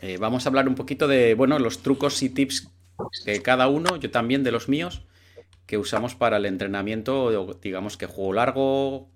Eh, 0.00 0.16
vamos 0.18 0.46
a 0.46 0.48
hablar 0.48 0.68
un 0.68 0.74
poquito 0.74 1.08
de, 1.08 1.34
bueno, 1.34 1.58
los 1.58 1.82
trucos 1.82 2.22
y 2.22 2.28
tips 2.28 2.68
de 3.24 3.42
cada 3.42 3.68
uno, 3.68 3.96
yo 3.96 4.10
también 4.10 4.44
de 4.44 4.52
los 4.52 4.68
míos, 4.68 5.02
que 5.66 5.78
usamos 5.78 6.14
para 6.14 6.36
el 6.36 6.46
entrenamiento, 6.46 7.54
digamos 7.62 7.96
que 7.96 8.06
juego 8.06 8.32
largo, 8.32 9.08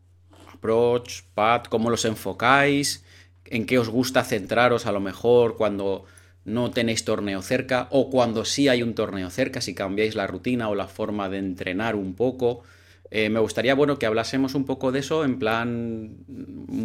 approach, 0.53 1.23
pad, 1.35 1.65
cómo 1.65 1.91
los 1.91 2.05
enfocáis, 2.05 3.05
en 3.47 3.67
qué 3.67 3.79
os 3.79 3.89
gusta 3.89 4.25
centraros 4.25 4.87
a 4.87 4.93
lo 4.93 5.01
mejor 5.01 5.57
cuando 5.57 6.05
no 6.45 6.71
tenéis 6.71 7.05
torneo 7.05 7.43
cerca 7.43 7.87
o 7.91 8.11
cuando 8.11 8.45
sí 8.45 8.69
hay 8.69 8.83
un 8.83 8.95
torneo 8.95 9.31
cerca, 9.31 9.61
si 9.61 9.75
cambiáis 9.75 10.15
la 10.15 10.27
rutina 10.27 10.69
o 10.69 10.75
la 10.75 10.89
forma 10.89 11.29
de 11.29 11.39
entrenar 11.39 11.95
un 11.95 12.15
poco. 12.15 12.63
Eh, 13.11 13.29
me 13.29 13.41
gustaría, 13.41 13.75
bueno, 13.75 13.99
que 13.99 14.07
hablásemos 14.07 14.55
un 14.55 14.65
poco 14.65 14.91
de 14.91 15.01
eso 15.01 15.25
en 15.25 15.39
plan 15.39 16.17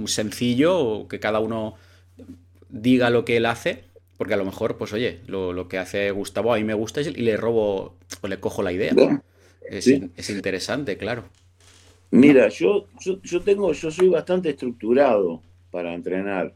sencillo, 0.05 1.07
que 1.07 1.19
cada 1.19 1.39
uno 1.39 1.75
diga 2.69 3.09
lo 3.09 3.25
que 3.25 3.37
él 3.37 3.45
hace, 3.45 3.85
porque 4.17 4.33
a 4.33 4.37
lo 4.37 4.45
mejor, 4.45 4.77
pues 4.77 4.93
oye, 4.93 5.21
lo, 5.27 5.67
que 5.67 5.77
hace 5.77 6.11
Gustavo 6.11 6.53
a 6.53 6.57
mí 6.57 6.63
me 6.63 6.73
gusta 6.73 7.01
y 7.01 7.11
le 7.11 7.37
robo 7.37 7.95
o 8.21 8.27
le 8.27 8.39
cojo 8.39 8.63
la 8.63 8.71
idea. 8.71 8.93
Es, 9.69 9.87
es 9.87 10.29
interesante, 10.29 10.97
claro. 10.97 11.25
Mira, 12.11 12.47
yo, 12.47 12.87
yo, 12.99 13.41
tengo, 13.41 13.73
yo 13.73 13.91
soy 13.91 14.07
bastante 14.07 14.49
estructurado 14.49 15.41
para 15.71 15.93
entrenar. 15.93 16.53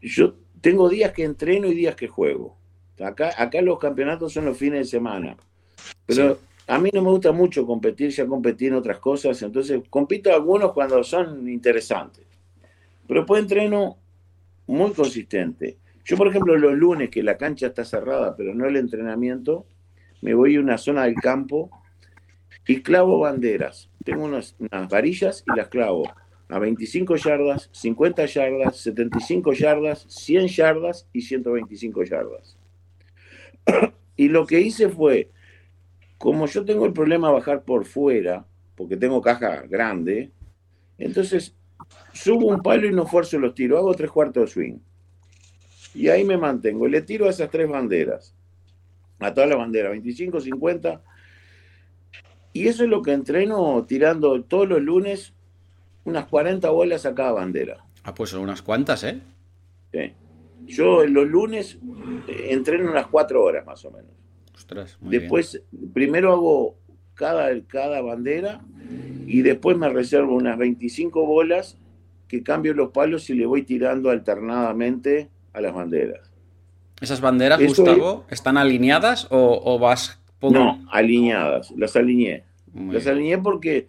Yo 0.00 0.34
tengo 0.60 0.88
días 0.88 1.12
que 1.12 1.24
entreno 1.24 1.68
y 1.68 1.74
días 1.74 1.96
que 1.96 2.08
juego. 2.08 2.56
Acá, 3.00 3.32
acá 3.36 3.62
los 3.62 3.78
campeonatos 3.78 4.32
son 4.32 4.44
los 4.44 4.56
fines 4.56 4.80
de 4.80 4.84
semana. 4.84 5.36
Pero 6.06 6.38
a 6.66 6.78
mí 6.78 6.90
no 6.92 7.02
me 7.02 7.10
gusta 7.10 7.32
mucho 7.32 7.66
competir, 7.66 8.10
ya 8.10 8.26
competí 8.26 8.66
en 8.66 8.74
otras 8.74 8.98
cosas, 8.98 9.40
entonces 9.42 9.82
compito 9.88 10.32
algunos 10.32 10.72
cuando 10.72 11.02
son 11.02 11.48
interesantes. 11.48 12.26
Pero 13.06 13.20
después 13.20 13.42
entreno 13.42 13.96
muy 14.66 14.92
consistente. 14.92 15.78
Yo, 16.04 16.16
por 16.16 16.28
ejemplo, 16.28 16.56
los 16.56 16.74
lunes 16.74 17.10
que 17.10 17.22
la 17.22 17.36
cancha 17.36 17.68
está 17.68 17.84
cerrada, 17.84 18.36
pero 18.36 18.54
no 18.54 18.66
el 18.66 18.76
entrenamiento, 18.76 19.66
me 20.20 20.34
voy 20.34 20.56
a 20.56 20.60
una 20.60 20.78
zona 20.78 21.04
del 21.04 21.14
campo 21.14 21.70
y 22.66 22.82
clavo 22.82 23.20
banderas. 23.20 23.90
Tengo 24.04 24.24
unas, 24.24 24.56
varillas 24.90 25.44
y 25.46 25.56
las 25.56 25.68
clavo 25.68 26.04
a 26.48 26.58
25 26.58 27.16
yardas, 27.16 27.70
50 27.72 28.26
yardas, 28.26 28.76
75 28.78 29.52
yardas, 29.52 30.06
100 30.08 30.48
yardas 30.48 31.08
y 31.12 31.22
125 31.22 32.04
yardas. 32.04 32.58
y 34.16 34.28
lo 34.28 34.46
que 34.46 34.60
hice 34.60 34.88
fue, 34.88 35.30
como 36.18 36.46
yo 36.46 36.64
tengo 36.64 36.84
el 36.84 36.92
problema 36.92 37.28
de 37.28 37.34
bajar 37.34 37.64
por 37.64 37.84
fuera, 37.84 38.44
porque 38.76 38.96
tengo 38.96 39.22
caja 39.22 39.62
grande, 39.68 40.30
entonces 40.98 41.56
subo 42.12 42.46
un 42.46 42.62
palo 42.62 42.86
y 42.86 42.92
no 42.92 43.06
fuerzo 43.06 43.38
los 43.38 43.54
tiros, 43.54 43.78
hago 43.78 43.94
tres 43.94 44.10
cuartos 44.10 44.44
de 44.44 44.52
swing. 44.52 44.78
Y 45.94 46.08
ahí 46.08 46.24
me 46.24 46.36
mantengo, 46.36 46.88
le 46.88 47.02
tiro 47.02 47.26
a 47.26 47.30
esas 47.30 47.50
tres 47.50 47.68
banderas, 47.68 48.34
a 49.18 49.32
todas 49.34 49.48
las 49.48 49.58
banderas, 49.58 49.92
25, 49.92 50.40
50, 50.40 51.02
y 52.52 52.68
eso 52.68 52.84
es 52.84 52.90
lo 52.90 53.02
que 53.02 53.12
entreno 53.12 53.84
tirando 53.86 54.42
todos 54.42 54.68
los 54.68 54.80
lunes 54.80 55.34
unas 56.04 56.26
40 56.26 56.68
bolas 56.70 57.06
a 57.06 57.14
cada 57.14 57.32
bandera. 57.32 57.84
Ah, 58.04 58.14
pues 58.14 58.30
son 58.30 58.42
unas 58.42 58.62
cuantas, 58.62 59.04
¿eh? 59.04 59.20
Sí. 59.92 60.12
Yo 60.66 61.04
los 61.06 61.26
lunes 61.26 61.78
eh, 62.28 62.48
entreno 62.50 62.90
unas 62.90 63.06
4 63.06 63.42
horas 63.42 63.66
más 63.66 63.84
o 63.84 63.90
menos. 63.90 64.10
Ostras, 64.54 64.98
después, 65.00 65.62
primero 65.92 66.32
hago 66.32 66.76
cada, 67.14 67.60
cada 67.66 68.00
bandera 68.00 68.60
y 69.26 69.42
después 69.42 69.76
me 69.76 69.88
reservo 69.88 70.34
unas 70.34 70.58
25 70.58 71.26
bolas 71.26 71.78
que 72.28 72.42
cambio 72.42 72.74
los 72.74 72.90
palos 72.90 73.28
y 73.30 73.34
le 73.34 73.46
voy 73.46 73.62
tirando 73.62 74.10
alternadamente 74.10 75.30
a 75.52 75.60
las 75.60 75.74
banderas. 75.74 76.30
¿Esas 77.00 77.20
banderas, 77.20 77.60
Gustavo, 77.60 78.26
están 78.30 78.56
alineadas 78.56 79.26
o 79.30 79.78
vas 79.78 80.22
no, 80.50 80.84
alineadas, 80.90 81.70
las 81.76 81.94
alineé. 81.96 82.44
las 82.74 83.06
alineé 83.06 83.38
porque 83.38 83.86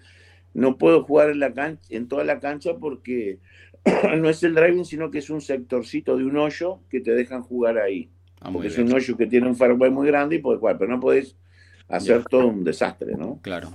no 0.54 0.78
puedo 0.78 1.04
jugar 1.04 1.32
en, 1.32 1.40
la 1.40 1.54
cancha, 1.54 1.84
en 1.90 2.08
toda 2.08 2.24
la 2.24 2.40
cancha 2.40 2.76
porque 2.80 3.40
no 4.18 4.30
es 4.30 4.44
el 4.44 4.54
driving, 4.54 4.86
sino 4.86 5.10
que 5.10 5.20
es 5.20 5.30
un 5.30 5.42
sectorcito 5.42 6.18
de 6.18 6.26
un 6.26 6.38
hoyo 6.38 6.80
que 6.90 7.00
te 7.00 7.12
dejan 7.12 7.42
jugar 7.42 7.78
ahí. 7.78 8.10
Ah, 8.40 8.52
porque 8.52 8.68
es 8.68 8.78
un 8.78 8.94
hoyo 8.94 9.16
que 9.16 9.26
tiene 9.26 9.48
un 9.48 9.56
fairway 9.56 9.90
muy 9.90 10.08
grande 10.08 10.36
y 10.36 10.40
puedes 10.40 10.60
jugar, 10.60 10.78
pero 10.78 10.92
no 10.92 11.00
puedes 11.00 11.38
hacer 11.88 12.24
todo 12.26 12.48
un 12.48 12.64
desastre, 12.64 13.16
¿no? 13.16 13.40
Claro. 13.42 13.72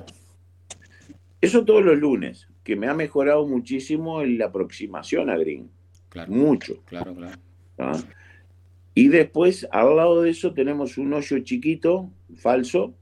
Eso 1.41 1.65
todos 1.65 1.85
los 1.85 1.97
lunes, 1.99 2.49
que 2.63 2.77
me 2.77 2.87
ha 2.87 2.95
mejorado 2.95 3.47
muchísimo 3.47 4.23
en 4.23 4.39
la 4.39 4.47
aproximación 4.47 5.31
a 5.31 5.39
green. 5.39 5.71
Claro. 6.11 6.33
Mucho. 6.33 6.83
Claro, 6.85 7.15
claro. 7.15 7.39
Y 8.95 9.09
después, 9.09 9.69
al 9.71 9.97
lado 9.97 10.23
de 10.23 10.31
eso, 10.31 10.53
tenemos 10.53 10.99
un 10.99 11.13
hoyo 11.13 11.39
chiquito, 11.41 12.11
falso, 12.37 12.95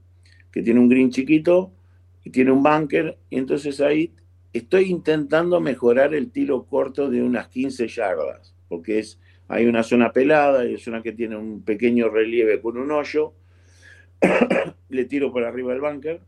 que 0.51 0.61
tiene 0.61 0.79
un 0.79 0.89
green 0.89 1.09
chiquito 1.09 1.71
y 2.23 2.29
tiene 2.29 2.51
un 2.51 2.61
bunker. 2.61 3.17
Y 3.29 3.37
entonces 3.37 3.81
ahí 3.81 4.13
estoy 4.53 4.91
intentando 4.91 5.59
mejorar 5.59 6.13
el 6.13 6.31
tiro 6.31 6.65
corto 6.65 7.09
de 7.09 7.23
unas 7.23 7.47
15 7.47 7.87
yardas, 7.87 8.53
porque 8.67 8.99
es, 8.99 9.19
hay 9.47 9.65
una 9.65 9.83
zona 9.83 10.11
pelada, 10.11 10.61
hay 10.61 10.77
una 10.87 11.01
que 11.01 11.13
tiene 11.13 11.35
un 11.35 11.63
pequeño 11.63 12.09
relieve 12.09 12.61
con 12.61 12.77
un 12.77 12.91
hoyo. 12.91 13.33
Le 14.89 15.05
tiro 15.05 15.31
por 15.31 15.43
arriba 15.43 15.73
del 15.73 15.81
bunker. 15.81 16.21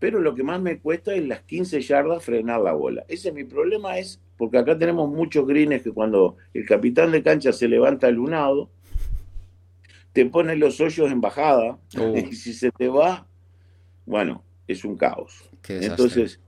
Pero 0.00 0.18
lo 0.18 0.34
que 0.34 0.42
más 0.42 0.60
me 0.60 0.80
cuesta 0.80 1.14
es 1.14 1.24
las 1.28 1.42
15 1.42 1.80
yardas 1.82 2.24
frenar 2.24 2.60
la 2.60 2.72
bola. 2.72 3.04
Ese 3.06 3.28
es 3.28 3.34
mi 3.34 3.44
problema, 3.44 3.98
es 3.98 4.20
porque 4.36 4.58
acá 4.58 4.76
tenemos 4.76 5.08
muchos 5.08 5.46
greens 5.46 5.82
que 5.82 5.92
cuando 5.92 6.36
el 6.54 6.66
capitán 6.66 7.12
de 7.12 7.22
cancha 7.22 7.52
se 7.52 7.68
levanta 7.68 8.08
al 8.08 8.14
lunado, 8.14 8.70
te 10.12 10.26
pone 10.26 10.56
los 10.56 10.80
hoyos 10.80 11.12
en 11.12 11.20
bajada 11.20 11.78
oh. 11.98 12.16
y 12.16 12.34
si 12.34 12.52
se 12.54 12.72
te 12.72 12.88
va, 12.88 13.26
bueno, 14.06 14.42
es 14.66 14.84
un 14.84 14.96
caos. 14.96 15.48
Entonces, 15.68 16.40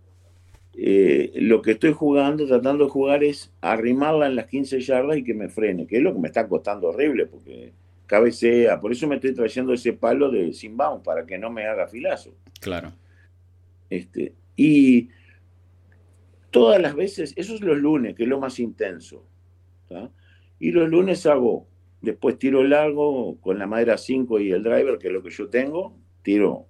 eh, 0.75 1.33
lo 1.35 1.61
que 1.61 1.73
estoy 1.73 1.93
jugando, 1.93 2.47
tratando 2.47 2.85
de 2.85 2.91
jugar 2.91 3.23
es 3.23 3.53
arrimarla 3.61 4.27
en 4.27 4.37
las 4.37 4.47
15 4.47 4.81
yardas 4.81 5.19
y 5.19 5.25
que 5.25 5.35
me 5.35 5.51
frene, 5.51 5.87
que 5.87 5.99
es 5.99 6.03
lo 6.03 6.15
que 6.15 6.19
me 6.19 6.29
está 6.29 6.49
costando 6.49 6.89
horrible 6.89 7.27
porque 7.27 7.73
cabecea, 8.07 8.81
por 8.81 8.93
eso 8.93 9.07
me 9.07 9.17
estoy 9.17 9.35
trayendo 9.35 9.73
ese 9.73 9.93
palo 9.93 10.31
de 10.31 10.53
Simbaum 10.53 11.03
para 11.03 11.25
que 11.27 11.39
no 11.39 11.51
me 11.51 11.67
haga 11.67 11.87
filazo. 11.87 12.35
Claro. 12.61 12.93
Este, 13.93 14.35
y 14.57 15.11
todas 16.51 16.81
las 16.81 16.95
veces, 16.95 17.35
eso 17.37 17.55
es 17.55 17.61
los 17.61 17.77
lunes, 17.77 18.15
que 18.15 18.23
es 18.23 18.29
lo 18.29 18.41
más 18.41 18.59
intenso. 18.59 19.27
Y 20.59 20.71
los 20.71 20.89
lunes 20.89 21.27
hago 21.27 21.67
después 22.01 22.39
tiro 22.39 22.65
largo 22.65 23.39
con 23.43 23.59
la 23.59 23.67
madera 23.67 23.99
5 23.99 24.41
y 24.41 24.51
el 24.51 24.63
driver, 24.63 24.97
que 24.97 25.09
es 25.09 25.13
lo 25.13 25.23
que 25.23 25.29
yo 25.29 25.51
tengo, 25.51 25.95
tiro 26.23 26.69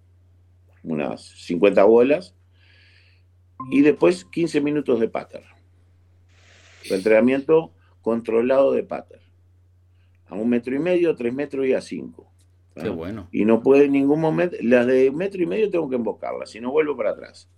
unas 0.83 1.23
50 1.23 1.85
bolas, 1.85 2.35
y 3.71 3.83
después 3.83 4.25
15 4.25 4.61
minutos 4.61 4.99
de 4.99 5.09
pater. 5.09 5.45
Entrenamiento 6.91 7.73
controlado 8.01 8.73
de 8.73 8.83
pater. 8.83 9.21
A 10.27 10.35
un 10.35 10.49
metro 10.49 10.75
y 10.75 10.81
medio, 10.81 11.15
tres 11.15 11.33
metros 11.33 11.67
y 11.67 11.73
a 11.73 11.81
cinco. 11.81 12.32
Qué 12.75 12.89
bueno. 12.89 13.29
Y 13.33 13.45
no 13.45 13.63
puede 13.63 13.85
en 13.85 13.93
ningún 13.93 14.21
momento, 14.21 14.57
las 14.63 14.87
de 14.87 15.11
metro 15.11 15.43
y 15.43 15.47
medio 15.47 15.71
tengo 15.71 15.89
que 15.89 15.97
embocarlas, 15.97 16.51
si 16.51 16.61
no 16.61 16.71
vuelvo 16.71 16.97
para 16.97 17.11
atrás. 17.11 17.49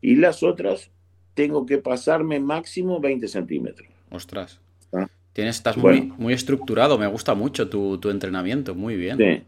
Y 0.00 0.16
las 0.16 0.42
otras 0.42 0.90
tengo 1.34 1.64
que 1.64 1.78
pasarme 1.78 2.40
máximo 2.40 3.00
20 3.00 3.28
centímetros. 3.28 3.88
Ostras. 4.10 4.60
Tienes, 5.32 5.56
estás 5.56 5.78
muy, 5.78 6.12
muy 6.18 6.34
estructurado, 6.34 6.98
me 6.98 7.06
gusta 7.06 7.34
mucho 7.34 7.70
tu, 7.70 7.98
entrenamiento, 8.10 8.74
muy 8.74 8.96
bien. 8.96 9.16
Sí. 9.16 9.44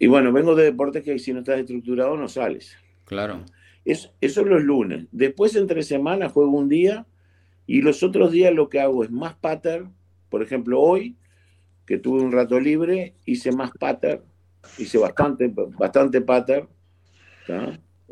Y 0.00 0.06
bueno, 0.08 0.32
vengo 0.32 0.56
de 0.56 0.64
deportes 0.64 1.04
que 1.04 1.18
si 1.20 1.32
no 1.32 1.40
estás 1.40 1.60
estructurado 1.60 2.16
no 2.16 2.26
sales. 2.26 2.76
Claro. 3.04 3.44
Es, 3.84 4.10
eso 4.20 4.40
es 4.40 4.46
los 4.48 4.62
lunes. 4.62 5.06
Después 5.12 5.54
entre 5.54 5.84
semanas 5.84 6.32
juego 6.32 6.50
un 6.50 6.68
día 6.68 7.06
y 7.66 7.82
los 7.82 8.02
otros 8.02 8.32
días 8.32 8.52
lo 8.52 8.68
que 8.68 8.80
hago 8.80 9.04
es 9.04 9.10
más 9.10 9.34
patter. 9.36 9.84
Por 10.30 10.42
ejemplo, 10.42 10.80
hoy, 10.80 11.16
que 11.88 11.96
tuve 11.96 12.20
un 12.20 12.32
rato 12.32 12.60
libre, 12.60 13.14
hice 13.24 13.50
más 13.50 13.70
patter, 13.70 14.20
hice 14.76 14.98
bastante, 14.98 15.50
bastante 15.78 16.20
patter. 16.20 16.66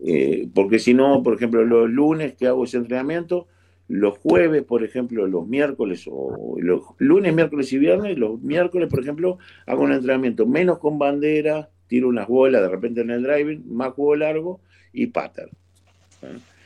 Eh, 0.03 0.49
porque 0.55 0.79
si 0.79 0.95
no, 0.95 1.23
por 1.23 1.35
ejemplo, 1.35 1.63
los 1.63 1.91
lunes 1.91 2.33
que 2.37 2.47
hago 2.47 2.65
ese 2.65 2.79
entrenamiento, 2.79 3.47
los 3.89 4.17
jueves, 4.17 4.63
por 4.63 4.83
ejemplo, 4.83 5.27
los 5.27 5.47
miércoles, 5.47 6.09
o 6.11 6.57
los 6.59 6.85
lunes, 6.97 7.35
miércoles 7.35 7.71
y 7.75 7.79
viernes, 7.79 8.17
los 8.17 8.41
miércoles, 8.41 8.89
por 8.89 9.01
ejemplo, 9.01 9.37
hago 9.67 9.83
un 9.83 9.93
entrenamiento 9.93 10.47
menos 10.47 10.79
con 10.79 10.99
bandera, 10.99 11.69
tiro 11.87 12.09
unas 12.09 12.29
bolas 12.29 12.63
de 12.63 12.69
repente 12.71 13.03
en 13.03 13.11
el 13.11 13.23
driving, 13.23 13.63
más 13.69 13.93
juego 13.93 14.17
largo 14.17 14.61
y 14.95 15.09
pattern. 15.09 15.51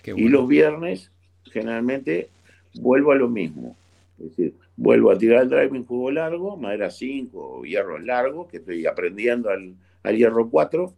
Y 0.05 0.29
los 0.29 0.47
viernes, 0.47 1.11
generalmente, 1.51 2.29
vuelvo 2.75 3.11
a 3.11 3.17
lo 3.17 3.29
mismo. 3.29 3.77
Es 4.21 4.31
decir, 4.31 4.55
vuelvo 4.81 5.11
a 5.11 5.19
tirar 5.19 5.43
el 5.43 5.51
driving 5.51 5.85
juego 5.85 6.11
largo, 6.11 6.57
madera 6.57 6.91
5 6.91 7.59
o 7.59 7.65
hierro 7.65 7.99
largo, 7.99 8.49
que 8.49 8.57
estoy 8.57 8.87
aprendiendo 8.87 9.51
al, 9.51 9.77
hierro 10.17 10.49
4, 10.49 10.95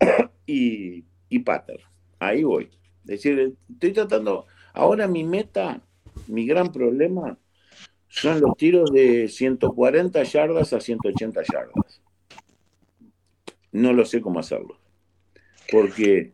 y, 0.46 1.04
y 1.28 1.38
pattern. 1.38 1.82
Ahí 2.18 2.42
voy. 2.42 2.70
Es 3.04 3.22
decir, 3.22 3.54
estoy 3.68 3.92
tratando 3.92 4.46
Ahora 4.72 5.06
mi 5.06 5.22
meta, 5.22 5.80
mi 6.26 6.46
gran 6.46 6.72
problema, 6.72 7.38
son 8.08 8.40
los 8.40 8.56
tiros 8.56 8.90
de 8.90 9.28
140 9.28 10.20
yardas 10.24 10.72
a 10.72 10.80
180 10.80 11.42
yardas. 11.42 12.02
No 13.70 13.92
lo 13.92 14.04
sé 14.04 14.20
cómo 14.20 14.40
hacerlo. 14.40 14.76
Porque 15.70 16.32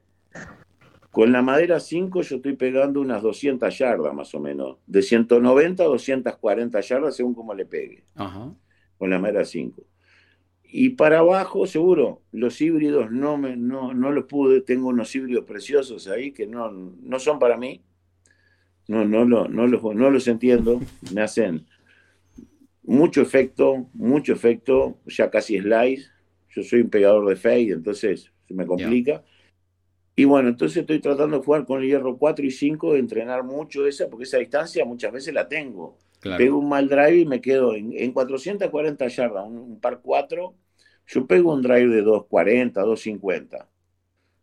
con 1.10 1.32
la 1.32 1.42
madera 1.42 1.80
5 1.80 2.22
yo 2.22 2.36
estoy 2.36 2.54
pegando 2.54 3.00
unas 3.00 3.22
200 3.22 3.76
yardas 3.76 4.14
más 4.14 4.34
o 4.34 4.40
menos. 4.40 4.78
De 4.86 5.02
190 5.02 5.82
a 5.82 5.86
240 5.86 6.80
yardas 6.80 7.16
según 7.16 7.34
cómo 7.34 7.52
le 7.54 7.66
pegue. 7.66 8.04
Con 8.96 9.10
la 9.10 9.18
madera 9.18 9.44
5. 9.44 9.82
Y 10.72 10.90
para 10.90 11.18
abajo, 11.18 11.66
seguro, 11.66 12.22
los 12.30 12.60
híbridos 12.60 13.10
no, 13.10 13.36
me, 13.36 13.56
no, 13.56 13.92
no 13.92 14.12
los 14.12 14.26
pude. 14.26 14.60
Tengo 14.60 14.88
unos 14.88 15.12
híbridos 15.14 15.44
preciosos 15.44 16.06
ahí 16.06 16.30
que 16.30 16.46
no, 16.46 16.70
no 16.70 17.18
son 17.18 17.40
para 17.40 17.56
mí. 17.56 17.82
No, 18.86 19.04
no, 19.04 19.24
no, 19.24 19.48
no, 19.48 19.66
los, 19.66 19.82
no 19.82 20.10
los 20.10 20.28
entiendo. 20.28 20.80
Me 21.12 21.22
hacen 21.22 21.66
mucho 22.84 23.20
efecto, 23.20 23.88
mucho 23.94 24.32
efecto, 24.32 24.98
ya 25.06 25.28
casi 25.28 25.58
slice. 25.58 26.08
Yo 26.50 26.62
soy 26.62 26.82
un 26.82 26.90
pegador 26.90 27.28
de 27.28 27.36
fade, 27.36 27.72
entonces 27.72 28.32
se 28.46 28.54
me 28.54 28.66
complica. 28.66 29.24
Y 30.16 30.24
bueno, 30.24 30.48
entonces 30.48 30.78
estoy 30.78 31.00
tratando 31.00 31.38
de 31.38 31.44
jugar 31.44 31.64
con 31.64 31.80
el 31.80 31.88
hierro 31.88 32.18
4 32.18 32.44
y 32.44 32.50
5, 32.50 32.96
entrenar 32.96 33.44
mucho 33.44 33.86
esa, 33.86 34.08
porque 34.08 34.24
esa 34.24 34.38
distancia 34.38 34.84
muchas 34.84 35.12
veces 35.12 35.32
la 35.32 35.48
tengo. 35.48 35.98
Pego 36.20 36.58
un 36.58 36.68
mal 36.68 36.88
drive 36.88 37.20
y 37.20 37.24
me 37.24 37.40
quedo 37.40 37.74
en, 37.74 38.12
440 38.12 39.08
yardas, 39.08 39.46
un, 39.46 39.80
par 39.80 40.00
4. 40.02 40.54
Yo 41.06 41.26
pego 41.26 41.54
un 41.54 41.62
drive 41.62 41.88
de 41.88 42.02
240, 42.02 42.80
250. 42.82 43.66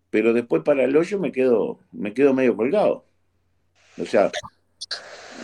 Pero 0.09 0.33
después 0.33 0.63
para 0.63 0.83
el 0.83 0.95
hoyo 0.95 1.19
me 1.19 1.31
quedo, 1.31 1.79
me 1.91 2.13
quedo 2.13 2.33
medio 2.33 2.55
colgado. 2.55 3.05
O 4.01 4.05
sea, 4.05 4.31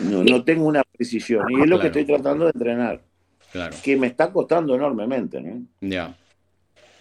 no, 0.10 0.44
tengo 0.44 0.66
una 0.66 0.84
precisión. 0.84 1.46
Y 1.52 1.62
es 1.62 1.68
lo 1.68 1.80
que 1.80 1.88
estoy 1.88 2.06
tratando 2.06 2.46
de 2.46 2.52
entrenar. 2.52 3.02
Claro. 3.52 3.75
Que 3.84 3.96
me 3.96 4.08
está 4.08 4.31
costando 4.31 4.74
enormemente. 4.74 5.40
¿no? 5.40 5.68
Ya. 5.81 6.18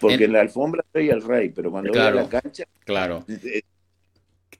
Porque 0.07 0.25
en, 0.25 0.33
la 0.33 0.41
alfombra 0.41 0.83
soy 0.91 1.09
el 1.09 1.21
rey, 1.21 1.49
pero 1.49 1.71
cuando 1.71 1.91
voy 1.91 1.99
a 1.99 2.11
la 2.11 2.29
cancha. 2.29 2.65
Claro. 2.85 3.25
Eh, 3.27 3.61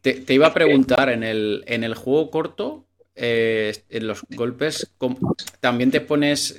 te, 0.01 0.34
iba 0.34 0.48
a 0.48 0.54
preguntar, 0.54 1.10
en 1.10 1.24
el, 1.24 1.63
en 1.68 1.84
el 1.84 1.95
juego 1.95 2.30
corto, 2.30 2.86
eh, 3.16 3.74
en 3.90 4.07
los 4.07 4.24
golpes, 4.36 4.92
¿también 5.60 5.92
te 5.92 6.01
pones 6.01 6.57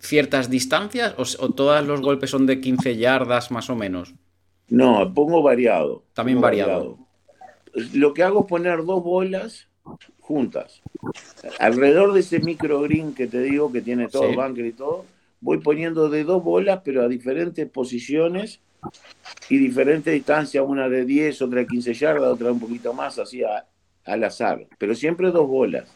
ciertas 0.00 0.50
distancias 0.50 1.14
o, 1.18 1.50
todos 1.50 1.84
los 1.86 2.00
golpes 2.00 2.30
son 2.30 2.46
de 2.46 2.60
15 2.60 2.96
yardas 2.96 3.50
más 3.50 3.70
o 3.70 3.76
menos? 3.76 4.14
No, 4.68 5.12
pongo 5.14 5.42
variado. 5.42 6.04
También 6.12 6.40
variado. 6.40 6.98
Lo 7.92 8.14
que 8.14 8.22
hago 8.22 8.40
es 8.40 8.46
poner 8.46 8.84
dos 8.84 9.02
bolas 9.02 9.68
juntas. 10.20 10.82
Alrededor 11.58 12.12
de 12.12 12.20
ese 12.20 12.40
micro 12.40 12.80
green 12.80 13.14
que 13.14 13.26
te 13.26 13.40
digo 13.40 13.70
que 13.70 13.80
tiene 13.80 14.08
todo, 14.08 14.28
el 14.28 14.36
bunker 14.36 14.66
y 14.66 14.72
todo, 14.72 15.04
voy 15.40 15.58
poniendo 15.58 16.08
de 16.08 16.24
dos 16.24 16.42
bolas, 16.42 16.80
pero 16.84 17.02
a 17.02 17.08
diferentes 17.08 17.68
posiciones 17.68 18.60
y 19.48 19.58
diferentes 19.58 20.12
distancias, 20.12 20.64
una 20.66 20.88
de 20.88 21.04
10, 21.04 21.42
otra 21.42 21.60
de 21.60 21.66
15 21.66 21.94
yardas, 21.94 22.32
otra 22.32 22.52
un 22.52 22.60
poquito 22.60 22.92
más, 22.92 23.18
así 23.18 23.42
al 24.04 24.24
azar. 24.24 24.66
Pero 24.78 24.94
siempre 24.94 25.30
dos 25.30 25.48
bolas, 25.48 25.88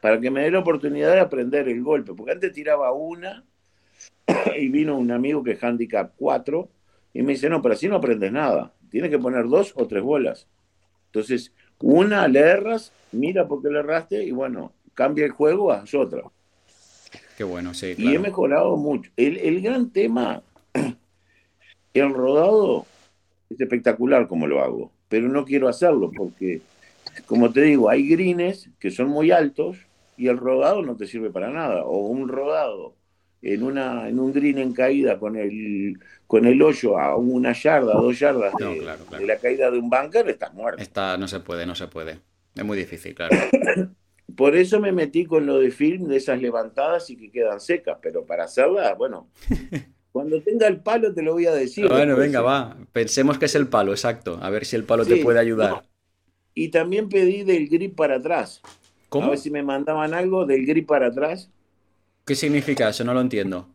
para 0.00 0.20
que 0.20 0.30
me 0.30 0.42
dé 0.42 0.50
la 0.50 0.60
oportunidad 0.60 1.12
de 1.12 1.20
aprender 1.20 1.68
el 1.68 1.82
golpe, 1.82 2.12
porque 2.14 2.32
antes 2.32 2.52
tiraba 2.52 2.92
una 2.92 3.44
y 4.56 4.68
vino 4.68 4.96
un 4.98 5.10
amigo 5.10 5.42
que 5.42 5.52
es 5.52 5.62
handicap 5.62 6.12
4 6.16 6.68
y 7.14 7.22
me 7.22 7.32
dice, 7.32 7.48
no, 7.48 7.62
pero 7.62 7.74
así 7.74 7.88
no 7.88 7.96
aprendes 7.96 8.32
nada, 8.32 8.72
tienes 8.90 9.10
que 9.10 9.18
poner 9.18 9.48
dos 9.48 9.72
o 9.76 9.86
tres 9.86 10.02
bolas. 10.02 10.48
Entonces, 11.06 11.52
una 11.80 12.26
le 12.28 12.40
erras, 12.40 12.92
mira 13.12 13.46
por 13.46 13.62
qué 13.62 13.70
le 13.70 13.80
erraste 13.80 14.24
y 14.24 14.32
bueno, 14.32 14.72
cambia 14.94 15.24
el 15.24 15.32
juego, 15.32 15.72
a 15.72 15.84
otra. 15.96 16.22
Qué 17.36 17.44
bueno, 17.44 17.74
sí. 17.74 17.94
Y 17.98 18.14
he 18.14 18.18
mejorado 18.18 18.76
mucho. 18.76 19.10
El, 19.16 19.60
gran 19.60 19.90
tema, 19.90 20.42
el 21.94 22.14
rodado 22.14 22.86
es 23.50 23.60
espectacular 23.60 24.28
como 24.28 24.46
lo 24.46 24.62
hago, 24.62 24.92
pero 25.08 25.28
no 25.28 25.44
quiero 25.44 25.68
hacerlo 25.68 26.10
porque, 26.16 26.62
como 27.26 27.52
te 27.52 27.62
digo, 27.62 27.90
hay 27.90 28.08
greens 28.08 28.68
que 28.78 28.90
son 28.90 29.08
muy 29.08 29.30
altos 29.30 29.78
y 30.16 30.28
el 30.28 30.38
rodado 30.38 30.82
no 30.82 30.96
te 30.96 31.06
sirve 31.06 31.30
para 31.30 31.50
nada. 31.50 31.84
O 31.84 32.06
un 32.06 32.28
rodado 32.28 32.94
en, 33.42 33.62
una, 33.62 34.08
en 34.08 34.18
un 34.18 34.32
green 34.32 34.58
en 34.58 34.72
caída 34.72 35.18
con 35.18 35.36
el, 35.36 35.98
con 36.26 36.46
el 36.46 36.62
hoyo 36.62 36.98
a 36.98 37.16
una 37.16 37.52
yarda, 37.52 37.94
dos 37.94 38.18
yardas 38.18 38.54
de, 38.54 39.26
la 39.26 39.36
caída 39.38 39.70
de 39.70 39.78
un 39.78 39.90
bunker, 39.90 40.28
estás 40.28 40.54
muerto. 40.54 40.82
Está, 40.82 41.16
no 41.18 41.28
se 41.28 41.40
puede, 41.40 41.66
no 41.66 41.74
se 41.74 41.88
puede. 41.88 42.20
Es 42.54 42.64
muy 42.64 42.78
difícil, 42.78 43.14
claro. 43.14 43.36
Por 44.36 44.56
eso 44.56 44.80
me 44.80 44.92
metí 44.92 45.24
con 45.24 45.46
lo 45.46 45.58
de 45.58 45.70
film, 45.70 46.08
de 46.08 46.16
esas 46.16 46.40
levantadas 46.40 47.10
y 47.10 47.16
que 47.16 47.30
quedan 47.30 47.60
secas, 47.60 47.98
pero 48.02 48.24
para 48.24 48.44
hacerlas, 48.44 48.96
bueno, 48.96 49.28
cuando 50.12 50.40
tenga 50.42 50.66
el 50.66 50.80
palo 50.80 51.12
te 51.12 51.22
lo 51.22 51.32
voy 51.32 51.46
a 51.46 51.52
decir. 51.52 51.88
Bueno, 51.88 52.16
venga, 52.16 52.40
va. 52.40 52.76
Pensemos 52.92 53.38
que 53.38 53.46
es 53.46 53.54
el 53.54 53.68
palo, 53.68 53.92
exacto. 53.92 54.38
A 54.40 54.50
ver 54.50 54.64
si 54.64 54.76
el 54.76 54.84
palo 54.84 55.04
te 55.04 55.16
puede 55.16 55.38
ayudar. 55.38 55.84
Y 56.54 56.68
también 56.68 57.08
pedí 57.08 57.42
del 57.42 57.68
grip 57.68 57.96
para 57.96 58.16
atrás. 58.16 58.62
¿Cómo? 59.08 59.26
A 59.26 59.30
ver 59.30 59.38
si 59.38 59.50
me 59.50 59.62
mandaban 59.62 60.14
algo 60.14 60.46
del 60.46 60.66
grip 60.66 60.86
para 60.86 61.08
atrás. 61.08 61.50
¿Qué 62.24 62.34
significa 62.34 62.88
eso? 62.88 63.04
No 63.04 63.12
lo 63.12 63.20
entiendo. 63.20 63.73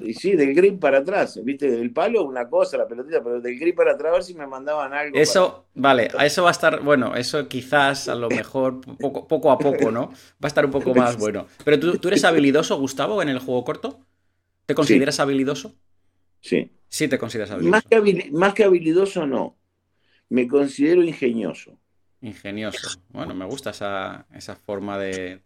Y 0.00 0.14
sí, 0.14 0.32
del 0.36 0.54
grip 0.54 0.78
para 0.78 0.98
atrás, 0.98 1.40
viste, 1.42 1.70
del 1.70 1.90
palo 1.92 2.24
una 2.24 2.48
cosa, 2.48 2.76
la 2.76 2.86
pelotita, 2.86 3.22
pero 3.22 3.40
del 3.40 3.58
grip 3.58 3.76
para 3.76 3.92
atrás 3.92 4.10
a 4.10 4.14
ver 4.14 4.24
si 4.24 4.34
me 4.34 4.46
mandaban 4.46 4.92
algo. 4.92 5.16
Eso, 5.16 5.66
vale, 5.74 6.10
a 6.16 6.26
eso 6.26 6.42
va 6.42 6.50
a 6.50 6.52
estar, 6.52 6.82
bueno, 6.82 7.16
eso 7.16 7.48
quizás 7.48 8.08
a 8.08 8.14
lo 8.14 8.28
mejor 8.28 8.80
poco, 8.98 9.26
poco 9.26 9.50
a 9.50 9.58
poco, 9.58 9.90
¿no? 9.90 10.08
Va 10.08 10.44
a 10.44 10.46
estar 10.48 10.64
un 10.64 10.70
poco 10.70 10.94
más 10.94 11.16
bueno. 11.16 11.46
Pero 11.64 11.80
tú, 11.80 12.08
eres 12.08 12.24
habilidoso, 12.24 12.78
Gustavo, 12.78 13.22
en 13.22 13.30
el 13.30 13.38
juego 13.38 13.64
corto. 13.64 14.00
¿Te 14.66 14.74
consideras 14.74 15.18
habilidoso? 15.18 15.74
Sí. 16.40 16.70
Sí, 16.88 17.08
te 17.08 17.18
consideras 17.18 17.50
habilidoso. 17.50 17.82
Más 18.32 18.54
que, 18.54 18.64
habilidoso, 18.64 19.26
no. 19.26 19.56
Me 20.28 20.46
considero 20.46 21.02
ingenioso. 21.02 21.78
Ingenioso. 22.20 23.00
Bueno, 23.08 23.34
me 23.34 23.46
gusta 23.46 23.70
esa, 23.70 24.56
forma 24.56 24.98
de 24.98 25.40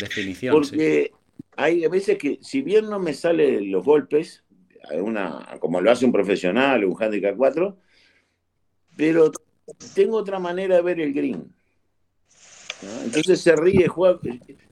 definición. 0.00 0.54
Porque 0.54 1.12
hay 1.56 1.86
veces 1.88 2.18
que, 2.18 2.38
si 2.42 2.62
bien 2.62 2.88
no 2.88 2.98
me 2.98 3.14
salen 3.14 3.70
los 3.70 3.84
golpes, 3.84 4.44
una, 4.92 5.56
como 5.60 5.80
lo 5.80 5.90
hace 5.90 6.04
un 6.04 6.12
profesional, 6.12 6.84
un 6.84 7.00
handicap 7.00 7.36
4, 7.36 7.76
pero 8.96 9.30
tengo 9.94 10.16
otra 10.16 10.38
manera 10.38 10.76
de 10.76 10.82
ver 10.82 11.00
el 11.00 11.12
green. 11.12 11.52
Entonces 13.04 13.40
se 13.40 13.56
ríe, 13.56 13.88
juega, 13.88 14.20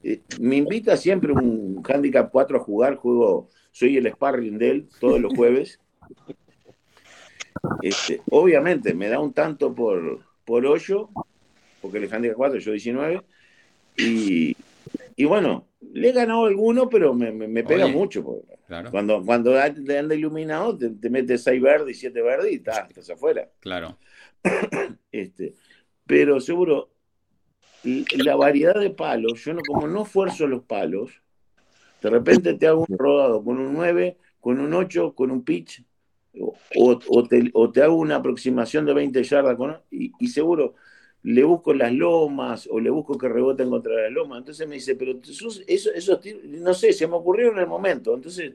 eh, 0.03 0.21
me 0.39 0.57
invita 0.57 0.97
siempre 0.97 1.31
un 1.31 1.81
handicap 1.87 2.29
4 2.31 2.57
a 2.57 2.63
jugar, 2.63 2.95
juego, 2.95 3.49
soy 3.71 3.97
el 3.97 4.11
sparring 4.11 4.57
de 4.57 4.69
él 4.69 4.89
todos 4.99 5.19
los 5.19 5.33
jueves. 5.33 5.79
Este, 7.81 8.21
obviamente 8.29 8.93
me 8.93 9.07
da 9.07 9.19
un 9.19 9.31
tanto 9.31 9.73
por, 9.73 10.19
por 10.43 10.65
hoyo, 10.65 11.09
porque 11.81 11.99
el 11.99 12.13
handicap 12.13 12.35
4 12.35 12.59
yo 12.59 12.71
19, 12.73 13.21
y, 13.95 14.57
y 15.15 15.23
bueno, 15.23 15.65
le 15.93 16.09
he 16.09 16.11
ganado 16.11 16.45
alguno, 16.45 16.89
pero 16.89 17.13
me, 17.13 17.31
me, 17.31 17.63
pega 17.63 17.85
mucho. 17.87 18.23
Cuando, 18.89 19.23
cuando 19.23 19.53
te 19.85 19.97
anda 19.97 20.15
iluminado, 20.15 20.75
te, 20.75 21.09
metes 21.09 21.43
6 21.43 21.61
verdes 21.61 21.97
y 21.97 21.99
7 21.99 22.21
verdes 22.21 22.51
y 22.51 22.55
estás, 22.55 23.09
afuera. 23.11 23.47
Claro. 23.59 23.99
este, 25.11 25.53
pero 26.07 26.41
seguro, 26.41 26.89
la 27.83 28.35
variedad 28.35 28.73
de 28.73 28.89
palos, 28.89 29.45
yo 29.45 29.53
no, 29.53 29.61
como 29.61 29.87
no 29.87 30.03
fuerzo 30.03 30.47
los 30.47 30.63
palos, 30.63 31.11
de 32.01 32.09
repente 32.09 32.55
te 32.55 32.65
hago 32.65 32.85
un 32.89 32.97
rodado 32.97 33.43
con 33.43 33.59
un 33.59 33.73
9, 33.73 34.17
con 34.39 34.59
un 34.59 34.73
8, 34.73 35.13
con 35.13 35.29
un 35.29 35.43
pitch, 35.43 35.83
o, 36.39 36.55
o, 37.07 37.27
te, 37.27 37.51
o 37.53 37.71
te, 37.71 37.83
hago 37.83 37.93
una 37.93 38.15
aproximación 38.15 38.87
de 38.87 38.95
20 38.95 39.23
yardas 39.23 39.55
con, 39.55 39.77
y, 39.91 40.11
y 40.19 40.27
seguro 40.29 40.73
le 41.23 41.43
busco 41.43 41.73
las 41.73 41.93
lomas 41.93 42.67
o 42.69 42.79
le 42.79 42.89
busco 42.89 43.17
que 43.17 43.29
reboten 43.29 43.69
contra 43.69 44.03
las 44.03 44.11
lomas. 44.11 44.39
Entonces 44.39 44.67
me 44.67 44.75
dice, 44.75 44.95
pero 44.95 45.19
eso, 45.23 45.49
eso, 45.95 46.19
no 46.43 46.73
sé, 46.73 46.93
se 46.93 47.07
me 47.07 47.15
ocurrió 47.15 47.51
en 47.51 47.59
el 47.59 47.67
momento. 47.67 48.13
Entonces, 48.13 48.53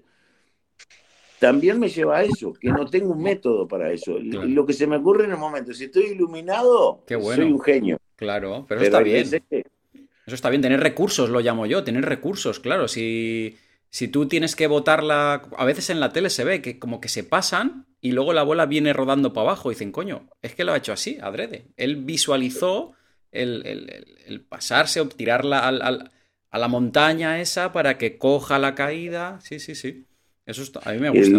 también 1.39 1.79
me 1.79 1.89
lleva 1.89 2.19
a 2.19 2.25
eso, 2.25 2.53
que 2.53 2.69
no 2.69 2.85
tengo 2.87 3.13
un 3.13 3.23
método 3.23 3.67
para 3.67 3.91
eso. 3.91 4.19
Lo 4.19 4.67
que 4.67 4.73
se 4.73 4.87
me 4.87 4.97
ocurre 4.97 5.25
en 5.25 5.31
el 5.31 5.39
momento, 5.39 5.73
si 5.73 5.85
estoy 5.85 6.07
iluminado, 6.07 7.05
soy 7.07 7.45
un 7.45 7.61
genio. 7.61 7.99
Claro, 8.17 8.67
pero, 8.69 8.83
está 8.83 9.01
bien. 9.01 9.27
Eso 9.27 10.35
está 10.35 10.51
bien, 10.51 10.61
tener 10.61 10.81
recursos, 10.81 11.31
lo 11.31 11.41
llamo 11.41 11.65
yo, 11.65 11.85
tener 11.85 12.05
recursos, 12.05 12.61
claro. 12.61 12.87
Si, 12.87 13.57
si 13.91 14.09
tú 14.09 14.29
tienes 14.29 14.55
que 14.55 14.67
botarla, 14.67 15.49
a 15.57 15.65
veces 15.65 15.91
en 15.91 16.01
la 16.01 16.13
tele 16.13 16.31
se 16.31 16.45
ve 16.45 16.61
que 16.61 16.79
como 16.79 17.01
que 17.01 17.09
se 17.09 17.25
pasan 17.25 17.87
y 18.01 18.13
luego 18.13 18.33
la 18.33 18.43
bola 18.43 18.67
viene 18.67 18.93
rodando 18.93 19.33
para 19.33 19.49
abajo. 19.49 19.71
Y 19.71 19.75
dicen, 19.75 19.93
coño, 19.93 20.29
es 20.43 20.55
que 20.55 20.65
lo 20.65 20.73
ha 20.73 20.77
hecho 20.77 20.93
así, 20.93 21.19
adrede. 21.21 21.67
Él 21.77 21.97
visualizó 21.97 22.93
el, 23.33 24.45
pasarse 24.49 25.01
o 25.01 25.09
tirarla 25.09 25.67
a 25.67 26.59
la 26.59 26.69
montaña 26.69 27.41
esa 27.41 27.73
para 27.73 27.97
que 27.99 28.19
coja 28.19 28.59
la 28.59 28.75
caída. 28.75 29.41
Sí, 29.41 29.59
sí, 29.59 29.75
sí. 29.75 30.05
Eso 30.45 30.63
a 30.83 30.93
mí 30.93 30.99
me 30.99 31.11
gusta. 31.11 31.39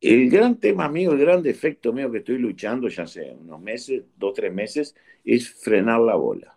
El, 0.00 0.30
gran 0.30 0.56
tema 0.56 0.88
mío, 0.88 1.12
el 1.12 1.18
gran 1.18 1.42
defecto 1.42 1.92
mío 1.92 2.10
que 2.10 2.18
estoy 2.18 2.38
luchando 2.38 2.88
ya 2.88 3.02
hace 3.02 3.32
unos 3.32 3.60
meses, 3.60 4.02
dos, 4.16 4.32
tres 4.34 4.52
meses, 4.52 4.94
es 5.24 5.48
frenar 5.50 6.00
la 6.00 6.14
bola. 6.14 6.56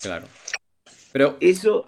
Claro. 0.00 0.26
Pero 1.12 1.36
eso 1.40 1.86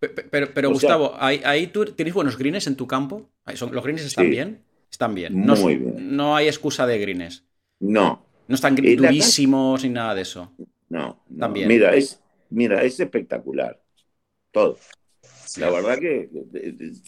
Pero, 0.00 0.48
pero 0.54 0.70
Gustavo, 0.70 1.14
ahí, 1.18 1.66
tú 1.66 1.84
tienes 1.84 2.14
buenos 2.14 2.38
greens 2.38 2.66
en 2.66 2.76
tu 2.76 2.86
campo. 2.86 3.28
¿Los 3.46 3.84
greens 3.84 4.02
están 4.02 4.30
bien? 4.30 4.62
Están 4.90 5.14
bien. 5.14 5.44
No, 5.44 5.54
Muy 5.56 5.76
bien. 5.76 6.16
No 6.16 6.34
hay 6.34 6.48
excusa 6.48 6.86
de 6.86 6.98
greens. 6.98 7.44
No. 7.78 8.24
No 8.48 8.54
están 8.54 8.74
durísimos 8.74 9.84
ni 9.84 9.90
nada 9.90 10.14
de 10.14 10.22
eso. 10.22 10.52
No, 10.88 11.22
También. 11.38 11.68
Mira, 11.68 11.94
es, 11.94 12.20
mira, 12.48 12.82
es 12.82 12.98
espectacular. 12.98 13.80
Todo. 14.50 14.78
La 15.58 15.70
verdad 15.70 15.98
que 15.98 16.28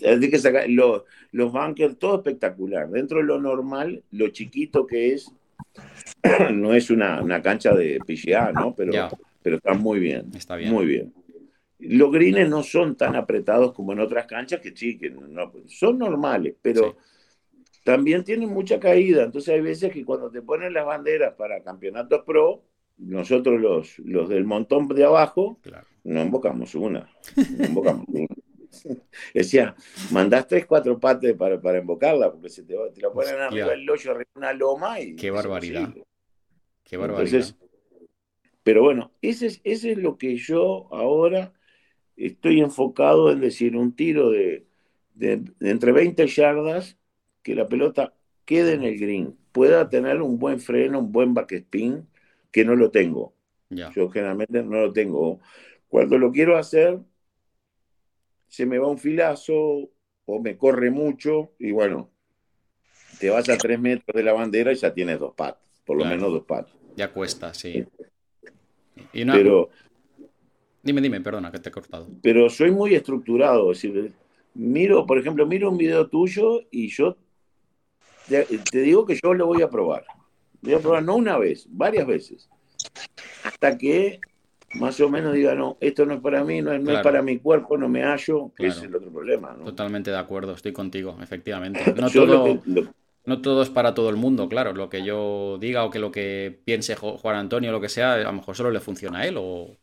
hay 0.05 0.31
que 0.31 0.39
sacar 0.39 0.69
los, 0.69 1.03
los 1.33 1.53
bunkers, 1.53 1.99
todo 1.99 2.17
espectacular. 2.17 2.89
Dentro 2.91 3.19
de 3.19 3.25
lo 3.25 3.41
normal, 3.41 4.03
lo 4.11 4.29
chiquito 4.29 4.87
que 4.87 5.15
es, 5.15 5.33
no 6.53 6.75
es 6.75 6.91
una, 6.91 7.43
cancha 7.43 7.75
de 7.75 7.99
PGA, 8.07 8.53
¿no? 8.53 8.75
Pero, 8.75 8.93
pero 9.43 9.57
está 9.57 9.75
muy 9.75 9.99
bien. 10.01 10.31
Está 10.35 10.57
bien. 10.57 10.73
Muy 10.73 10.87
bien. 10.87 11.13
Los 11.85 12.13
greens 12.13 12.49
no 12.49 12.63
son 12.63 12.97
tan 12.97 13.17
apretados 13.17 13.73
como 13.73 13.93
en 13.93 14.01
otras 14.01 14.27
canchas 14.27 14.61
que 14.61 14.75
sí, 14.75 14.97
que 14.97 15.11
no, 15.11 15.53
son 15.67 15.99
normales, 15.99 16.55
pero 16.63 16.97
también 17.85 18.23
tienen 18.23 18.51
mucha 18.51 18.79
caída. 18.79 19.25
Entonces 19.25 19.55
hay 19.55 19.61
veces 19.61 19.93
que 19.93 20.05
cuando 20.05 20.31
te 20.31 20.43
ponen 20.43 20.73
las 20.73 20.87
banderas 20.87 21.35
para 21.35 21.63
campeonatos 21.63 22.23
pro, 22.25 22.63
nosotros 22.99 23.61
los, 23.61 23.99
los 23.99 24.29
del 24.29 24.45
montón 24.45 24.87
de 24.89 25.05
abajo, 25.05 25.59
no 26.05 26.23
invocamos 26.23 26.75
una. 26.75 27.11
No 27.37 27.65
invocamos 27.65 28.07
una. 28.09 28.29
Decía, 29.35 29.75
mandás 30.11 30.47
tres, 30.47 30.67
cuatro 30.67 30.99
pates 30.99 31.35
para, 31.35 31.61
para 31.61 31.79
invocarla, 31.79 32.31
porque 32.31 32.49
se 32.49 32.63
te, 32.63 32.75
te 32.95 33.01
la 33.01 33.11
ponen 33.11 33.41
arriba 33.41 33.71
del 33.71 33.89
hoyo, 33.89 34.11
arriba 34.13 34.31
una 34.35 34.53
loma 34.53 35.01
y. 35.01 35.17
Qué 35.17 35.31
barbaridad. 35.31 35.93
Qué 36.85 36.97
barbaridad. 36.97 37.45
pero 38.63 38.83
bueno, 38.83 39.13
ese 39.21 39.47
es, 39.47 39.61
ese 39.65 39.93
es 39.93 39.99
lo 39.99 40.17
que 40.17 40.37
yo 40.37 40.89
ahora 40.93 41.53
estoy 42.27 42.61
enfocado 42.61 43.31
en 43.31 43.41
decir 43.41 43.77
un 43.77 43.95
tiro 43.95 44.31
de, 44.31 44.67
de, 45.15 45.43
entre 45.61 45.93
20 45.93 46.27
yardas, 46.27 46.99
que 47.43 47.55
la 47.55 47.69
pelota 47.69 48.15
quede 48.45 48.75
en 48.75 48.85
el 48.85 48.99
green, 48.99 49.37
pueda 49.53 49.89
tener 49.89 50.23
un 50.23 50.39
buen 50.39 50.61
freno, 50.61 51.01
un 51.01 51.13
buen 51.13 51.35
backspin, 51.35 52.07
que 52.51 52.65
no 52.65 52.77
lo 52.77 52.91
tengo. 52.91 53.35
Yo 53.71 54.11
generalmente 54.11 54.63
no 54.63 54.81
lo 54.83 54.93
tengo. 54.93 55.41
Cuando 55.89 56.19
lo 56.19 56.31
quiero 56.31 56.59
hacer, 56.59 57.01
se 58.49 58.67
me 58.67 58.79
va 58.79 58.89
un 58.89 58.99
filazo 58.99 59.91
o 60.27 60.41
me 60.41 60.59
corre 60.59 60.91
mucho 60.91 61.53
y 61.59 61.73
bueno, 61.73 62.11
te 63.19 63.31
vas 63.31 63.49
a 63.49 63.57
tres 63.57 63.81
metros 63.81 64.15
de 64.15 64.23
la 64.23 64.35
bandera 64.35 64.73
y 64.73 64.77
ya 64.77 64.93
tienes 64.93 65.19
dos 65.19 65.35
patas, 65.35 65.63
por 65.87 65.97
lo 65.97 66.05
menos 66.05 66.31
dos 66.31 66.45
patas. 66.45 66.75
Ya 66.97 67.11
cuesta, 67.11 67.55
sí. 67.55 67.87
Y 69.15 69.25
Pero, 69.25 69.71
dime, 70.83 71.01
dime, 71.01 71.21
perdona 71.21 71.51
que 71.51 71.59
te 71.59 71.69
he 71.69 71.73
cortado. 71.73 72.09
Pero 72.23 72.49
soy 72.51 72.71
muy 72.71 72.95
estructurado, 72.95 73.73
es 73.73 73.83
decir, 73.83 74.13
miro, 74.55 75.07
por 75.07 75.19
ejemplo, 75.19 75.47
miro 75.47 75.71
un 75.71 75.79
video 75.79 76.07
tuyo 76.09 76.61
y 76.71 76.89
yo 76.89 77.17
te, 78.29 78.47
digo 78.81 79.05
que 79.07 79.19
yo 79.23 79.35
lo 79.35 79.47
voy 79.47 79.63
a 79.63 79.71
probar. 79.71 80.05
Voy 80.61 80.75
a 80.75 80.79
probar 80.79 81.03
no 81.03 81.17
una 81.17 81.39
vez, 81.39 81.67
varias 81.69 82.07
veces. 82.07 82.49
Hasta 83.45 83.77
que 83.77 84.21
más 84.75 84.99
o 85.01 85.09
menos 85.09 85.35
diga, 85.35 85.55
no, 85.55 85.77
esto 85.81 86.07
no 86.07 86.15
es 86.15 86.21
para 86.21 86.45
mí, 86.45 86.63
no 86.63 86.73
es, 86.73 87.03
para 87.03 87.23
mi 87.23 87.39
cuerpo, 87.39 87.77
no 87.77 87.89
me 87.89 88.03
hallo, 88.03 88.53
que 88.57 88.69
es 88.69 88.83
el 88.83 88.95
otro 88.95 89.11
problema. 89.11 89.57
Totalmente 89.65 90.11
de 90.11 90.19
acuerdo, 90.19 90.53
estoy 90.53 90.73
contigo, 90.73 91.17
efectivamente. 91.21 91.81
No 92.03 92.11
todo, 92.11 92.61
no 93.25 93.41
todo 93.41 93.63
es 93.63 93.71
para 93.71 93.95
todo 93.95 94.11
el 94.11 94.17
mundo, 94.17 94.49
claro. 94.49 94.73
Lo 94.73 94.89
que 94.89 95.05
yo 95.05 95.59
diga 95.61 95.85
o 95.85 95.91
que 95.91 95.99
lo 95.99 96.11
que 96.11 96.61
piense 96.65 96.97
Juan 96.97 97.37
Antonio 97.37 97.71
o 97.71 97.73
lo 97.73 97.81
que 97.81 97.89
sea, 97.89 98.15
a 98.15 98.19
lo 98.19 98.33
mejor 98.33 98.57
solo 98.57 98.71
le 98.71 98.81
funciona 98.81 99.21
a 99.21 99.27
él 99.27 99.37
o, 99.39 99.77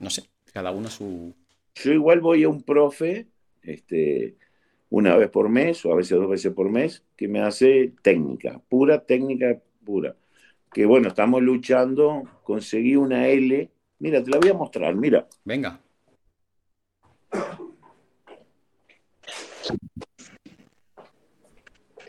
no 0.00 0.10
sé, 0.10 0.24
cada 0.52 0.70
uno 0.70 0.88
su... 0.88 1.34
Yo 1.74 1.92
igual 1.92 2.20
voy 2.20 2.44
a 2.44 2.48
un 2.48 2.62
profe, 2.62 3.26
este, 3.62 4.36
una 4.90 5.16
vez 5.16 5.30
por 5.30 5.48
mes 5.48 5.84
o 5.86 5.92
a 5.92 5.96
veces 5.96 6.18
dos 6.18 6.28
veces 6.28 6.52
por 6.52 6.68
mes, 6.70 7.02
que 7.16 7.28
me 7.28 7.40
hace 7.40 7.92
técnica, 8.02 8.60
pura 8.68 9.04
técnica 9.04 9.60
pura 9.84 10.14
que 10.72 10.86
bueno, 10.86 11.08
estamos 11.08 11.42
luchando, 11.42 12.22
conseguí 12.44 12.96
una 12.96 13.28
L. 13.28 13.70
Mira, 13.98 14.22
te 14.22 14.30
la 14.30 14.38
voy 14.38 14.48
a 14.48 14.54
mostrar, 14.54 14.94
mira. 14.94 15.28
Venga. 15.44 15.78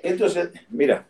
Entonces, 0.01 0.49
mira, 0.69 1.07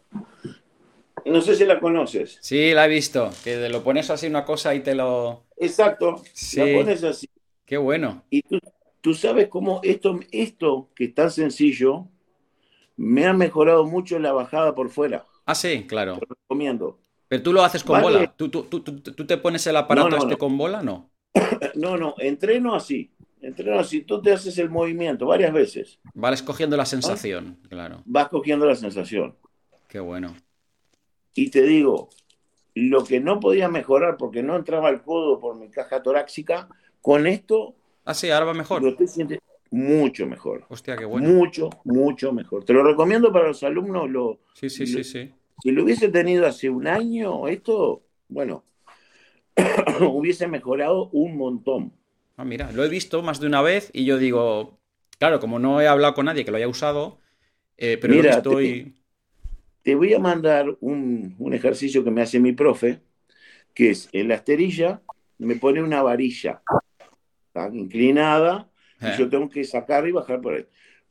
no 1.26 1.42
sé 1.42 1.56
si 1.56 1.66
la 1.66 1.80
conoces. 1.80 2.38
Sí, 2.42 2.74
la 2.74 2.86
he 2.86 2.90
visto, 2.90 3.30
que 3.44 3.70
lo 3.70 3.84
pones 3.84 4.10
así 4.10 4.28
una 4.28 4.46
cosa 4.46 4.74
y 4.76 4.82
te 4.82 4.96
lo... 4.96 5.46
Exacto, 5.58 6.22
sí. 6.34 6.60
la 6.60 6.80
pones 6.80 7.04
así. 7.04 7.30
Qué 7.66 7.78
bueno. 7.78 8.24
Y 8.30 8.42
tú, 8.42 8.60
tú 9.02 9.14
sabes 9.14 9.48
cómo 9.48 9.80
esto, 9.84 10.20
esto, 10.32 10.90
que 10.96 11.06
es 11.06 11.14
tan 11.14 11.32
sencillo, 11.32 12.08
me 12.96 13.26
ha 13.26 13.34
mejorado 13.34 13.86
mucho 13.86 14.20
la 14.20 14.34
bajada 14.34 14.76
por 14.76 14.90
fuera. 14.90 15.26
Ah, 15.46 15.56
sí, 15.56 15.86
claro. 15.88 16.16
Te 16.20 16.26
lo 16.28 16.36
recomiendo. 16.36 17.00
Pero 17.28 17.44
tú 17.44 17.54
lo 17.54 17.64
haces 17.64 17.84
con 17.84 18.02
bola. 18.02 18.34
¿Tú, 18.36 18.50
tú, 18.50 19.26
te 19.26 19.38
pones 19.38 19.66
el 19.68 19.76
aparato 19.76 20.18
este 20.18 20.38
con 20.38 20.58
bola? 20.58 20.82
No. 20.82 21.10
No, 21.76 21.98
no, 21.98 22.14
entreno 22.20 22.76
así. 22.76 23.12
Entreno 23.42 23.80
así. 23.80 24.02
Tú 24.02 24.22
te 24.22 24.32
haces 24.32 24.58
el 24.60 24.70
movimiento 24.70 25.26
varias 25.26 25.52
veces. 25.52 26.00
Vas 26.14 26.44
cogiendo 26.44 26.78
la 26.78 26.86
sensación, 26.86 27.58
claro. 27.68 28.04
Vas 28.06 28.30
cogiendo 28.30 28.66
la 28.66 28.76
sensación. 28.76 29.36
Qué 29.88 30.00
bueno. 30.00 30.36
Y 31.36 31.50
te 31.50 31.64
digo, 31.64 32.10
lo 32.76 33.04
que 33.04 33.20
no 33.20 33.40
podía 33.40 33.70
mejorar 33.70 34.18
porque 34.18 34.44
no 34.44 34.56
entraba 34.56 34.90
el 34.90 35.02
codo 35.02 35.40
por 35.40 35.56
mi 35.56 35.70
caja 35.70 36.02
torácica, 36.02 36.68
con 37.02 37.28
esto. 37.28 37.76
Ah, 38.06 38.14
sí, 38.14 38.30
ahora 38.30 38.48
va 38.48 38.54
mejor. 38.54 38.82
Lo 38.82 38.96
te 38.96 39.08
sientes 39.08 39.40
mucho 39.72 40.28
mejor. 40.28 40.66
Hostia, 40.70 40.96
qué 40.96 41.06
bueno. 41.06 41.30
Mucho, 41.30 41.70
mucho 41.84 42.32
mejor. 42.32 42.64
Te 42.64 42.74
lo 42.74 42.84
recomiendo 42.84 43.32
para 43.32 43.48
los 43.48 43.64
alumnos. 43.64 44.10
Lo, 44.10 44.40
sí, 44.54 44.70
sí, 44.70 44.86
sí, 44.86 45.04
sí. 45.04 45.32
Si 45.62 45.72
lo 45.72 45.84
hubiese 45.84 46.10
tenido 46.10 46.46
hace 46.46 46.70
un 46.70 46.88
año, 46.88 47.48
esto, 47.48 48.04
bueno, 48.28 48.64
hubiese 50.02 50.48
mejorado 50.48 51.10
un 51.12 51.38
montón. 51.38 51.94
Ah, 52.38 52.46
mira, 52.46 52.72
lo 52.72 52.84
he 52.84 52.90
visto 52.90 53.22
más 53.22 53.40
de 53.40 53.48
una 53.48 53.62
vez 53.62 53.90
y 53.94 54.06
yo 54.06 54.18
digo, 54.18 54.80
claro, 55.20 55.40
como 55.40 55.60
no 55.60 55.82
he 55.82 55.88
hablado 55.88 56.16
con 56.16 56.26
nadie 56.26 56.44
que 56.44 56.52
lo 56.52 56.58
haya 56.58 56.68
usado, 56.68 57.20
eh, 57.78 57.98
pero 58.00 58.16
mira, 58.16 58.38
estoy... 58.38 58.84
Te, 58.84 59.03
voy 59.86 60.14
a 60.14 60.20
mandar 60.20 60.78
un, 60.80 61.36
ejercicio 61.52 62.04
que 62.04 62.12
me 62.12 62.22
hace 62.22 62.40
mi 62.40 62.54
profe, 62.54 63.02
que 63.74 63.92
es 63.92 64.10
en 64.12 64.30
la 64.30 64.36
esterilla 64.36 65.02
me 65.38 65.56
pone 65.56 65.82
una 65.82 66.02
varilla 66.02 66.62
inclinada 67.74 68.70
y 69.02 69.08
eh. 69.08 69.16
yo 69.18 69.30
tengo 69.30 69.50
que 69.50 69.64
sacar 69.64 70.08
y 70.08 70.12
bajar 70.12 70.42
por 70.42 70.56
ahí. 70.56 70.66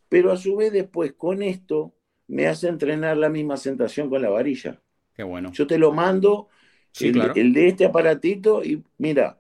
Pero 0.09 0.33
a 0.33 0.37
su 0.37 0.57
vez 0.57 0.73
después 0.73 1.13
con 1.13 1.43
esto 1.43 1.95
me 2.29 2.47
hace 2.47 2.69
entrenar 2.69 3.17
la 3.17 3.29
misma 3.29 3.57
sensación 3.57 4.09
con 4.09 4.23
la 4.23 4.31
varilla. 4.31 4.81
Qué 5.15 5.23
bueno. 5.23 5.53
Yo 5.53 5.67
te 5.67 5.79
lo 5.79 5.93
mando, 5.93 6.49
el, 7.01 7.53
de 7.53 7.69
este 7.69 7.85
aparatito, 7.85 8.65
y 8.65 8.83
mira, 8.99 9.39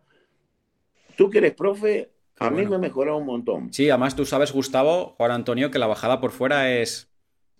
tú 1.16 1.30
que 1.30 1.38
eres 1.38 1.54
profe, 1.54 2.10
a 2.38 2.50
mí 2.50 2.66
me 2.66 2.76
ha 2.76 2.78
mejorado 2.78 3.16
un 3.16 3.26
montón. 3.26 3.72
Sí, 3.72 3.88
además 3.88 4.16
tú 4.16 4.24
sabes, 4.24 4.52
Gustavo, 4.52 5.14
Juan 5.16 5.30
Antonio, 5.30 5.70
que 5.70 5.78
la 5.78 5.86
bajada 5.86 6.20
por 6.20 6.32
fuera 6.32 6.72
es 6.72 7.11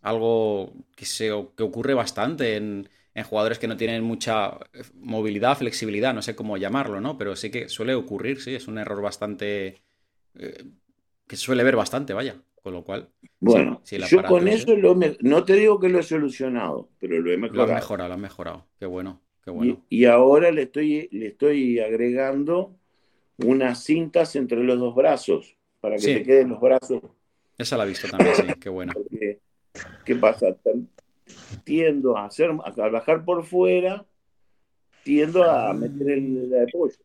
algo 0.02 0.72
que, 0.94 1.06
se, 1.06 1.30
que 1.56 1.62
ocurre 1.62 1.94
bastante 1.94 2.56
en, 2.56 2.88
jugadores 3.24 3.58
que 3.58 3.68
no 3.68 3.76
tienen 3.76 4.02
mucha 4.02 4.58
movilidad, 4.94 5.58
flexibilidad, 5.58 6.14
no 6.14 6.22
sé 6.22 6.34
cómo 6.34 6.56
llamarlo, 6.56 7.00
¿no? 7.00 7.18
Pero 7.18 7.36
sí 7.36 7.50
que 7.50 7.68
suele 7.68 7.94
ocurrir, 7.94 8.40
sí, 8.40 8.54
es 8.54 8.68
un 8.68 8.78
error 8.78 9.02
bastante... 9.02 9.82
Eh, 10.38 10.64
que 11.26 11.36
se 11.36 11.44
suele 11.44 11.62
ver 11.62 11.76
bastante, 11.76 12.14
vaya. 12.14 12.36
Con 12.62 12.74
lo 12.74 12.84
cual. 12.84 13.08
Bueno, 13.40 13.82
yo 13.90 14.22
con 14.22 14.46
eso 14.46 14.76
no 15.20 15.44
te 15.44 15.54
digo 15.54 15.80
que 15.80 15.88
lo 15.88 15.98
he 15.98 16.02
solucionado, 16.04 16.90
pero 17.00 17.18
lo 17.18 17.32
he 17.32 17.36
mejorado. 17.36 17.66
Lo 17.66 17.72
has 17.72 17.80
mejorado, 17.80 18.08
lo 18.08 18.14
has 18.14 18.20
mejorado. 18.20 18.66
Qué 18.78 18.86
bueno, 18.86 19.20
qué 19.44 19.50
bueno. 19.50 19.84
Y, 19.88 20.04
ahora 20.04 20.52
le 20.52 20.62
estoy, 20.62 21.08
le 21.10 21.26
estoy 21.26 21.80
agregando 21.80 22.76
unas 23.38 23.82
cintas 23.82 24.36
entre 24.36 24.62
los 24.62 24.78
dos 24.78 24.94
brazos 24.94 25.56
para 25.80 25.96
que 25.96 26.14
te 26.14 26.22
queden 26.22 26.50
los 26.50 26.60
brazos. 26.60 27.02
Esa 27.58 27.76
la 27.76 27.84
he 27.84 27.88
visto 27.88 28.08
también, 28.08 28.36
sí, 28.36 28.42
qué 28.60 28.68
bueno. 28.68 28.92
¿Qué 30.04 30.16
pasa? 30.16 30.56
Tiendo 31.64 32.16
a 32.16 32.26
hacer, 32.26 32.50
a 32.50 32.88
bajar 32.88 33.24
por 33.24 33.44
fuera, 33.44 34.04
tiendo 35.02 35.42
a 35.42 35.72
meter 35.72 36.10
el, 36.10 36.52
el 36.52 36.68
apoyo. 36.68 36.96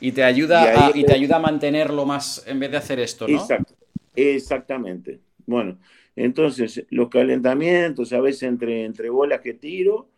Y 0.00 0.12
te 0.12 0.22
ayuda, 0.22 0.88
a, 0.88 0.96
y 0.96 1.04
te 1.04 1.14
ayuda 1.14 1.36
a 1.36 1.40
mantenerlo 1.40 2.04
más 2.04 2.46
en 2.46 2.60
vez 2.60 2.70
de 2.70 2.76
hacer 2.76 3.00
esto, 3.00 3.26
¿no? 3.26 3.38
Exacto. 3.38 3.74
Exactamente. 4.14 5.20
Bueno, 5.46 5.78
entonces 6.14 6.84
los 6.90 7.08
calentamientos, 7.08 8.12
a 8.12 8.20
veces 8.20 8.44
entre, 8.44 8.84
entre 8.84 9.10
bolas 9.10 9.40
que 9.40 9.54
tiro, 9.54 10.08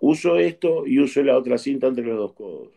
uso 0.00 0.36
esto 0.36 0.86
y 0.86 0.98
uso 0.98 1.22
la 1.22 1.36
otra 1.36 1.58
cinta 1.58 1.86
entre 1.86 2.04
los 2.04 2.16
dos 2.16 2.32
codos. 2.32 2.68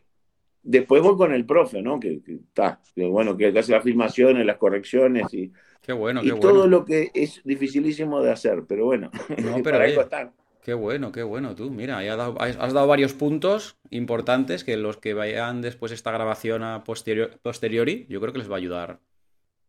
Después 0.61 1.01
voy 1.01 1.17
con 1.17 1.33
el 1.33 1.45
profe, 1.45 1.81
¿no? 1.81 1.99
Que 1.99 2.21
está, 2.25 2.79
que, 2.95 3.05
bueno, 3.05 3.35
que 3.35 3.47
hace 3.47 3.71
las 3.71 3.83
filmaciones, 3.83 4.45
las 4.45 4.57
correcciones 4.57 5.33
y, 5.33 5.51
qué 5.83 5.93
bueno, 5.93 6.21
y 6.23 6.31
todo 6.39 6.67
lo 6.67 6.85
que 6.85 7.11
es 7.13 7.41
dificilísimo 7.43 8.21
de 8.21 8.31
hacer, 8.31 8.63
pero 8.67 8.85
bueno, 8.85 9.11
no, 9.37 9.57
pero 9.63 9.77
para 9.95 10.33
Qué 10.63 10.73
bueno, 10.73 11.11
qué 11.11 11.23
bueno 11.23 11.55
tú. 11.55 11.69
Mira, 11.69 11.99
has 11.99 12.17
dado, 12.17 12.39
has 12.39 12.73
dado 12.73 12.87
varios 12.87 13.13
puntos 13.13 13.77
importantes 13.89 14.63
que 14.63 14.77
los 14.77 14.95
que 14.95 15.13
vayan 15.13 15.61
después 15.61 15.91
esta 15.91 16.11
grabación 16.11 16.63
a 16.63 16.85
posteriori, 16.85 18.05
yo 18.07 18.21
creo 18.21 18.31
que 18.31 18.39
les 18.39 18.49
va 18.49 18.55
a 18.55 18.59
ayudar, 18.59 18.99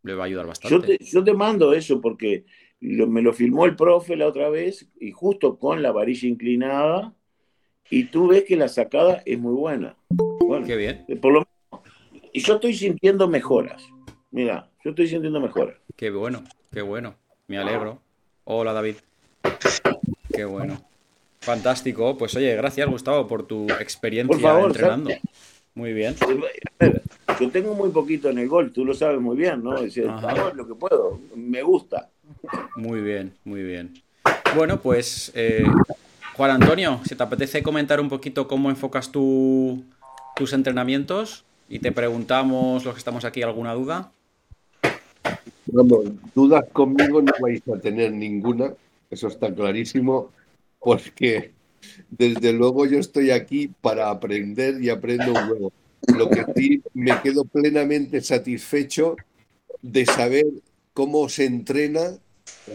les 0.05 0.17
va 0.17 0.23
a 0.23 0.27
ayudar 0.27 0.47
bastante. 0.47 0.97
Yo 1.01 1.25
te, 1.25 1.35
mando 1.35 1.73
eso 1.73 2.01
porque 2.01 2.45
me 2.81 3.23
lo 3.23 3.33
filmó 3.33 3.65
el 3.65 3.75
profe 3.75 4.15
la 4.15 4.29
otra 4.29 4.49
vez 4.51 4.89
y 5.01 5.11
justo 5.11 5.59
con 5.59 5.83
la 5.83 5.91
varilla 5.91 6.29
inclinada 6.29 7.13
y 7.91 8.05
tú 8.05 8.29
ves 8.29 8.45
que 8.45 8.57
la 8.57 8.69
sacada 8.69 9.21
es 9.27 9.39
muy 9.39 9.55
buena. 9.55 9.97
Bueno, 10.11 10.65
qué 10.65 10.77
bien. 10.77 11.05
Por 11.21 11.33
lo 11.33 11.49
y 12.33 12.41
yo 12.41 12.55
estoy 12.55 12.75
sintiendo 12.75 13.29
mejoras. 13.29 13.85
Mira, 14.31 14.69
yo 14.85 14.91
estoy 14.91 15.09
sintiendo 15.09 15.41
mejoras. 15.41 15.77
Qué 15.97 16.11
bueno, 16.11 16.45
qué 16.71 16.83
bueno. 16.83 17.15
Me 17.49 17.59
alegro. 17.59 18.01
Hola, 18.45 18.73
David. 18.73 18.97
Qué 20.33 20.45
bueno. 20.45 20.81
Fantástico. 21.41 22.17
Pues 22.17 22.35
oye, 22.37 22.55
gracias, 22.55 22.89
Gustavo, 22.89 23.27
por 23.27 23.47
tu 23.47 23.67
experiencia 23.81 24.61
entrenando. 24.61 25.11
Muy 25.75 25.93
bien. 25.93 26.15
Yo 27.41 27.51
tengo 27.51 27.75
muy 27.75 27.91
poquito 27.91 28.31
en 28.31 28.39
el 28.39 28.49
gol, 28.49 28.73
tú 28.73 28.85
lo 28.85 28.95
sabes 28.95 29.21
muy 29.21 29.37
bien, 29.37 29.65
¿no? 29.65 29.77
Es 29.79 29.97
lo 29.97 30.69
que 30.69 30.75
puedo, 30.75 31.19
me 31.35 31.63
gusta. 31.63 32.11
Muy 32.77 33.01
bien, 33.01 33.35
muy 33.45 33.63
bien. 33.63 33.95
Bueno, 34.55 34.81
pues 34.81 35.33
eh, 35.35 35.65
Juan 36.37 36.51
Antonio, 36.53 37.01
si 37.09 37.17
te 37.17 37.23
apetece 37.23 37.63
comentar 37.63 38.01
un 38.01 38.09
poquito 38.09 38.47
cómo 38.47 38.71
enfocas 38.71 39.11
tus 39.11 40.53
entrenamientos 40.53 41.45
y 41.69 41.81
te 41.81 41.91
preguntamos 41.91 42.85
los 42.85 42.95
que 42.95 42.99
estamos 42.99 43.25
aquí 43.25 43.43
alguna 43.43 43.75
duda. 43.75 44.13
Vamos, 45.67 46.05
dudas 46.35 46.65
conmigo 46.73 47.23
no 47.23 47.33
vais 47.41 47.63
a 47.69 47.79
tener 47.81 48.13
ninguna, 48.13 48.75
eso 49.11 49.29
está 49.29 49.55
clarísimo, 49.55 50.31
porque 50.79 51.53
desde 52.11 52.53
luego 52.53 52.87
yo 52.87 52.99
estoy 52.99 53.31
aquí 53.31 53.71
para 53.81 54.11
aprender 54.11 54.83
y 54.83 54.91
aprendo 54.91 55.33
un 55.33 55.49
nuevo. 55.49 55.73
Lo 56.17 56.29
que 56.29 56.45
sí 56.55 56.83
me 56.93 57.21
quedo 57.23 57.45
plenamente 57.45 58.21
satisfecho 58.21 59.17
de 59.81 60.05
saber 60.05 60.45
cómo 60.93 61.29
se 61.29 61.47
entrena, 61.47 62.19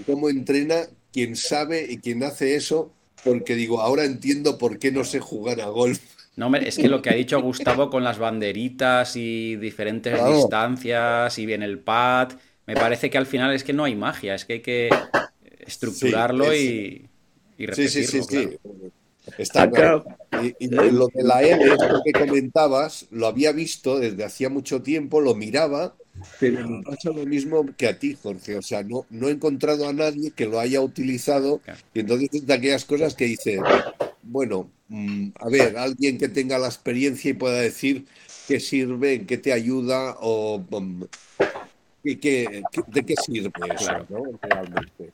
cómo 0.06 0.30
entrena 0.30 0.82
quien 1.12 1.36
sabe 1.36 1.86
y 1.90 1.98
quien 1.98 2.24
hace 2.24 2.56
eso, 2.56 2.92
porque 3.24 3.56
digo, 3.56 3.82
ahora 3.82 4.06
entiendo 4.06 4.58
por 4.58 4.80
qué 4.80 4.92
no 4.92 5.04
sé 5.04 5.20
jugar 5.20 5.62
a 5.62 5.68
golf. 5.68 6.00
No, 6.36 6.56
es 6.56 6.78
que 6.78 6.88
lo 6.88 7.02
que 7.02 7.10
ha 7.10 7.16
dicho 7.16 7.42
Gustavo 7.42 7.90
con 7.90 8.04
las 8.04 8.18
banderitas 8.18 9.16
y 9.16 9.58
diferentes 9.58 10.14
distancias 10.26 11.38
y 11.38 11.46
bien 11.46 11.64
el 11.64 11.80
pad, 11.80 12.32
me 12.70 12.76
parece 12.76 13.10
que 13.10 13.18
al 13.18 13.26
final 13.26 13.52
es 13.56 13.64
que 13.64 13.74
no 13.74 13.84
hay 13.84 13.96
magia, 13.96 14.36
es 14.36 14.46
que 14.46 14.54
hay 14.54 14.60
que 14.60 14.90
estructurarlo 15.62 16.54
y, 16.54 17.10
y, 17.58 17.66
repetirlo. 17.66 17.90
Sí, 17.90 18.22
sí, 18.22 18.22
sí, 18.22 18.58
Está 19.40 19.68
claro. 19.72 20.06
Y, 20.60 20.68
lo 20.68 21.08
de 21.08 21.24
la 21.24 21.42
L, 21.42 21.66
lo 21.66 22.02
que 22.04 22.12
comentabas, 22.12 23.08
lo 23.10 23.26
había 23.26 23.54
visto 23.54 23.98
desde 23.98 24.24
hacía 24.24 24.50
mucho 24.50 24.84
tiempo, 24.84 25.20
lo 25.20 25.34
miraba, 25.34 25.96
pero 26.40 26.70
me 26.70 26.84
pasa 26.84 27.10
lo 27.10 27.26
mismo 27.26 27.66
que 27.76 27.88
a 27.88 27.98
ti, 27.98 28.16
Jorge. 28.22 28.56
O 28.56 28.62
sea, 28.62 28.84
no, 28.84 29.08
no 29.10 29.30
he 29.30 29.32
encontrado 29.32 29.88
a 29.88 29.94
nadie 29.94 30.30
que 30.30 30.46
lo 30.46 30.60
haya 30.60 30.80
utilizado. 30.80 31.62
Y 31.96 32.02
entonces 32.02 32.30
es 32.34 32.46
de 32.46 32.54
aquellas 32.54 32.86
cosas 32.86 33.16
que 33.16 33.26
dice, 33.26 33.60
bueno, 34.22 34.70
mm, 34.90 35.30
a 35.40 35.50
ver, 35.50 35.76
alguien 35.76 36.20
que 36.20 36.30
tenga 36.30 36.60
la 36.60 36.68
experiencia 36.68 37.32
y 37.32 37.34
pueda 37.34 37.62
decir 37.62 38.06
qué 38.48 38.60
sirve, 38.60 39.26
qué 39.26 39.40
te 39.40 39.54
ayuda 39.54 40.18
o 40.20 40.64
de 42.04 42.20
qué 42.20 43.16
sirve 43.24 43.52
eso, 43.76 43.92
¿no? 44.10 44.24
Realmente. 44.42 45.12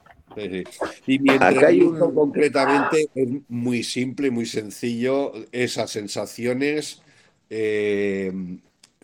Y 1.08 1.20
mi 1.20 1.32
entrenamiento 1.32 2.14
concretamente 2.14 3.10
es 3.16 3.30
muy 3.48 3.84
simple, 3.84 4.32
muy 4.32 4.46
sencillo. 4.46 5.34
Esas 5.52 5.92
sensaciones. 5.92 7.02
Eh, 7.50 8.32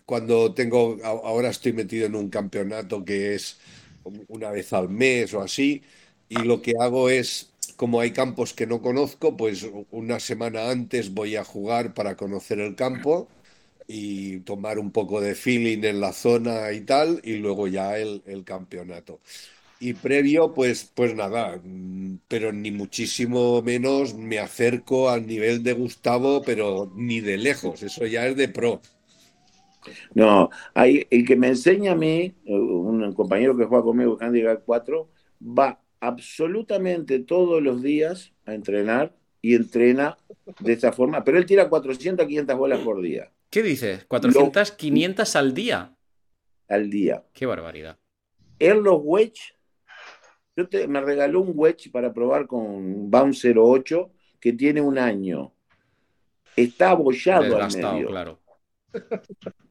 cuando 0.04 0.52
tengo, 0.52 0.98
ahora 1.04 1.48
estoy 1.48 1.72
metido 1.72 2.06
en 2.06 2.16
un 2.16 2.28
campeonato 2.28 3.04
que 3.04 3.34
es 3.34 3.58
una 4.28 4.50
vez 4.50 4.72
al 4.72 4.88
mes 4.88 5.32
o 5.32 5.40
así, 5.40 5.82
y 6.28 6.36
lo 6.42 6.60
que 6.60 6.74
hago 6.78 7.08
es, 7.08 7.50
como 7.76 8.00
hay 8.00 8.10
campos 8.10 8.52
que 8.52 8.66
no 8.66 8.82
conozco, 8.82 9.36
pues 9.36 9.66
una 9.90 10.20
semana 10.20 10.70
antes 10.70 11.14
voy 11.14 11.36
a 11.36 11.44
jugar 11.44 11.94
para 11.94 12.16
conocer 12.16 12.58
el 12.60 12.74
campo 12.74 13.28
y 13.92 14.40
tomar 14.40 14.78
un 14.78 14.90
poco 14.90 15.20
de 15.20 15.34
feeling 15.34 15.84
en 15.84 16.00
la 16.00 16.12
zona 16.12 16.72
y 16.72 16.80
tal, 16.82 17.20
y 17.24 17.36
luego 17.36 17.68
ya 17.68 17.98
el, 17.98 18.22
el 18.26 18.44
campeonato. 18.44 19.20
Y 19.80 19.94
previo, 19.94 20.54
pues, 20.54 20.90
pues 20.94 21.14
nada, 21.14 21.60
mm, 21.62 22.18
pero 22.28 22.52
ni 22.52 22.70
muchísimo 22.70 23.62
menos 23.62 24.14
me 24.14 24.38
acerco 24.38 25.10
al 25.10 25.26
nivel 25.26 25.62
de 25.62 25.74
Gustavo, 25.74 26.42
pero 26.42 26.92
ni 26.96 27.20
de 27.20 27.36
lejos, 27.38 27.82
eso 27.82 28.06
ya 28.06 28.26
es 28.26 28.36
de 28.36 28.48
pro. 28.48 28.80
No, 30.14 30.50
hay, 30.74 31.06
el 31.10 31.26
que 31.26 31.36
me 31.36 31.48
enseña 31.48 31.92
a 31.92 31.96
mí, 31.96 32.34
un 32.46 33.12
compañero 33.14 33.56
que 33.56 33.64
juega 33.64 33.84
conmigo, 33.84 34.16
Handicap 34.20 34.62
4, 34.64 35.08
va 35.42 35.80
absolutamente 36.00 37.18
todos 37.20 37.62
los 37.62 37.82
días 37.82 38.32
a 38.46 38.54
entrenar 38.54 39.14
y 39.40 39.54
entrena 39.54 40.18
de 40.60 40.72
esta 40.72 40.92
forma, 40.92 41.24
pero 41.24 41.38
él 41.38 41.46
tira 41.46 41.68
400, 41.68 42.26
500 42.26 42.56
bolas 42.56 42.80
por 42.80 43.02
día. 43.02 43.30
¿Qué 43.52 43.62
dices? 43.62 44.08
¿400, 44.08 44.76
500 44.76 45.36
al 45.36 45.54
día? 45.54 45.94
Al 46.68 46.90
día. 46.90 47.22
Qué 47.34 47.46
barbaridad. 47.46 47.98
Él 48.58 48.78
los 48.78 48.98
wedge 49.04 49.54
yo 50.56 50.68
te, 50.68 50.86
me 50.86 51.00
regaló 51.00 51.40
un 51.40 51.52
wedge 51.54 51.90
para 51.90 52.12
probar 52.12 52.46
con 52.46 53.10
Bounce 53.10 53.54
08 53.54 54.10
que 54.40 54.52
tiene 54.52 54.80
un 54.80 54.98
año. 54.98 55.52
Está 56.56 56.90
abollado 56.90 57.60
al 57.60 57.72
medio. 57.72 58.08
claro. 58.08 58.40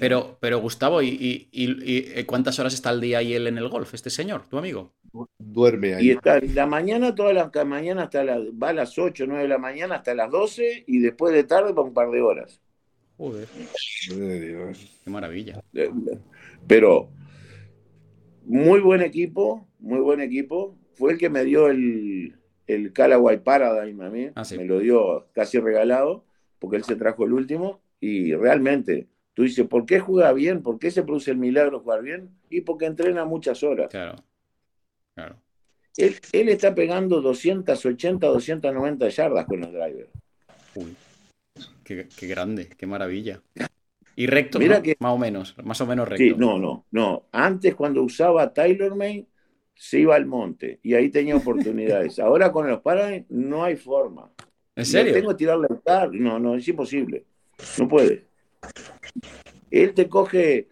Pero, 0.00 0.38
pero 0.40 0.58
Gustavo, 0.58 1.02
¿y, 1.02 1.48
y, 1.52 2.24
cuántas 2.24 2.58
horas 2.58 2.74
está 2.74 2.90
al 2.90 3.00
día 3.00 3.18
ahí 3.18 3.32
él 3.32 3.46
en 3.46 3.58
el 3.58 3.68
golf, 3.68 3.94
este 3.94 4.10
señor, 4.10 4.48
tu 4.48 4.58
amigo? 4.58 4.92
Duerme 5.38 5.94
ahí. 5.94 6.06
Y 6.06 6.10
está 6.10 6.40
la 6.40 6.66
mañana, 6.66 7.14
toda 7.14 7.32
la 7.32 7.48
mañana 7.64 8.04
hasta 8.04 8.24
la, 8.24 8.40
va 8.60 8.70
a 8.70 8.72
las 8.72 8.98
8, 8.98 9.24
9 9.28 9.42
de 9.42 9.48
la 9.48 9.58
mañana 9.58 9.96
hasta 9.96 10.14
las 10.14 10.32
12 10.32 10.84
y 10.88 10.98
después 10.98 11.32
de 11.32 11.44
tarde 11.44 11.74
para 11.74 11.86
un 11.86 11.94
par 11.94 12.10
de 12.10 12.22
horas. 12.22 12.61
Joder. 13.22 13.46
Qué 15.04 15.10
maravilla. 15.10 15.62
Eh, 15.74 15.90
pero 16.66 17.08
muy 18.44 18.80
buen 18.80 19.00
equipo, 19.00 19.68
muy 19.78 20.00
buen 20.00 20.20
equipo. 20.20 20.76
Fue 20.94 21.12
el 21.12 21.18
que 21.18 21.30
me 21.30 21.44
dio 21.44 21.68
el, 21.68 22.34
el 22.66 22.92
Callaway 22.92 23.38
Paradigm 23.38 24.00
a 24.00 24.10
mí. 24.10 24.30
Ah, 24.34 24.42
me 24.56 24.64
lo 24.64 24.80
dio 24.80 25.28
casi 25.34 25.60
regalado, 25.60 26.24
porque 26.58 26.78
él 26.78 26.82
se 26.82 26.96
trajo 26.96 27.24
el 27.24 27.32
último. 27.32 27.80
Y 28.00 28.34
realmente, 28.34 29.06
tú 29.34 29.44
dices, 29.44 29.68
¿por 29.68 29.86
qué 29.86 30.00
juega 30.00 30.32
bien? 30.32 30.60
¿Por 30.60 30.80
qué 30.80 30.90
se 30.90 31.04
produce 31.04 31.30
el 31.30 31.36
milagro 31.36 31.78
jugar 31.78 32.02
bien? 32.02 32.30
Y 32.50 32.62
porque 32.62 32.86
entrena 32.86 33.24
muchas 33.24 33.62
horas. 33.62 33.88
Claro, 33.88 34.16
claro. 35.14 35.36
Él, 35.96 36.48
está 36.48 36.74
pegando 36.74 37.20
280, 37.20 38.26
290 38.26 39.08
yardas 39.10 39.46
con 39.46 39.60
los 39.60 39.70
drivers. 39.70 40.10
Uy, 40.74 40.96
qué, 41.84 42.08
qué 42.16 42.26
grande, 42.26 42.68
qué 42.76 42.86
maravilla. 42.86 43.42
Y 44.14 44.26
recto, 44.26 44.58
Mira 44.58 44.82
que, 44.82 44.96
más 45.00 45.12
o 45.12 45.18
menos, 45.18 45.56
más 45.62 45.80
o 45.80 45.86
menos 45.86 46.08
recto. 46.08 46.22
Sí, 46.22 46.34
no, 46.36 46.58
no, 46.58 46.86
no. 46.90 47.26
Antes 47.32 47.74
cuando 47.74 48.02
usaba 48.02 48.52
TaylorMade 48.52 49.26
se 49.74 50.00
iba 50.00 50.14
al 50.14 50.26
monte 50.26 50.80
y 50.82 50.94
ahí 50.94 51.08
tenía 51.08 51.36
oportunidades. 51.36 52.18
Ahora 52.20 52.52
con 52.52 52.68
los 52.68 52.80
Paradigm 52.80 53.24
no 53.30 53.64
hay 53.64 53.76
forma. 53.76 54.30
¿En 54.76 54.86
serio? 54.86 55.12
tengo 55.12 55.30
que 55.30 55.36
tirarle 55.36 55.66
al 55.70 55.82
car. 55.82 56.12
No, 56.12 56.38
no, 56.38 56.56
es 56.56 56.66
imposible. 56.68 57.24
No 57.78 57.88
puede. 57.88 58.26
Él 59.70 59.94
te 59.94 60.08
coge 60.08 60.68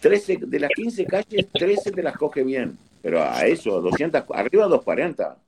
13, 0.00 0.38
de 0.46 0.60
las 0.60 0.70
15 0.70 1.04
calles, 1.06 1.48
13 1.52 1.90
te 1.90 2.02
las 2.02 2.16
coge 2.16 2.44
bien. 2.44 2.78
Pero 3.02 3.22
a 3.22 3.46
eso, 3.46 3.80
200, 3.80 4.24
arriba 4.30 4.64
240. 4.66 5.38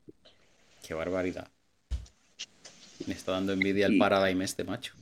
Qué 0.86 0.94
barbaridad. 0.94 1.48
Me 3.06 3.14
está 3.14 3.32
dando 3.32 3.52
envidia 3.52 3.86
el 3.86 3.98
Paradigm 3.98 4.42
este 4.42 4.64
macho. 4.64 4.94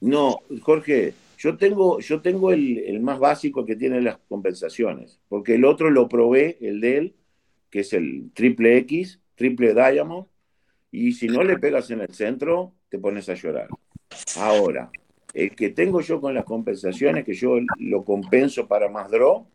No, 0.00 0.40
Jorge, 0.62 1.14
yo 1.38 1.56
tengo, 1.56 2.00
yo 2.00 2.20
tengo 2.20 2.52
el, 2.52 3.00
más 3.00 3.18
básico 3.18 3.64
que 3.64 3.76
tiene 3.76 4.00
las 4.00 4.18
compensaciones, 4.28 5.18
porque 5.28 5.56
el 5.56 5.64
otro 5.64 5.90
lo 5.90 6.08
probé, 6.08 6.56
el 6.60 6.80
de 6.80 6.98
él, 6.98 7.14
que 7.70 7.80
es 7.80 7.92
el 7.92 8.30
triple 8.32 8.78
X, 8.78 9.20
triple 9.34 9.74
Diamond, 9.74 10.26
y 10.90 11.12
si 11.12 11.26
no 11.26 11.42
le 11.42 11.58
pegas 11.58 11.90
en 11.90 12.00
el 12.00 12.14
centro, 12.14 12.74
te 12.88 12.98
pones 12.98 13.28
a 13.28 13.34
llorar. 13.34 13.68
Ahora, 14.36 14.90
el 15.34 15.54
que 15.56 15.70
tengo 15.70 16.00
yo 16.00 16.20
con 16.20 16.34
las 16.34 16.44
compensaciones, 16.44 17.24
que 17.24 17.34
yo 17.34 17.58
lo 17.78 18.04
compenso 18.04 18.66
para 18.68 18.88
más 18.88 19.10
draw, 19.10 19.46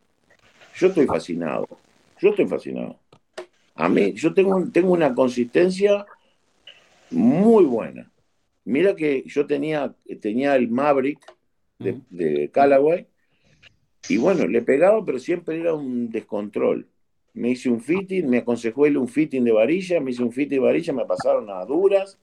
yo 0.76 0.88
estoy 0.88 1.06
fascinado. 1.06 1.66
Yo 2.20 2.30
estoy 2.30 2.46
fascinado. 2.46 2.98
A 3.76 3.88
mí, 3.88 4.12
yo 4.14 4.34
tengo, 4.34 4.68
tengo 4.72 4.92
una 4.92 5.14
consistencia 5.14 6.04
muy 7.10 7.64
buena. 7.64 8.10
Mira 8.64 8.94
que 8.94 9.24
yo 9.26 9.46
tenía, 9.46 9.94
tenía 10.20 10.54
el 10.56 10.68
Maverick 10.68 11.20
de, 11.78 12.50
Callaway 12.52 13.06
y 14.08 14.16
bueno, 14.18 14.46
le 14.46 14.62
pegaba, 14.62 15.04
pero 15.04 15.18
siempre 15.18 15.58
era 15.58 15.74
un 15.74 16.10
descontrol. 16.10 16.86
me 17.34 17.50
hice 17.50 17.70
un 17.70 17.80
fitting, 17.80 18.28
me 18.28 18.38
aconsejó 18.38 18.86
él 18.86 18.96
un 18.96 19.08
fitting 19.08 19.44
de 19.44 19.52
varilla, 19.52 20.00
me 20.00 20.10
hice 20.10 20.22
un 20.22 20.32
fitting 20.32 20.58
de 20.58 20.64
varilla, 20.64 20.92
me 20.92 21.06
pasaron 21.06 21.48
a 21.50 21.64
duras. 21.64 22.18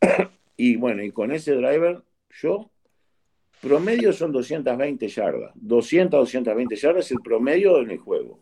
y 0.56 0.76
bueno, 0.76 1.02
y 1.02 1.12
con 1.12 1.32
ese 1.32 1.52
driver, 1.54 2.02
yo, 2.40 2.70
promedio 3.60 4.12
son 4.12 4.32
220 4.32 5.08
yardas. 5.08 5.52
200, 5.54 6.20
220 6.20 6.76
yardas 6.76 7.06
es 7.06 7.12
el 7.12 7.20
promedio 7.20 7.80
en 7.80 7.90
el 7.90 7.98
juego. 7.98 8.40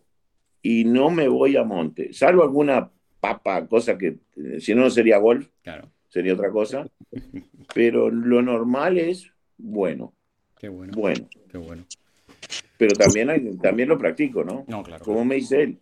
Y 0.62 0.84
no 0.84 1.10
me 1.10 1.28
voy 1.28 1.56
a 1.56 1.64
monte, 1.64 2.12
salvo 2.12 2.42
alguna 2.42 2.90
papa, 3.26 3.66
cosa 3.66 3.98
que, 3.98 4.18
eh, 4.36 4.60
si 4.60 4.74
no, 4.74 4.82
no 4.82 4.90
sería 4.90 5.18
golf, 5.18 5.48
claro. 5.62 5.90
sería 6.08 6.34
otra 6.34 6.50
cosa. 6.50 6.86
Pero 7.74 8.10
lo 8.10 8.42
normal 8.42 8.98
es 8.98 9.30
bueno. 9.56 10.14
Qué 10.58 10.68
bueno. 10.68 10.92
Bueno. 10.96 11.28
Qué 11.50 11.58
bueno. 11.58 11.84
Pero 12.78 12.94
también, 12.96 13.58
también 13.58 13.88
lo 13.88 13.98
practico, 13.98 14.44
¿no? 14.44 14.64
No, 14.68 14.82
claro. 14.82 15.04
Como 15.04 15.24
me 15.24 15.36
dice 15.36 15.62
él. 15.62 15.78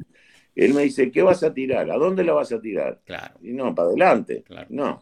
Él 0.55 0.73
me 0.73 0.83
dice, 0.83 1.11
¿qué 1.11 1.23
vas 1.23 1.43
a 1.43 1.53
tirar? 1.53 1.91
¿A 1.91 1.97
dónde 1.97 2.23
la 2.23 2.33
vas 2.33 2.53
a 2.53 2.61
tirar? 2.61 3.01
Claro. 3.05 3.35
Y 3.43 3.53
no, 3.53 3.75
para 3.75 3.89
adelante. 3.89 4.45
No, 4.69 5.01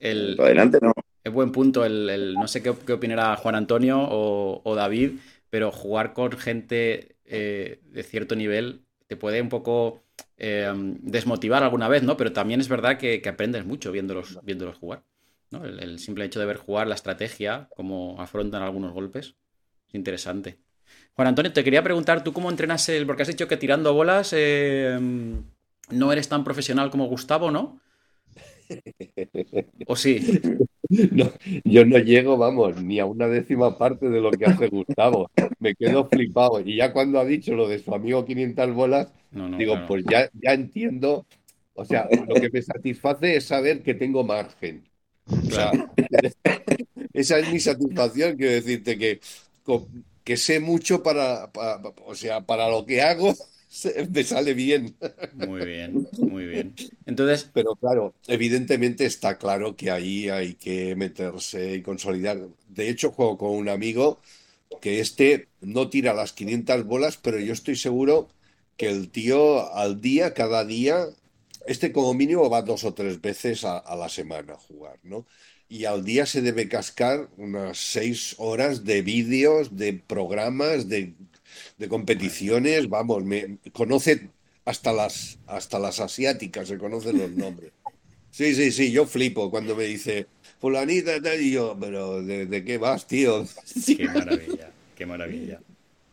El, 0.00 0.36
para 0.36 0.48
adelante 0.48 0.78
no. 0.82 0.92
Es 1.22 1.32
buen 1.32 1.52
punto. 1.52 1.84
El, 1.84 2.34
no 2.34 2.48
sé 2.48 2.62
qué, 2.62 2.74
qué, 2.84 2.94
opinará 2.94 3.36
Juan 3.36 3.54
Antonio 3.54 4.00
o, 4.00 4.74
David, 4.74 5.12
pero 5.50 5.70
jugar 5.70 6.12
con 6.14 6.32
gente 6.32 7.16
eh, 7.24 7.80
de 7.84 8.02
cierto 8.02 8.34
nivel 8.34 8.84
te 9.12 9.16
puede 9.18 9.42
un 9.42 9.50
poco 9.50 10.02
eh, 10.38 10.72
desmotivar 11.02 11.62
alguna 11.62 11.86
vez, 11.86 12.02
¿no? 12.02 12.16
Pero 12.16 12.32
también 12.32 12.62
es 12.62 12.68
verdad 12.70 12.96
que, 12.96 13.22
aprendes 13.28 13.66
mucho 13.66 13.92
viéndolos, 13.92 14.38
viéndolos 14.42 14.78
jugar. 14.78 15.02
¿no? 15.50 15.66
El, 15.66 15.98
simple 15.98 16.24
hecho 16.24 16.40
de 16.40 16.46
ver 16.46 16.56
jugar 16.56 16.86
la 16.86 16.94
estrategia, 16.94 17.68
cómo 17.76 18.18
afrontan 18.18 18.62
algunos 18.62 18.94
golpes, 18.94 19.34
es 19.86 19.94
interesante. 19.94 20.60
Juan 21.12 21.28
Antonio, 21.28 21.52
te 21.52 21.62
quería 21.62 21.82
preguntar, 21.82 22.24
¿tú 22.24 22.32
cómo 22.32 22.48
entrenas 22.48 22.88
el...? 22.88 23.04
Porque 23.04 23.20
has 23.20 23.28
dicho 23.28 23.48
que 23.48 23.58
tirando 23.58 23.92
bolas 23.92 24.32
eh, 24.34 24.98
no 25.90 26.12
eres 26.12 26.28
tan 26.30 26.42
profesional 26.42 26.90
como 26.90 27.04
Gustavo, 27.08 27.50
¿no? 27.50 27.80
¿O 29.86 29.94
sí? 29.94 30.40
Yo 31.64 31.84
no 31.84 31.98
llego, 31.98 32.36
vamos, 32.36 32.82
ni 32.82 32.98
a 32.98 33.06
una 33.06 33.28
décima 33.28 33.78
parte 33.78 34.08
de 34.08 34.20
lo 34.20 34.30
que 34.30 34.44
hace 34.44 34.68
Gustavo. 34.68 35.30
Me 35.58 35.74
quedo 35.74 36.08
flipado. 36.08 36.60
Y 36.60 36.76
ya 36.76 36.92
cuando 36.92 37.18
ha 37.18 37.24
dicho 37.24 37.54
lo 37.54 37.68
de 37.68 37.78
su 37.78 37.94
amigo 37.94 38.24
500 38.24 38.74
bolas, 38.74 39.08
digo, 39.58 39.76
pues 39.86 40.04
ya, 40.10 40.30
ya 40.34 40.52
entiendo. 40.52 41.26
O 41.74 41.84
sea, 41.84 42.08
lo 42.28 42.34
que 42.34 42.50
me 42.50 42.62
satisface 42.62 43.36
es 43.36 43.44
saber 43.44 43.82
que 43.82 43.94
tengo 43.94 44.24
margen. 44.24 44.84
esa 47.12 47.38
es 47.38 47.52
mi 47.52 47.60
satisfacción, 47.60 48.36
quiero 48.36 48.52
decirte 48.52 48.98
que, 48.98 49.20
que 50.24 50.36
sé 50.36 50.60
mucho 50.60 51.02
para, 51.02 51.50
o 52.04 52.14
sea, 52.14 52.42
para 52.42 52.68
lo 52.68 52.84
que 52.84 53.00
hago, 53.00 53.34
me 54.10 54.24
sale 54.24 54.54
bien. 54.54 54.96
Muy 55.34 55.64
bien, 55.64 56.08
muy 56.18 56.46
bien. 56.46 56.74
Entonces. 57.06 57.50
Pero 57.52 57.74
claro, 57.76 58.14
evidentemente 58.26 59.06
está 59.06 59.38
claro 59.38 59.76
que 59.76 59.90
ahí 59.90 60.28
hay 60.28 60.54
que 60.54 60.94
meterse 60.96 61.76
y 61.76 61.82
consolidar. 61.82 62.38
De 62.68 62.88
hecho, 62.88 63.12
juego 63.12 63.38
con 63.38 63.50
un 63.50 63.68
amigo 63.68 64.20
que 64.80 65.00
este 65.00 65.48
no 65.60 65.88
tira 65.88 66.14
las 66.14 66.32
500 66.32 66.84
bolas, 66.84 67.16
pero 67.16 67.38
yo 67.38 67.52
estoy 67.52 67.76
seguro 67.76 68.28
que 68.76 68.88
el 68.88 69.10
tío 69.10 69.72
al 69.74 70.00
día, 70.00 70.34
cada 70.34 70.64
día, 70.64 71.06
este 71.66 71.92
como 71.92 72.14
mínimo 72.14 72.50
va 72.50 72.62
dos 72.62 72.84
o 72.84 72.94
tres 72.94 73.20
veces 73.20 73.64
a, 73.64 73.82
la 73.96 74.08
semana 74.08 74.54
a 74.54 74.58
jugar, 74.58 74.98
¿no? 75.02 75.26
Y 75.68 75.86
al 75.86 76.04
día 76.04 76.26
se 76.26 76.42
debe 76.42 76.68
cascar 76.68 77.30
unas 77.38 77.78
seis 77.78 78.34
horas 78.38 78.84
de 78.84 79.02
vídeos, 79.02 79.76
de 79.76 79.94
programas, 79.94 80.88
de, 80.88 81.14
competiciones, 81.88 82.88
vamos, 82.88 83.24
me 83.24 83.58
conoce 83.72 84.30
hasta 84.64 84.92
las, 84.92 85.38
hasta 85.46 85.78
las 85.78 86.00
asiáticas, 86.00 86.68
se 86.68 86.78
conocen 86.78 87.18
los 87.18 87.30
nombres. 87.30 87.72
Sí, 88.30 88.54
sí, 88.54 88.72
sí, 88.72 88.92
yo 88.92 89.06
flipo 89.06 89.50
cuando 89.50 89.76
me 89.76 89.84
dice, 89.84 90.26
fulanita, 90.58 91.12
y 91.36 91.52
yo, 91.52 91.76
pero 91.78 92.22
¿de, 92.22 92.64
qué 92.64 92.78
vas, 92.78 93.06
tío? 93.06 93.44
Qué 93.84 94.08
maravilla, 94.08 94.70
qué 94.96 95.06
maravilla. 95.06 95.60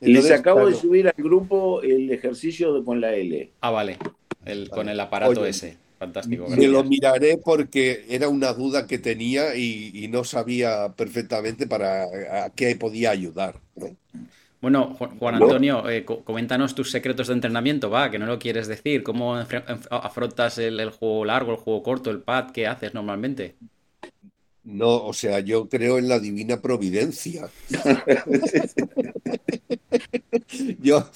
Y 0.02 0.14
Les 0.14 0.32
acabo 0.32 0.68
de 0.68 0.76
subir 0.76 1.08
al 1.08 1.14
grupo 1.18 1.82
el 1.82 2.12
ejercicio 2.12 2.84
con 2.84 3.02
la 3.02 3.14
L. 3.16 3.52
Ah, 3.62 3.72
vale. 3.72 3.98
El, 4.46 4.70
con 4.70 4.88
el 4.90 5.00
aparato 5.00 5.46
ese. 5.46 5.78
Fantástico. 6.00 6.48
Me 6.48 6.68
lo 6.68 6.84
miraré 6.86 7.38
porque 7.38 8.06
era 8.08 8.30
una 8.30 8.54
duda 8.54 8.88
que 8.88 8.98
tenía 8.98 9.56
y, 9.58 10.08
no 10.10 10.24
sabía 10.24 10.94
perfectamente 10.96 11.68
para 11.68 12.46
a 12.46 12.50
qué 12.52 12.74
podía 12.78 13.12
ayudar. 13.12 13.60
Bueno, 14.62 14.94
Juan 14.98 15.36
Antonio, 15.36 15.90
eh, 15.90 16.04
coméntanos 16.04 16.76
tus 16.76 16.92
secretos 16.92 17.28
de 17.28 17.34
entrenamiento, 17.34 17.90
va, 17.90 18.12
que 18.12 18.20
no 18.20 18.26
lo 18.26 18.38
quieres 18.38 18.68
decir. 18.68 19.04
¿Cómo 19.04 19.38
afrontas 19.90 20.58
el, 20.58 20.90
juego 20.90 21.24
largo, 21.24 21.52
el 21.52 21.58
juego 21.58 21.82
corto, 21.82 22.12
el 22.12 22.20
pad? 22.20 22.52
¿Qué 22.52 22.68
haces 22.68 22.94
normalmente? 22.94 23.56
No, 24.66 25.06
o 25.06 25.14
sea, 25.14 25.40
yo 25.40 25.70
creo 25.70 25.98
en 25.98 26.10
la 26.10 26.20
divina 26.20 26.62
providencia. 26.62 27.50
yo, 30.82 31.10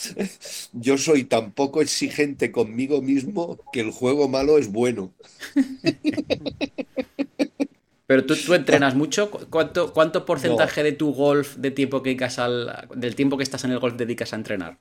yo 0.71 0.97
soy 0.97 1.25
tan 1.25 1.51
poco 1.51 1.81
exigente 1.81 2.51
conmigo 2.51 3.01
mismo 3.01 3.59
que 3.73 3.81
el 3.81 3.91
juego 3.91 4.29
malo 4.29 4.57
es 4.57 4.71
bueno. 4.71 5.13
Pero 8.13 8.27
tú, 8.27 8.35
tú 8.35 8.53
entrenas 8.53 8.93
mucho. 9.03 9.31
¿Cuánto, 9.31 9.91
cuánto 9.91 10.23
porcentaje 10.23 10.83
de 10.83 10.91
tu 10.91 11.13
golf, 11.13 11.55
de 11.55 11.71
tiempo 11.71 12.03
que 12.03 12.11
dedicas 12.11 12.37
al, 12.37 12.87
del 12.93 13.15
tiempo 13.15 13.37
que 13.37 13.43
estás 13.43 13.63
en 13.63 13.71
el 13.71 13.79
golf, 13.79 13.95
dedicas 13.95 14.33
a 14.33 14.35
entrenar? 14.35 14.77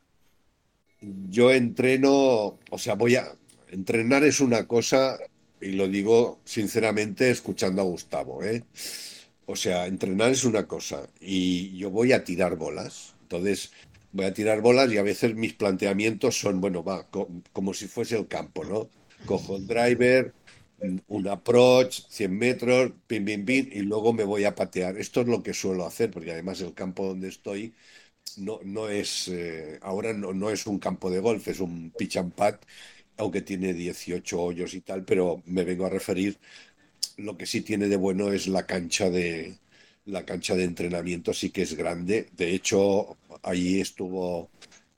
Yo 1.00 1.50
entreno, 1.50 2.58
o 2.68 2.78
sea, 2.78 2.94
voy 2.94 3.16
a 3.16 3.32
entrenar 3.70 4.22
es 4.22 4.40
una 4.40 4.66
cosa 4.66 5.16
y 5.62 5.72
lo 5.72 5.88
digo 5.88 6.40
sinceramente 6.44 7.30
escuchando 7.30 7.80
a 7.80 7.86
Gustavo, 7.86 8.44
¿eh? 8.44 8.64
O 9.46 9.56
sea, 9.56 9.86
entrenar 9.86 10.30
es 10.30 10.44
una 10.44 10.66
cosa 10.66 11.08
y 11.18 11.74
yo 11.78 11.88
voy 11.88 12.12
a 12.12 12.24
tirar 12.24 12.56
bolas. 12.56 13.14
Entonces, 13.22 13.72
voy 14.12 14.26
a 14.26 14.34
tirar 14.34 14.60
bolas 14.60 14.92
y 14.92 14.98
a 14.98 15.02
veces 15.02 15.34
mis 15.34 15.54
planteamientos 15.54 16.38
son, 16.38 16.60
bueno, 16.60 16.84
va, 16.84 17.08
como 17.54 17.72
si 17.72 17.86
fuese 17.86 18.18
el 18.18 18.28
campo, 18.28 18.62
¿no? 18.66 18.90
Cojo 19.24 19.56
el 19.56 19.66
driver, 19.66 20.34
un 21.08 21.28
approach, 21.28 22.02
100 22.08 22.38
metros, 22.38 22.92
pim, 23.06 23.24
pim, 23.24 23.44
pim, 23.44 23.68
y 23.72 23.80
luego 23.80 24.12
me 24.12 24.24
voy 24.24 24.44
a 24.44 24.54
patear. 24.54 24.96
Esto 24.98 25.20
es 25.22 25.28
lo 25.28 25.42
que 25.42 25.54
suelo 25.54 25.86
hacer, 25.86 26.10
porque 26.10 26.32
además 26.32 26.60
el 26.60 26.74
campo 26.74 27.06
donde 27.06 27.28
estoy 27.28 27.74
no, 28.38 28.60
no 28.64 28.88
es, 28.88 29.28
eh, 29.28 29.78
ahora 29.82 30.12
no, 30.14 30.32
no, 30.34 30.50
es 30.50 30.66
un 30.66 30.78
campo 30.78 31.10
de 31.10 31.20
golf, 31.20 31.48
es 31.48 31.60
un 31.60 31.90
pitch 31.96 32.16
and 32.18 32.34
pat 32.34 32.64
aunque 33.16 33.42
tiene 33.42 33.74
18 33.74 34.40
hoyos 34.40 34.74
y 34.74 34.80
tal, 34.80 35.04
pero 35.04 35.42
me 35.46 35.64
vengo 35.64 35.86
a 35.86 35.90
referir, 35.90 36.38
lo 37.16 37.36
que 37.36 37.46
sí 37.46 37.62
tiene 37.62 37.88
de 37.88 37.96
bueno 37.96 38.32
es 38.32 38.46
la 38.48 38.66
cancha 38.66 39.10
de, 39.10 39.58
la 40.06 40.24
cancha 40.24 40.54
de 40.56 40.64
entrenamiento, 40.64 41.32
sí 41.34 41.50
que 41.50 41.62
es 41.62 41.74
grande. 41.74 42.28
De 42.36 42.54
hecho, 42.54 43.16
allí 43.42 43.80
estuvo 43.80 44.50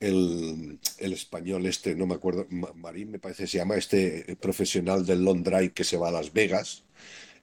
el, 0.09 0.79
español 0.99 1.67
este, 1.67 1.95
no 1.95 2.07
me 2.07 2.15
acuerdo, 2.15 2.47
Marín 2.51 3.11
me 3.11 3.19
parece 3.19 3.47
se 3.47 3.59
llama, 3.59 3.77
este 3.77 4.37
profesional 4.41 5.05
del 5.07 5.25
long 5.25 5.43
drive 5.43 5.73
que 5.73 5.85
se 5.85 5.97
va 5.97 6.09
a 6.09 6.13
Las 6.13 6.33
Vegas. 6.33 6.85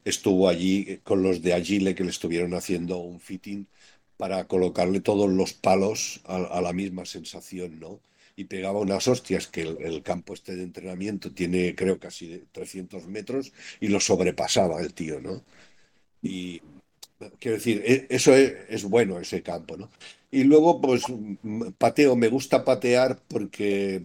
Estuvo 0.06 0.50
allí 0.50 1.00
con 1.04 1.24
los 1.24 1.41
de 1.41 1.54
Agile 1.54 1.95
que 1.95 2.04
le 2.04 2.10
estuvieron 2.10 2.54
haciendo 2.54 2.97
un 2.97 3.19
fitting 3.19 3.67
para 4.17 4.47
colocarle 4.47 5.02
todos 5.02 5.30
los 5.30 5.54
palos 5.54 6.21
a, 6.26 6.62
la 6.62 6.74
misma 6.74 7.06
sensación, 7.06 7.80
¿no? 7.80 8.00
y 8.36 8.45
pegaba 8.45 8.80
unas 8.80 9.08
hostias 9.08 9.47
que 9.47 9.62
el, 9.62 10.04
campo 10.04 10.34
este 10.34 10.56
de 10.56 10.63
entrenamiento 10.63 11.32
tiene 11.32 11.76
creo 11.76 12.00
casi 12.00 12.43
300 12.52 13.08
metros 13.08 13.52
y 13.80 13.88
lo 13.89 14.00
sobrepasaba 14.00 14.82
el 14.82 14.93
tío, 14.93 15.19
¿no? 15.19 15.43
Y 16.21 16.62
quiero 17.39 17.58
decir, 17.58 17.84
e, 17.86 18.08
eso 18.10 18.34
es, 18.36 18.84
bueno 18.84 19.19
ese 19.19 19.41
campo, 19.43 19.78
¿no? 19.78 19.89
Y 20.32 20.44
luego 20.46 20.80
pues 20.82 21.04
pateo, 21.78 22.15
me 22.15 22.30
gusta 22.30 22.63
patear 22.63 23.20
porque 23.28 24.04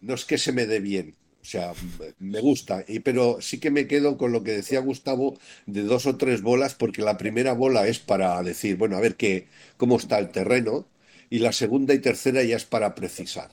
no 0.00 0.14
es 0.14 0.24
que 0.24 0.38
se 0.38 0.52
me 0.52 0.66
dé 0.66 0.80
bien, 0.80 1.14
o 1.42 1.44
sea, 1.44 1.72
me 2.18 2.40
gusta, 2.40 2.84
y, 2.88 3.00
pero 3.00 3.40
sí 3.40 3.60
que 3.60 3.70
me 3.70 3.86
quedo 3.86 4.16
con 4.16 4.32
lo 4.32 4.42
que 4.42 4.52
decía 4.52 4.80
Gustavo 4.80 5.38
de 5.66 5.82
dos 5.82 6.06
o 6.06 6.16
tres 6.16 6.40
bolas, 6.42 6.74
porque 6.74 7.02
la 7.02 7.18
primera 7.18 7.52
bola 7.52 7.86
es 7.86 7.98
para 7.98 8.42
decir, 8.42 8.76
bueno, 8.76 8.96
a 8.96 9.00
ver 9.00 9.16
qué, 9.16 9.48
cómo 9.76 9.96
está 9.96 10.18
el 10.18 10.30
terreno, 10.30 10.86
y 11.30 11.40
la 11.40 11.52
segunda 11.52 11.92
y 11.94 11.98
tercera 12.00 12.42
ya 12.42 12.56
es 12.56 12.64
para 12.64 12.94
precisar. 12.94 13.50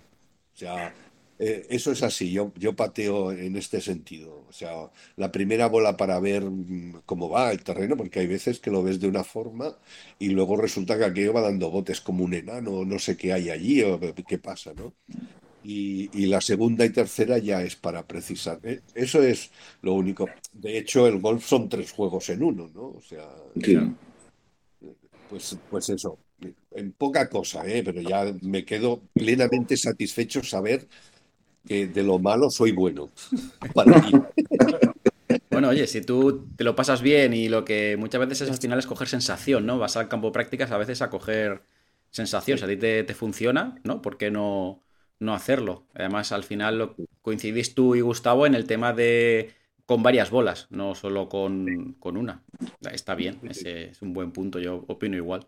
O 0.55 0.57
sea, 0.57 0.93
eh, 1.43 1.65
eso 1.71 1.91
es 1.91 2.03
así, 2.03 2.31
yo, 2.31 2.53
yo 2.55 2.75
pateo 2.75 3.31
en 3.31 3.55
este 3.55 3.81
sentido. 3.81 4.45
O 4.47 4.53
sea, 4.53 4.91
la 5.15 5.31
primera 5.31 5.67
bola 5.67 5.97
para 5.97 6.19
ver 6.19 6.43
mm, 6.43 7.01
cómo 7.03 7.29
va 7.29 7.51
el 7.51 7.63
terreno, 7.63 7.97
porque 7.97 8.19
hay 8.19 8.27
veces 8.27 8.59
que 8.59 8.69
lo 8.69 8.83
ves 8.83 8.99
de 8.99 9.07
una 9.07 9.23
forma 9.23 9.75
y 10.19 10.29
luego 10.29 10.55
resulta 10.55 10.99
que 10.99 11.05
aquello 11.05 11.33
va 11.33 11.41
dando 11.41 11.71
botes 11.71 11.99
como 11.99 12.23
un 12.23 12.35
enano, 12.35 12.85
no 12.85 12.99
sé 12.99 13.17
qué 13.17 13.33
hay 13.33 13.49
allí 13.49 13.81
o 13.81 13.99
qué 13.99 14.37
pasa, 14.37 14.73
¿no? 14.75 14.93
Y, 15.63 16.11
y, 16.13 16.27
la 16.27 16.41
segunda 16.41 16.85
y 16.85 16.91
tercera 16.91 17.39
ya 17.39 17.63
es 17.63 17.75
para 17.75 18.05
precisar. 18.05 18.59
Eh, 18.63 18.81
eso 18.93 19.23
es 19.23 19.49
lo 19.81 19.93
único. 19.95 20.29
De 20.53 20.77
hecho, 20.77 21.07
el 21.07 21.19
golf 21.19 21.43
son 21.43 21.69
tres 21.69 21.91
juegos 21.91 22.29
en 22.29 22.43
uno, 22.43 22.69
¿no? 22.73 22.83
O 22.89 23.01
sea, 23.01 23.27
pues, 25.27 25.57
pues 25.71 25.89
eso. 25.89 26.19
en 26.71 26.91
poca 26.91 27.27
cosa, 27.29 27.65
¿eh? 27.67 27.81
pero 27.83 28.01
ya 28.01 28.31
me 28.41 28.63
quedo 28.63 29.01
plenamente 29.13 29.75
satisfecho 29.77 30.43
saber 30.43 30.87
que 31.67 31.87
de 31.87 32.03
lo 32.03 32.19
malo 32.19 32.49
soy 32.49 32.71
bueno. 32.71 33.09
Bueno, 35.49 35.67
oye, 35.67 35.85
si 35.85 36.01
tú 36.01 36.47
te 36.55 36.63
lo 36.63 36.75
pasas 36.75 37.01
bien 37.01 37.33
y 37.33 37.49
lo 37.49 37.65
que 37.65 37.97
muchas 37.97 38.21
veces 38.21 38.41
es 38.41 38.49
al 38.49 38.57
final 38.57 38.79
es 38.79 38.87
coger 38.87 39.09
sensación, 39.09 39.65
¿no? 39.65 39.77
Vas 39.77 39.97
al 39.97 40.07
campo 40.07 40.31
prácticas 40.31 40.71
a 40.71 40.77
veces 40.77 41.01
a 41.01 41.09
coger 41.09 41.63
sensación. 42.09 42.57
Si 42.57 42.63
a 42.63 42.67
ti 42.67 42.77
te, 42.77 43.13
funciona, 43.13 43.75
¿no? 43.83 44.01
¿Por 44.01 44.17
qué 44.17 44.31
no, 44.31 44.81
no 45.19 45.33
hacerlo? 45.33 45.85
Además, 45.93 46.31
al 46.31 46.43
final 46.43 46.77
lo, 46.77 46.95
coincidís 47.21 47.75
tú 47.75 47.95
y 47.95 48.01
Gustavo 48.01 48.45
en 48.45 48.55
el 48.55 48.65
tema 48.65 48.93
de 48.93 49.51
con 49.85 50.03
varias 50.03 50.31
bolas, 50.31 50.67
no 50.69 50.95
solo 50.95 51.27
con, 51.27 51.95
con 51.99 52.15
una. 52.15 52.43
Está 52.91 53.13
bien, 53.15 53.39
ese 53.43 53.89
es 53.89 54.01
un 54.01 54.13
buen 54.13 54.31
punto, 54.31 54.57
yo 54.57 54.85
opino 54.87 55.17
igual. 55.17 55.47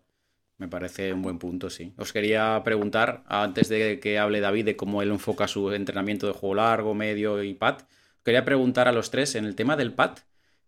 Me 0.56 0.68
parece 0.68 1.12
un 1.12 1.22
buen 1.22 1.38
punto, 1.38 1.68
sí. 1.68 1.92
Os 1.96 2.12
quería 2.12 2.62
preguntar, 2.64 3.24
antes 3.26 3.68
de 3.68 3.98
que 3.98 4.18
hable 4.18 4.40
David 4.40 4.64
de 4.64 4.76
cómo 4.76 5.02
él 5.02 5.10
enfoca 5.10 5.48
su 5.48 5.72
entrenamiento 5.72 6.26
de 6.26 6.32
juego 6.32 6.54
largo, 6.54 6.94
medio 6.94 7.42
y 7.42 7.54
pad, 7.54 7.82
quería 8.22 8.44
preguntar 8.44 8.86
a 8.86 8.92
los 8.92 9.10
tres 9.10 9.34
en 9.34 9.44
el 9.44 9.56
tema 9.56 9.76
del 9.76 9.92
pad, 9.92 10.18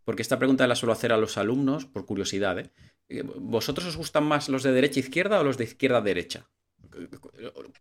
porque 0.05 0.23
esta 0.23 0.39
pregunta 0.39 0.67
la 0.67 0.75
suelo 0.75 0.93
hacer 0.93 1.13
a 1.13 1.17
los 1.17 1.39
alumnos 1.39 1.87
por 1.87 2.05
curiosidad. 2.05 2.59
¿eh? 2.59 2.71
eh 3.09 3.23
¿Vosotros 3.23 3.87
os 3.87 3.97
gustan 3.97 4.25
más 4.25 4.49
los 4.49 4.65
de 4.65 4.73
derecha 4.73 5.01
izquierda 5.01 5.41
o 5.41 5.45
los 5.45 5.57
de 5.57 5.65
izquierda 5.65 6.01
derecha? 6.01 6.49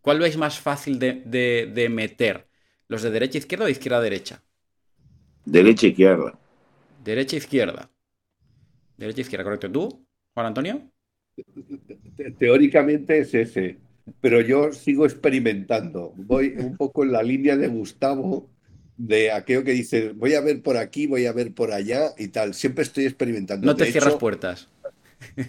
¿Cuál 0.00 0.20
veis 0.20 0.36
más 0.36 0.60
fácil 0.60 0.98
de, 0.98 1.22
de 1.24 1.88
meter? 1.88 2.46
¿Los 2.86 3.02
de 3.02 3.10
derecha 3.10 3.38
izquierda 3.38 3.64
o 3.64 3.66
de 3.66 3.72
izquierda 3.72 4.00
derecha? 4.00 4.42
Derecha 5.44 5.86
izquierda. 5.88 6.38
Derecha 7.04 7.36
izquierda. 7.36 7.90
Derecha 8.96 9.20
izquierda, 9.20 9.44
correcto. 9.44 9.70
¿Tú, 9.70 10.06
Juan 10.34 10.46
Antonio? 10.46 10.90
Teóricamente 12.38 13.18
es 13.18 13.34
ese, 13.34 13.76
pero 14.20 14.40
yo 14.40 14.72
sigo 14.72 15.04
experimentando. 15.04 16.12
Voy 16.16 16.54
un 16.58 16.76
poco 16.76 17.04
en 17.04 17.12
la 17.12 17.22
línea 17.22 17.56
de 17.56 17.68
Gustavo, 17.68 18.48
de 18.96 19.30
aquello 19.30 19.64
que 19.64 19.72
dice, 19.72 20.12
voy 20.12 20.34
a 20.34 20.40
ver 20.40 20.62
por 20.62 20.76
aquí, 20.76 21.06
voy 21.06 21.26
a 21.26 21.32
ver 21.32 21.52
por 21.52 21.72
allá 21.72 22.10
y 22.16 22.28
tal. 22.28 22.54
Siempre 22.54 22.84
estoy 22.84 23.04
experimentando. 23.04 23.66
No 23.66 23.76
te 23.76 23.86
cierras 23.86 24.14
puertas. 24.14 24.68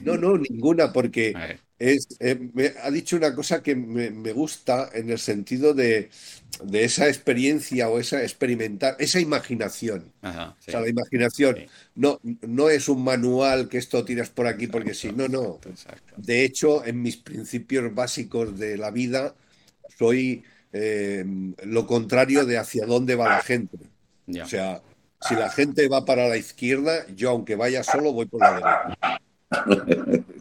No, 0.03 0.17
no, 0.17 0.37
ninguna, 0.37 0.93
porque 0.93 1.33
es, 1.79 2.07
eh, 2.19 2.49
me 2.53 2.73
ha 2.81 2.89
dicho 2.89 3.15
una 3.15 3.35
cosa 3.35 3.61
que 3.61 3.75
me, 3.75 4.09
gusta 4.31 4.89
en 4.93 5.09
el 5.09 5.19
sentido 5.19 5.73
de, 5.73 6.09
esa 6.73 7.07
experiencia 7.07 7.89
o 7.89 7.99
esa 7.99 8.23
experimentar, 8.23 8.95
esa 8.99 9.19
imaginación. 9.19 10.11
O 10.23 10.55
sea, 10.59 10.81
la 10.81 10.89
imaginación 10.89 11.57
no, 11.95 12.19
no 12.23 12.69
es 12.69 12.89
un 12.89 13.03
manual 13.03 13.69
que 13.69 13.77
esto 13.77 14.03
tiras 14.03 14.29
por 14.29 14.47
aquí 14.47 14.67
porque 14.67 14.93
sí, 14.93 15.11
no, 15.15 15.27
no. 15.27 15.59
De 16.15 16.43
hecho, 16.43 16.83
en 16.85 17.01
mis 17.01 17.17
principios 17.17 17.93
básicos 17.93 18.57
de 18.57 18.77
la 18.77 18.89
vida, 18.89 19.35
soy 19.97 20.43
eh, 20.73 21.23
lo 21.63 21.85
contrario 21.85 22.45
de 22.45 22.57
hacia 22.57 22.85
dónde 22.85 23.15
va 23.15 23.29
la 23.29 23.41
gente. 23.41 23.77
O 24.41 24.47
sea, 24.47 24.81
si 25.21 25.35
la 25.35 25.49
gente 25.49 25.87
va 25.87 26.05
para 26.05 26.27
la 26.27 26.37
izquierda, 26.37 27.05
yo 27.15 27.29
aunque 27.29 27.55
vaya 27.55 27.83
solo 27.83 28.13
voy 28.13 28.25
por 28.25 28.41
la 28.41 28.51
derecha. 28.51 30.27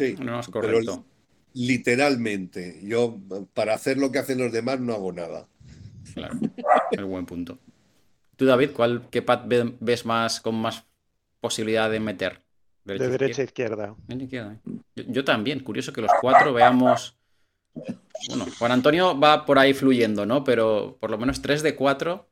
Sí, 0.00 0.16
no 0.18 0.40
es 0.40 0.48
correcto. 0.48 1.04
literalmente, 1.52 2.80
yo 2.82 3.18
para 3.52 3.74
hacer 3.74 3.98
lo 3.98 4.10
que 4.10 4.18
hacen 4.18 4.38
los 4.38 4.50
demás 4.50 4.80
no 4.80 4.94
hago 4.94 5.12
nada. 5.12 5.46
Claro, 6.14 6.38
es 6.90 7.02
buen 7.02 7.26
punto. 7.26 7.58
Tú, 8.36 8.46
David, 8.46 8.70
¿cuál, 8.74 9.08
¿qué 9.10 9.20
pad 9.20 9.42
ves 9.78 10.06
más 10.06 10.40
con 10.40 10.54
más 10.54 10.86
posibilidad 11.40 11.90
de 11.90 12.00
meter? 12.00 12.40
de 12.84 13.08
derecha 13.08 13.42
a 13.42 13.44
izquierda. 13.44 13.94
izquierda. 14.08 14.58
Yo, 14.94 15.22
también, 15.22 15.60
curioso 15.60 15.92
que 15.92 16.00
los 16.00 16.10
cuatro 16.20 16.54
veamos. 16.54 17.16
Bueno, 18.28 18.46
Juan 18.58 18.72
Antonio 18.72 19.20
va 19.20 19.44
por 19.44 19.58
ahí 19.58 19.74
fluyendo, 19.74 20.24
¿no? 20.24 20.42
Pero 20.44 20.96
por 20.98 21.10
lo 21.10 21.18
menos 21.18 21.42
tres 21.42 21.62
de 21.62 21.76
cuatro. 21.76 22.26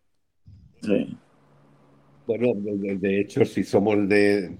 Sí. 0.82 1.16
Bueno, 2.26 2.48
de 2.54 3.20
hecho, 3.20 3.44
si 3.44 3.62
somos 3.62 4.08
de, 4.08 4.56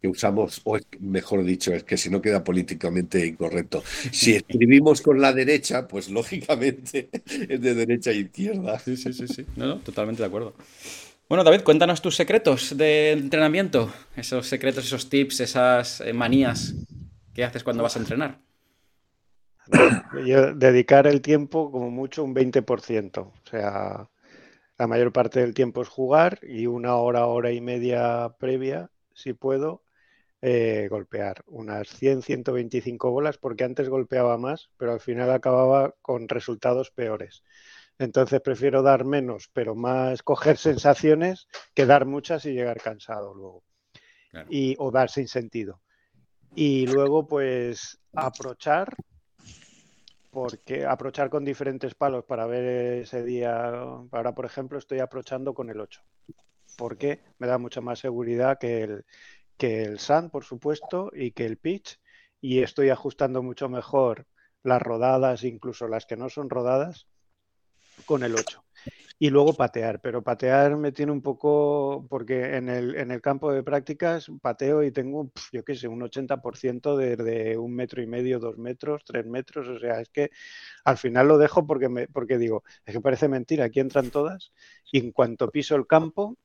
que 0.00 0.08
usamos, 0.08 0.60
o 0.64 0.78
mejor 1.00 1.44
dicho, 1.44 1.72
es 1.72 1.84
que 1.84 1.96
si 1.96 2.08
no 2.08 2.22
queda 2.22 2.44
políticamente 2.44 3.26
incorrecto. 3.26 3.82
Si 4.12 4.36
escribimos 4.36 5.02
con 5.02 5.20
la 5.20 5.32
derecha, 5.32 5.88
pues 5.88 6.08
lógicamente 6.08 7.08
es 7.48 7.60
de 7.60 7.74
derecha 7.74 8.10
a 8.10 8.14
izquierda. 8.14 8.78
Sí, 8.78 8.96
sí, 8.96 9.12
sí, 9.12 9.26
sí. 9.26 9.46
No, 9.56 9.66
no, 9.66 9.76
totalmente 9.78 10.22
de 10.22 10.28
acuerdo. 10.28 10.54
Bueno, 11.28 11.44
David, 11.44 11.62
cuéntanos 11.62 12.00
tus 12.00 12.16
secretos 12.16 12.76
de 12.76 13.12
entrenamiento, 13.12 13.92
esos 14.16 14.46
secretos, 14.46 14.86
esos 14.86 15.10
tips, 15.10 15.40
esas 15.40 16.00
eh, 16.00 16.12
manías 16.12 16.74
que 17.34 17.44
haces 17.44 17.64
cuando 17.64 17.82
vas 17.82 17.96
a 17.96 17.98
entrenar. 17.98 18.38
Yo 20.24 20.54
dedicar 20.54 21.06
el 21.06 21.20
tiempo 21.20 21.70
como 21.70 21.90
mucho 21.90 22.24
un 22.24 22.34
20%, 22.34 23.18
o 23.18 23.32
sea, 23.50 24.08
la 24.78 24.86
mayor 24.86 25.12
parte 25.12 25.40
del 25.40 25.52
tiempo 25.52 25.82
es 25.82 25.88
jugar 25.88 26.38
y 26.42 26.66
una 26.66 26.96
hora, 26.96 27.26
hora 27.26 27.52
y 27.52 27.60
media 27.60 28.34
previa, 28.38 28.90
si 29.12 29.34
puedo, 29.34 29.82
eh, 30.40 30.86
golpear 30.88 31.42
unas 31.46 31.88
100, 31.88 32.22
125 32.22 33.10
bolas, 33.10 33.38
porque 33.38 33.64
antes 33.64 33.88
golpeaba 33.88 34.38
más, 34.38 34.70
pero 34.76 34.92
al 34.92 35.00
final 35.00 35.32
acababa 35.32 35.94
con 36.00 36.28
resultados 36.28 36.90
peores. 36.92 37.42
Entonces 37.98 38.40
prefiero 38.40 38.82
dar 38.82 39.04
menos, 39.04 39.50
pero 39.52 39.74
más 39.74 40.22
coger 40.22 40.56
sensaciones 40.56 41.48
que 41.74 41.86
dar 41.86 42.06
muchas 42.06 42.46
y 42.46 42.52
llegar 42.52 42.80
cansado 42.80 43.34
luego. 43.34 43.64
Y, 44.48 44.76
o 44.78 44.90
dar 44.92 45.10
sin 45.10 45.26
sentido. 45.26 45.80
Y 46.54 46.86
luego, 46.86 47.26
pues, 47.26 47.98
aprochar, 48.12 48.94
porque 50.30 50.84
aprochar 50.86 51.30
con 51.30 51.44
diferentes 51.44 51.94
palos 51.94 52.24
para 52.24 52.46
ver 52.46 53.02
ese 53.02 53.24
día. 53.24 53.70
Ahora, 54.12 54.34
por 54.34 54.44
ejemplo, 54.44 54.78
estoy 54.78 55.00
aprochando 55.00 55.54
con 55.54 55.70
el 55.70 55.80
8, 55.80 56.02
porque 56.76 57.20
me 57.38 57.48
da 57.48 57.58
mucha 57.58 57.80
más 57.80 57.98
seguridad 57.98 58.58
que 58.58 58.82
el, 58.82 59.04
que 59.58 59.82
el 59.82 59.98
sand, 59.98 60.30
por 60.30 60.44
supuesto, 60.44 61.10
y 61.14 61.32
que 61.32 61.44
el 61.44 61.58
pitch, 61.58 62.00
y 62.40 62.60
estoy 62.60 62.90
ajustando 62.90 63.42
mucho 63.42 63.68
mejor 63.68 64.26
las 64.62 64.80
rodadas, 64.80 65.44
incluso 65.44 65.88
las 65.88 66.06
que 66.06 66.16
no 66.16 66.28
son 66.28 66.48
rodadas, 66.48 67.06
con 68.06 68.22
el 68.22 68.34
8. 68.34 68.64
Y 69.20 69.30
luego 69.30 69.52
patear, 69.54 70.00
pero 70.00 70.22
patear 70.22 70.76
me 70.76 70.92
tiene 70.92 71.10
un 71.10 71.22
poco, 71.22 72.06
porque 72.08 72.56
en 72.56 72.68
el, 72.68 72.94
en 72.94 73.10
el 73.10 73.20
campo 73.20 73.52
de 73.52 73.64
prácticas 73.64 74.30
pateo 74.40 74.84
y 74.84 74.92
tengo, 74.92 75.32
yo 75.52 75.64
qué 75.64 75.74
sé, 75.74 75.88
un 75.88 76.00
80% 76.02 76.96
de, 76.96 77.16
de, 77.16 77.58
un 77.58 77.74
metro 77.74 78.00
y 78.00 78.06
medio, 78.06 78.38
dos 78.38 78.58
metros, 78.58 79.02
tres 79.04 79.26
metros, 79.26 79.66
o 79.66 79.78
sea, 79.80 80.00
es 80.00 80.08
que 80.10 80.30
al 80.84 80.98
final 80.98 81.26
lo 81.26 81.36
dejo 81.36 81.66
porque, 81.66 81.88
me, 81.88 82.06
porque 82.06 82.38
digo, 82.38 82.62
es 82.86 82.94
que 82.94 83.00
parece 83.00 83.26
mentira, 83.26 83.64
aquí 83.64 83.80
entran 83.80 84.10
todas 84.10 84.52
y 84.92 85.00
en 85.00 85.10
cuanto 85.10 85.50
piso 85.50 85.74
el 85.74 85.88
campo 85.88 86.36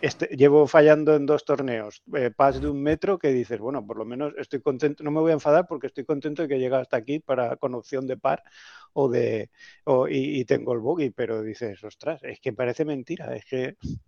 este, 0.00 0.26
llevo 0.36 0.66
fallando 0.66 1.14
en 1.16 1.26
dos 1.26 1.44
torneos, 1.44 2.02
eh, 2.14 2.30
pas 2.30 2.60
de 2.60 2.68
un 2.68 2.82
metro 2.82 3.18
que 3.18 3.32
dices, 3.32 3.58
bueno, 3.58 3.84
por 3.86 3.98
lo 3.98 4.04
menos 4.04 4.34
estoy 4.38 4.60
contento, 4.60 5.02
no 5.02 5.10
me 5.10 5.20
voy 5.20 5.30
a 5.30 5.34
enfadar 5.34 5.66
porque 5.66 5.88
estoy 5.88 6.04
contento 6.04 6.42
de 6.42 6.48
que 6.48 6.58
llega 6.58 6.78
hasta 6.80 6.96
aquí 6.96 7.18
para 7.18 7.56
con 7.56 7.74
opción 7.74 8.06
de 8.06 8.16
par 8.16 8.42
o 8.92 9.08
de 9.08 9.50
y, 10.10 10.44
tengo 10.44 10.72
el 10.72 10.78
bogey, 10.80 11.10
pero 11.10 11.42
dices, 11.42 11.82
ostras, 11.84 12.20
es 12.22 12.40
que 12.40 12.52
parece 12.52 12.84
mentira, 12.84 13.34
es 13.34 13.44
que 13.46 13.76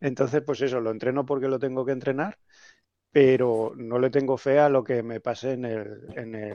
entonces 0.00 0.42
pues 0.44 0.60
eso, 0.60 0.80
lo 0.80 0.90
entreno 0.90 1.24
porque 1.24 1.48
lo 1.48 1.58
tengo 1.58 1.84
que 1.84 1.92
entrenar, 1.92 2.38
pero 3.10 3.72
no 3.76 3.98
le 3.98 4.10
tengo 4.10 4.36
fe 4.36 4.58
a 4.58 4.68
lo 4.68 4.84
que 4.84 5.02
me 5.02 5.20
pase 5.20 5.52
en 5.52 5.64
el, 5.64 6.06
en 6.16 6.34
el 6.34 6.54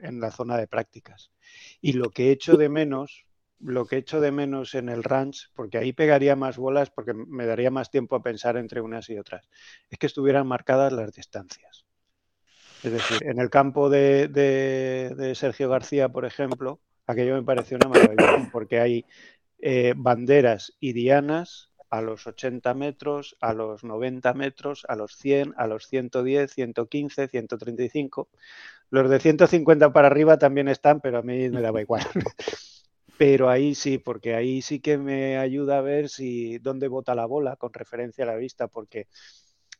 en 0.00 0.20
la 0.20 0.30
zona 0.30 0.56
de 0.56 0.66
prácticas. 0.66 1.32
Y 1.80 1.92
lo 1.92 2.10
que 2.10 2.30
echo 2.30 2.56
de 2.56 2.68
menos 2.68 3.26
lo 3.60 3.86
que 3.86 3.96
echo 3.96 4.20
de 4.20 4.32
menos 4.32 4.74
en 4.74 4.88
el 4.88 5.02
ranch, 5.02 5.50
porque 5.54 5.78
ahí 5.78 5.92
pegaría 5.92 6.36
más 6.36 6.56
bolas, 6.56 6.90
porque 6.90 7.12
me 7.14 7.46
daría 7.46 7.70
más 7.70 7.90
tiempo 7.90 8.16
a 8.16 8.22
pensar 8.22 8.56
entre 8.56 8.80
unas 8.80 9.08
y 9.10 9.18
otras, 9.18 9.48
es 9.90 9.98
que 9.98 10.06
estuvieran 10.06 10.46
marcadas 10.46 10.92
las 10.92 11.12
distancias. 11.12 11.84
Es 12.82 12.92
decir, 12.92 13.26
en 13.26 13.40
el 13.40 13.50
campo 13.50 13.90
de, 13.90 14.28
de, 14.28 15.34
Sergio 15.34 15.68
García, 15.68 16.10
por 16.10 16.24
ejemplo, 16.24 16.80
aquello 17.06 17.34
me 17.34 17.42
pareció 17.42 17.76
una 17.76 17.88
maravilla, 17.88 18.48
porque 18.52 18.78
hay 18.78 19.04
eh, 19.58 19.94
banderas 19.96 20.76
y 20.78 20.92
dianas 20.92 21.72
a 21.90 22.02
los 22.02 22.26
80 22.26 22.74
metros, 22.74 23.36
a 23.40 23.52
los 23.52 23.82
90 23.82 24.32
metros, 24.34 24.84
a 24.88 24.94
los 24.94 25.16
100, 25.16 25.54
a 25.56 25.66
los 25.66 25.88
110, 25.88 26.52
115, 26.52 27.28
135. 27.28 28.28
Los 28.90 29.10
de 29.10 29.18
150 29.18 29.92
para 29.92 30.06
arriba 30.06 30.38
también 30.38 30.68
están, 30.68 31.00
pero 31.00 31.18
a 31.18 31.22
mí 31.22 31.48
me 31.48 31.60
daba 31.60 31.80
igual. 31.80 32.06
pero 33.18 33.50
ahí 33.50 33.74
sí, 33.74 33.98
porque 33.98 34.36
ahí 34.36 34.62
sí 34.62 34.78
que 34.78 34.96
me 34.96 35.38
ayuda 35.38 35.78
a 35.78 35.82
ver 35.82 36.08
si 36.08 36.58
dónde 36.58 36.86
bota 36.86 37.16
la 37.16 37.26
bola 37.26 37.56
con 37.56 37.74
referencia 37.74 38.22
a 38.22 38.28
la 38.28 38.36
vista, 38.36 38.68
porque 38.68 39.08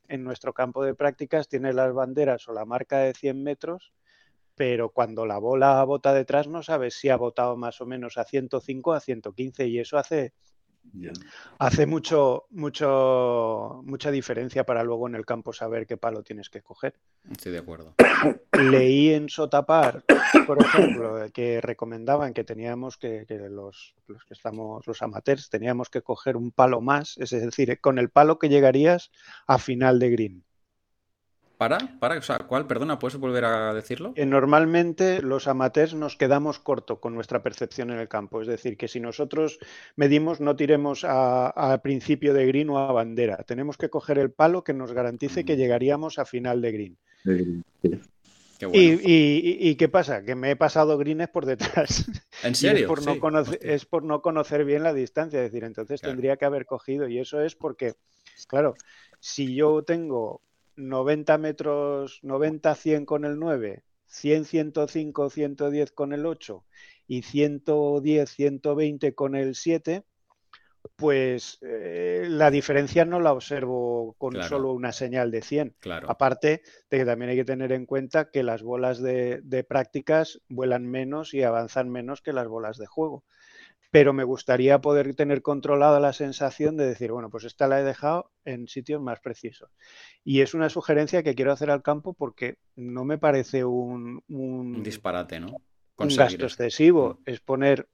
en 0.08 0.24
nuestro 0.24 0.52
campo 0.52 0.84
de 0.84 0.96
prácticas 0.96 1.48
tiene 1.48 1.72
las 1.72 1.94
banderas 1.94 2.48
o 2.48 2.52
la 2.52 2.64
marca 2.64 2.98
de 2.98 3.14
100 3.14 3.40
metros, 3.44 3.92
pero 4.56 4.90
cuando 4.90 5.24
la 5.24 5.38
bola 5.38 5.84
bota 5.84 6.12
detrás 6.12 6.48
no 6.48 6.64
sabes 6.64 6.94
si 6.94 7.10
ha 7.10 7.16
botado 7.16 7.56
más 7.56 7.80
o 7.80 7.86
menos 7.86 8.18
a 8.18 8.24
105 8.24 8.92
a 8.92 8.98
115 8.98 9.68
y 9.68 9.78
eso 9.78 9.98
hace 9.98 10.32
Hace 11.58 11.86
mucho, 11.86 12.46
mucho, 12.50 13.80
mucha 13.84 14.10
diferencia 14.10 14.64
para 14.64 14.82
luego 14.82 15.08
en 15.08 15.14
el 15.14 15.24
campo 15.24 15.52
saber 15.52 15.86
qué 15.86 15.96
palo 15.96 16.22
tienes 16.22 16.50
que 16.50 16.62
coger. 16.62 16.94
Estoy 17.30 17.52
de 17.52 17.58
acuerdo. 17.58 17.94
Leí 18.52 19.10
en 19.10 19.28
Sotapar, 19.28 20.04
por 20.46 20.60
ejemplo, 20.62 21.26
que 21.32 21.60
recomendaban 21.60 22.32
que 22.32 22.44
teníamos 22.44 22.96
que, 22.96 23.26
los, 23.50 23.94
los, 24.06 24.24
que 24.24 24.34
estamos, 24.34 24.86
los 24.86 25.02
amateurs, 25.02 25.50
teníamos 25.50 25.90
que 25.90 26.02
coger 26.02 26.36
un 26.36 26.50
palo 26.50 26.80
más, 26.80 27.16
es 27.18 27.30
decir, 27.30 27.80
con 27.80 27.98
el 27.98 28.10
palo 28.10 28.38
que 28.38 28.48
llegarías 28.48 29.10
a 29.46 29.58
final 29.58 29.98
de 29.98 30.10
green. 30.10 30.47
¿Para? 31.58 31.78
¿Para? 31.98 32.16
O 32.16 32.22
sea, 32.22 32.38
¿cuál? 32.38 32.68
Perdona, 32.68 33.00
¿puedes 33.00 33.18
volver 33.18 33.44
a 33.44 33.74
decirlo? 33.74 34.14
normalmente 34.16 35.20
los 35.22 35.48
amateurs 35.48 35.92
nos 35.92 36.14
quedamos 36.14 36.60
corto 36.60 37.00
con 37.00 37.16
nuestra 37.16 37.42
percepción 37.42 37.90
en 37.90 37.98
el 37.98 38.06
campo. 38.06 38.40
Es 38.40 38.46
decir, 38.46 38.76
que 38.76 38.86
si 38.86 39.00
nosotros 39.00 39.58
medimos, 39.96 40.40
no 40.40 40.54
tiremos 40.54 41.04
a, 41.04 41.80
principio 41.82 42.32
de 42.32 42.46
green 42.46 42.70
o 42.70 42.78
a 42.78 42.92
bandera. 42.92 43.38
Tenemos 43.38 43.76
que 43.76 43.90
coger 43.90 44.18
el 44.18 44.30
palo 44.30 44.62
que 44.62 44.72
nos 44.72 44.92
garantice 44.92 45.44
que 45.44 45.54
mm. 45.54 45.58
llegaríamos 45.58 46.20
a 46.20 46.24
final 46.24 46.62
de 46.62 46.72
green. 46.72 46.96
y, 48.72 49.74
qué 49.74 49.88
pasa? 49.88 50.22
Que 50.22 50.36
me 50.36 50.52
he 50.52 50.56
pasado 50.56 50.96
greens 50.96 51.28
por 51.28 51.44
detrás. 51.44 52.06
¿En 52.44 52.54
serio? 52.54 52.82
Es 52.82 52.86
por, 52.86 53.04
no 53.04 53.18
conocer, 53.18 53.58
es 53.62 53.84
por, 53.84 54.04
no 54.04 54.22
conocer, 54.22 54.64
bien 54.64 54.84
la 54.84 54.94
distancia. 54.94 55.40
Es 55.44 55.50
decir, 55.50 55.64
entonces 55.64 56.00
tendría 56.00 56.36
que 56.36 56.44
haber 56.44 56.66
cogido. 56.66 57.08
Y 57.08 57.18
eso 57.18 57.40
es 57.40 57.56
porque, 57.56 57.94
claro, 58.46 58.76
si 59.18 59.56
yo 59.56 59.82
tengo 59.82 60.40
90 60.78 61.38
metros, 61.38 62.20
90, 62.22 62.74
100 62.74 63.04
con 63.04 63.24
el 63.24 63.38
9, 63.38 63.82
100, 64.06 64.44
105, 64.44 65.30
110 65.30 65.92
con 65.92 66.12
el 66.12 66.24
8 66.24 66.64
y 67.06 67.22
110, 67.22 68.30
120 68.30 69.14
con 69.14 69.34
el 69.34 69.54
7, 69.54 70.04
pues 70.96 71.58
eh, 71.62 72.26
la 72.28 72.50
diferencia 72.50 73.04
no 73.04 73.20
la 73.20 73.32
observo 73.32 74.14
con 74.18 74.40
solo 74.42 74.72
una 74.72 74.92
señal 74.92 75.30
de 75.30 75.42
100. 75.42 75.76
Aparte 76.08 76.62
de 76.90 76.98
que 76.98 77.04
también 77.04 77.30
hay 77.30 77.36
que 77.36 77.44
tener 77.44 77.72
en 77.72 77.84
cuenta 77.84 78.30
que 78.30 78.42
las 78.42 78.62
bolas 78.62 79.02
de, 79.02 79.40
de 79.42 79.64
prácticas 79.64 80.40
vuelan 80.48 80.86
menos 80.86 81.34
y 81.34 81.42
avanzan 81.42 81.90
menos 81.90 82.22
que 82.22 82.32
las 82.32 82.46
bolas 82.46 82.78
de 82.78 82.86
juego 82.86 83.24
pero 83.90 84.12
me 84.12 84.24
gustaría 84.24 84.80
poder 84.80 85.14
tener 85.14 85.42
controlada 85.42 86.00
la 86.00 86.12
sensación 86.12 86.76
de 86.76 86.86
decir, 86.86 87.10
bueno, 87.10 87.30
pues 87.30 87.44
esta 87.44 87.66
la 87.66 87.80
he 87.80 87.84
dejado 87.84 88.30
en 88.44 88.68
sitios 88.68 89.00
más 89.00 89.20
precisos. 89.20 89.70
Y 90.24 90.40
es 90.40 90.54
una 90.54 90.68
sugerencia 90.68 91.22
que 91.22 91.34
quiero 91.34 91.52
hacer 91.52 91.70
al 91.70 91.82
campo 91.82 92.12
porque 92.12 92.58
no 92.76 93.04
me 93.04 93.18
parece 93.18 93.64
un, 93.64 94.22
un, 94.28 94.82
disparate, 94.82 95.40
¿no? 95.40 95.56
un 95.96 96.08
gasto 96.08 96.44
excesivo. 96.44 97.18
Mm. 97.20 97.30
Es 97.30 97.40
poner 97.40 97.88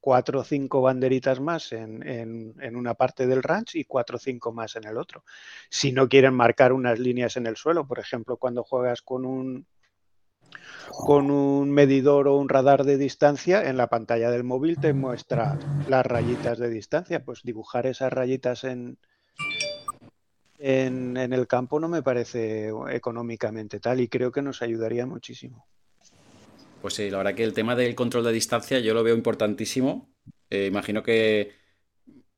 cuatro 0.00 0.40
o 0.40 0.44
cinco 0.44 0.80
banderitas 0.80 1.40
más 1.40 1.72
en, 1.72 2.02
en, 2.06 2.76
una 2.76 2.94
parte 2.94 3.26
del 3.26 3.42
ranch 3.42 3.76
y 3.76 3.84
cuatro 3.84 4.16
o 4.16 4.18
cinco 4.18 4.52
más 4.52 4.76
en 4.76 4.86
el 4.86 4.96
otro. 4.96 5.24
Si 5.68 5.92
no 5.92 6.08
quieren 6.08 6.34
marcar 6.34 6.72
unas 6.72 6.98
líneas 6.98 7.36
en 7.36 7.46
el 7.46 7.56
suelo, 7.56 7.86
por 7.86 7.98
ejemplo, 7.98 8.38
cuando 8.38 8.64
juegas 8.64 9.02
con 9.02 9.26
un, 9.26 9.66
con 10.88 11.30
un 11.30 11.70
medidor 11.70 12.28
o 12.28 12.36
un 12.36 12.48
radar 12.48 12.84
de 12.84 12.98
distancia, 12.98 13.68
en 13.68 13.76
la 13.76 13.86
pantalla 13.86 14.30
del 14.30 14.44
móvil 14.44 14.78
te 14.78 14.92
muestra 14.92 15.58
las 15.88 16.04
rayitas 16.04 16.58
de 16.58 16.68
distancia. 16.68 17.24
Pues 17.24 17.42
dibujar 17.42 17.86
esas 17.86 18.12
rayitas 18.12 18.64
en, 18.64 18.98
en, 20.58 21.16
el 21.16 21.46
campo 21.46 21.80
no 21.80 21.88
me 21.88 22.02
parece 22.02 22.70
económicamente 22.90 23.80
tal 23.80 24.00
y 24.00 24.08
creo 24.08 24.30
que 24.30 24.42
nos 24.42 24.62
ayudaría 24.62 25.06
muchísimo. 25.06 25.66
Pues 26.82 26.94
sí, 26.94 27.10
la 27.10 27.18
verdad 27.18 27.34
que 27.34 27.44
el 27.44 27.52
tema 27.52 27.76
del 27.76 27.94
control 27.94 28.24
de 28.24 28.32
distancia 28.32 28.78
yo 28.78 28.94
lo 28.94 29.02
veo 29.02 29.14
importantísimo. 29.14 30.10
Eh, 30.48 30.66
imagino 30.66 31.02
que 31.02 31.52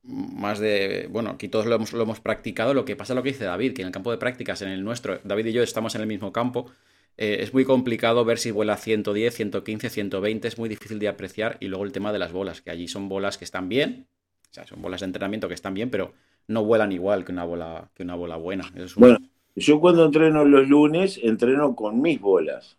más 0.03 0.59
de, 0.59 1.07
bueno, 1.09 1.31
aquí 1.31 1.47
todos 1.47 1.65
lo 1.65 1.75
hemos, 1.75 1.93
lo 1.93 2.03
hemos 2.03 2.19
practicado. 2.19 2.73
Lo 2.73 2.85
que 2.85 2.95
pasa 2.95 3.13
es 3.13 3.15
lo 3.15 3.23
que 3.23 3.31
dice 3.31 3.45
David, 3.45 3.73
que 3.73 3.81
en 3.81 3.87
el 3.87 3.93
campo 3.93 4.11
de 4.11 4.17
prácticas, 4.17 4.61
en 4.61 4.69
el 4.69 4.83
nuestro, 4.83 5.19
David 5.23 5.47
y 5.47 5.53
yo 5.53 5.63
estamos 5.63 5.95
en 5.95 6.01
el 6.01 6.07
mismo 6.07 6.31
campo 6.31 6.71
eh, 7.17 7.37
es 7.41 7.53
muy 7.53 7.63
complicado 7.65 8.25
ver 8.25 8.39
si 8.39 8.51
vuela 8.51 8.77
110, 8.77 9.33
115, 9.33 9.89
120, 9.89 10.47
es 10.47 10.57
muy 10.57 10.69
difícil 10.69 10.99
de 10.99 11.07
apreciar. 11.07 11.57
Y 11.59 11.67
luego 11.67 11.85
el 11.85 11.91
tema 11.91 12.11
de 12.11 12.19
las 12.19 12.31
bolas, 12.31 12.61
que 12.61 12.71
allí 12.71 12.87
son 12.87 13.09
bolas 13.09 13.37
que 13.37 13.45
están 13.45 13.69
bien, 13.69 14.07
o 14.49 14.53
sea, 14.53 14.65
son 14.65 14.81
bolas 14.81 15.01
de 15.01 15.07
entrenamiento 15.07 15.47
que 15.47 15.53
están 15.53 15.73
bien, 15.73 15.89
pero 15.89 16.13
no 16.47 16.63
vuelan 16.63 16.91
igual 16.91 17.23
que 17.23 17.31
una 17.31 17.43
bola, 17.43 17.89
que 17.93 18.03
una 18.03 18.15
bola 18.15 18.37
buena. 18.37 18.71
Bueno, 18.95 19.17
yo 19.55 19.79
cuando 19.79 20.05
entreno 20.05 20.43
los 20.45 20.67
lunes, 20.67 21.19
entreno 21.21 21.75
con 21.75 22.01
mis 22.01 22.19
bolas. 22.19 22.77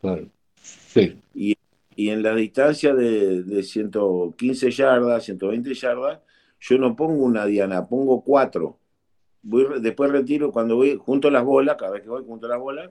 claro. 0.00 0.28
Sí. 0.62 1.16
Y, 1.34 1.56
en 1.94 2.22
la 2.22 2.34
distancia 2.34 2.94
de, 2.94 3.42
de 3.42 3.62
115 3.62 4.70
yardas, 4.70 5.24
120 5.24 5.74
yardas, 5.74 6.20
yo 6.58 6.78
no 6.78 6.96
pongo 6.96 7.22
una 7.22 7.44
diana, 7.44 7.86
pongo 7.86 8.22
cuatro 8.22 8.78
después 9.42 10.10
retiro 10.10 10.52
cuando 10.52 10.76
voy 10.76 10.96
junto 10.96 11.30
las 11.30 11.44
bolas, 11.44 11.76
cada 11.78 11.92
vez 11.92 12.02
que 12.02 12.08
voy 12.08 12.24
junto 12.24 12.48
las 12.48 12.58
bolas, 12.58 12.90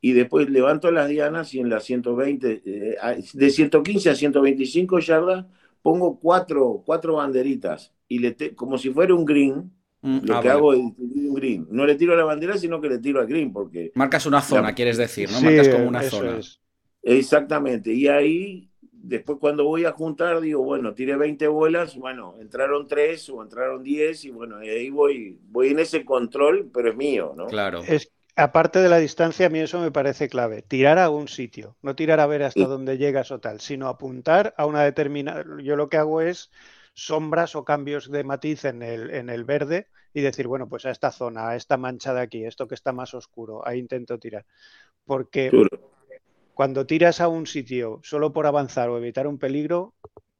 y 0.00 0.12
después 0.12 0.48
levanto 0.48 0.90
las 0.90 1.08
dianas 1.08 1.54
y 1.54 1.60
en 1.60 1.68
las 1.68 1.84
120, 1.84 2.62
eh, 2.64 2.96
de 3.34 3.50
115 3.50 4.10
a 4.10 4.14
125 4.14 4.98
yardas, 4.98 5.46
pongo 5.82 6.18
cuatro, 6.18 6.82
cuatro 6.84 7.16
banderitas, 7.16 7.92
y 8.08 8.18
le 8.18 8.54
como 8.54 8.78
si 8.78 8.90
fuera 8.90 9.14
un 9.14 9.24
green, 9.24 9.72
mm, 10.02 10.18
lo 10.24 10.36
ah, 10.36 10.40
que 10.40 10.48
hago 10.48 10.72
es 10.72 10.80
un 10.80 11.34
green. 11.34 11.66
No 11.70 11.86
le 11.86 11.94
tiro 11.94 12.14
a 12.14 12.16
la 12.16 12.24
bandera, 12.24 12.56
sino 12.56 12.80
que 12.80 12.88
le 12.88 12.98
tiro 12.98 13.20
al 13.20 13.26
green, 13.26 13.52
porque... 13.52 13.92
Marcas 13.94 14.26
una 14.26 14.40
zona, 14.40 14.74
quieres 14.74 14.96
decir, 14.96 15.30
¿no? 15.30 15.40
Marcas 15.40 15.68
como 15.68 15.88
una 15.88 16.02
zona. 16.02 16.40
Exactamente, 17.02 17.92
y 17.92 18.08
ahí 18.08 18.69
después 19.02 19.38
cuando 19.38 19.64
voy 19.64 19.84
a 19.84 19.92
juntar, 19.92 20.40
digo, 20.40 20.62
bueno, 20.62 20.94
tiré 20.94 21.16
20 21.16 21.48
bolas, 21.48 21.96
bueno, 21.96 22.36
entraron 22.40 22.86
3 22.86 23.28
o 23.30 23.42
entraron 23.42 23.82
10 23.82 24.24
y 24.26 24.30
bueno, 24.30 24.56
ahí 24.56 24.90
voy, 24.90 25.38
voy 25.48 25.68
en 25.68 25.78
ese 25.78 26.04
control, 26.04 26.70
pero 26.72 26.90
es 26.90 26.96
mío, 26.96 27.32
¿no? 27.36 27.46
Claro. 27.46 27.82
Es, 27.86 28.12
aparte 28.36 28.80
de 28.80 28.88
la 28.88 28.98
distancia, 28.98 29.46
a 29.46 29.50
mí 29.50 29.58
eso 29.58 29.80
me 29.80 29.90
parece 29.90 30.28
clave. 30.28 30.62
Tirar 30.62 30.98
a 30.98 31.10
un 31.10 31.28
sitio, 31.28 31.76
no 31.82 31.94
tirar 31.96 32.20
a 32.20 32.26
ver 32.26 32.42
hasta 32.42 32.66
dónde 32.66 32.98
llegas 32.98 33.30
o 33.30 33.40
tal, 33.40 33.60
sino 33.60 33.88
apuntar 33.88 34.54
a 34.56 34.66
una 34.66 34.82
determinada... 34.82 35.44
Yo 35.62 35.76
lo 35.76 35.88
que 35.88 35.96
hago 35.96 36.20
es 36.20 36.50
sombras 36.92 37.56
o 37.56 37.64
cambios 37.64 38.10
de 38.10 38.24
matiz 38.24 38.64
en 38.64 38.82
el, 38.82 39.10
en 39.10 39.30
el 39.30 39.44
verde 39.44 39.88
y 40.12 40.20
decir, 40.20 40.46
bueno, 40.46 40.68
pues 40.68 40.84
a 40.86 40.90
esta 40.90 41.10
zona, 41.10 41.50
a 41.50 41.56
esta 41.56 41.76
mancha 41.76 42.12
de 42.12 42.20
aquí, 42.20 42.44
esto 42.44 42.66
que 42.68 42.74
está 42.74 42.92
más 42.92 43.14
oscuro, 43.14 43.66
ahí 43.66 43.78
intento 43.78 44.18
tirar. 44.18 44.44
Porque 45.04 45.50
cuando 46.60 46.84
tiras 46.84 47.22
a 47.22 47.28
un 47.28 47.46
sitio 47.46 48.00
solo 48.02 48.34
por 48.34 48.46
avanzar 48.46 48.90
o 48.90 48.98
evitar 48.98 49.26
un 49.26 49.38
peligro, 49.38 49.94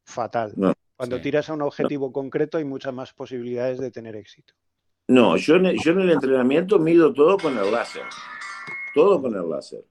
fatal. 0.04 0.52
Cuando 0.94 1.18
tiras 1.18 1.48
a 1.48 1.54
un 1.54 1.62
objetivo 1.62 2.12
concreto 2.12 2.58
hay 2.58 2.64
muchas 2.64 2.92
más 2.92 3.14
posibilidades 3.14 3.78
de 3.78 3.90
tener 3.90 4.14
éxito. 4.16 4.52
No, 5.08 5.38
yo 5.38 5.56
en, 5.56 5.64
el, 5.64 5.78
yo 5.82 5.92
en 5.92 6.00
el 6.00 6.10
entrenamiento 6.10 6.78
mido 6.78 7.14
todo 7.14 7.38
con 7.38 7.56
el 7.56 7.72
láser. 7.72 8.02
Todo 8.94 9.22
con 9.22 9.34
el 9.34 9.48
láser. 9.48 9.82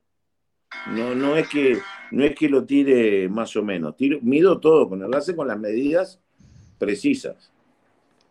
No, 0.91 1.15
no, 1.15 1.35
es 1.35 1.49
que, 1.49 1.79
no 2.11 2.23
es 2.23 2.35
que 2.35 2.47
lo 2.47 2.63
tire 2.63 3.27
más 3.27 3.55
o 3.55 3.63
menos. 3.63 3.95
mido 4.21 4.59
todo 4.59 4.87
con 4.87 5.01
el 5.01 5.09
láser 5.09 5.35
con 5.35 5.47
las 5.47 5.57
medidas 5.57 6.21
precisas. 6.77 7.51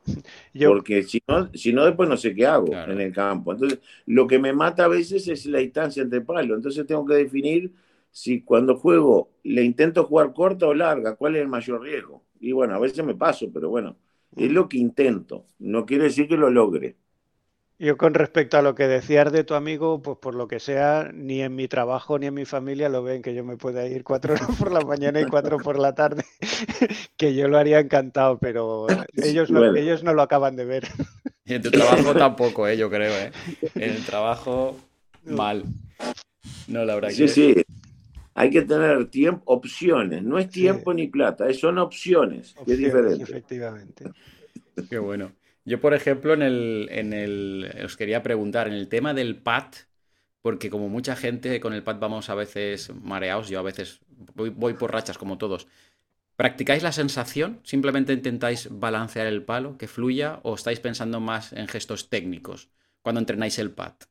Porque 0.68 1.02
si 1.02 1.20
no, 1.26 1.50
si 1.52 1.72
no, 1.72 1.84
después 1.84 2.08
no 2.08 2.16
sé 2.16 2.32
qué 2.32 2.46
hago 2.46 2.72
en 2.72 3.00
el 3.00 3.12
campo. 3.12 3.54
Entonces, 3.54 3.80
lo 4.06 4.28
que 4.28 4.38
me 4.38 4.52
mata 4.52 4.84
a 4.84 4.88
veces 4.88 5.26
es 5.26 5.46
la 5.46 5.58
distancia 5.58 6.00
entre 6.00 6.20
palos. 6.20 6.58
Entonces 6.58 6.86
tengo 6.86 7.04
que 7.04 7.14
definir 7.14 7.72
si 8.18 8.42
cuando 8.42 8.76
juego 8.76 9.30
le 9.44 9.62
intento 9.62 10.04
jugar 10.04 10.32
corta 10.32 10.66
o 10.66 10.74
larga, 10.74 11.14
cuál 11.14 11.36
es 11.36 11.42
el 11.42 11.46
mayor 11.46 11.82
riesgo. 11.82 12.24
Y 12.40 12.50
bueno, 12.50 12.74
a 12.74 12.80
veces 12.80 13.04
me 13.04 13.14
paso, 13.14 13.46
pero 13.54 13.70
bueno, 13.70 13.96
es 14.34 14.50
lo 14.50 14.68
que 14.68 14.78
intento. 14.78 15.46
No 15.60 15.86
quiere 15.86 16.04
decir 16.04 16.26
que 16.26 16.36
lo 16.36 16.50
logre. 16.50 16.96
Yo 17.78 17.96
con 17.96 18.14
respecto 18.14 18.58
a 18.58 18.62
lo 18.62 18.74
que 18.74 18.88
decías 18.88 19.30
de 19.30 19.44
tu 19.44 19.54
amigo, 19.54 20.02
pues 20.02 20.18
por 20.18 20.34
lo 20.34 20.48
que 20.48 20.58
sea, 20.58 21.12
ni 21.14 21.42
en 21.42 21.54
mi 21.54 21.68
trabajo 21.68 22.18
ni 22.18 22.26
en 22.26 22.34
mi 22.34 22.44
familia 22.44 22.88
lo 22.88 23.04
ven 23.04 23.22
que 23.22 23.36
yo 23.36 23.44
me 23.44 23.56
pueda 23.56 23.86
ir 23.86 24.02
cuatro 24.02 24.34
horas 24.34 24.50
por 24.58 24.72
la 24.72 24.80
mañana 24.80 25.20
y 25.20 25.26
cuatro 25.26 25.58
por 25.58 25.78
la 25.78 25.94
tarde, 25.94 26.24
que 27.16 27.36
yo 27.36 27.46
lo 27.46 27.56
haría 27.56 27.78
encantado, 27.78 28.40
pero 28.40 28.88
ellos 29.14 29.48
no, 29.48 29.76
ellos 29.76 30.02
no 30.02 30.12
lo 30.12 30.22
acaban 30.22 30.56
de 30.56 30.64
ver. 30.64 30.88
Y 31.44 31.54
en 31.54 31.62
tu 31.62 31.70
trabajo 31.70 32.12
tampoco, 32.16 32.66
¿eh? 32.66 32.76
yo 32.76 32.90
creo. 32.90 33.12
¿eh? 33.16 33.30
En 33.76 33.90
el 33.90 34.04
trabajo, 34.04 34.76
mal. 35.24 35.62
No, 36.66 36.84
la 36.84 36.96
verdad 36.96 37.10
sí, 37.10 37.28
Sí, 37.28 37.54
hay 38.38 38.50
que 38.50 38.62
tener 38.62 39.10
tiempo, 39.10 39.42
opciones. 39.46 40.22
No 40.22 40.38
es 40.38 40.48
tiempo 40.48 40.94
ni 40.94 41.08
plata, 41.08 41.52
son 41.54 41.76
opciones, 41.78 42.54
es 42.64 42.78
diferente. 42.78 43.24
Efectivamente. 43.24 44.04
Qué 44.88 44.98
bueno. 44.98 45.32
Yo, 45.64 45.80
por 45.80 45.92
ejemplo, 45.92 46.34
en 46.34 46.42
el, 46.42 46.88
en 46.92 47.12
el, 47.12 47.68
os 47.84 47.96
quería 47.96 48.22
preguntar, 48.22 48.68
en 48.68 48.74
el 48.74 48.88
tema 48.88 49.12
del 49.12 49.34
PAT, 49.34 49.74
porque 50.40 50.70
como 50.70 50.88
mucha 50.88 51.16
gente 51.16 51.58
con 51.58 51.72
el 51.72 51.82
PAT 51.82 51.98
vamos 51.98 52.30
a 52.30 52.36
veces 52.36 52.92
mareados, 52.94 53.48
yo 53.48 53.58
a 53.58 53.62
veces 53.62 53.98
voy, 54.36 54.50
voy 54.50 54.74
por 54.74 54.92
rachas 54.92 55.18
como 55.18 55.36
todos. 55.36 55.66
¿Practicáis 56.36 56.84
la 56.84 56.92
sensación? 56.92 57.58
¿Simplemente 57.64 58.12
intentáis 58.12 58.68
balancear 58.70 59.26
el 59.26 59.42
palo, 59.42 59.76
que 59.76 59.88
fluya? 59.88 60.38
¿O 60.44 60.54
estáis 60.54 60.78
pensando 60.78 61.18
más 61.18 61.52
en 61.52 61.66
gestos 61.66 62.08
técnicos 62.08 62.70
cuando 63.02 63.18
entrenáis 63.18 63.58
el 63.58 63.72
PAT? 63.72 64.04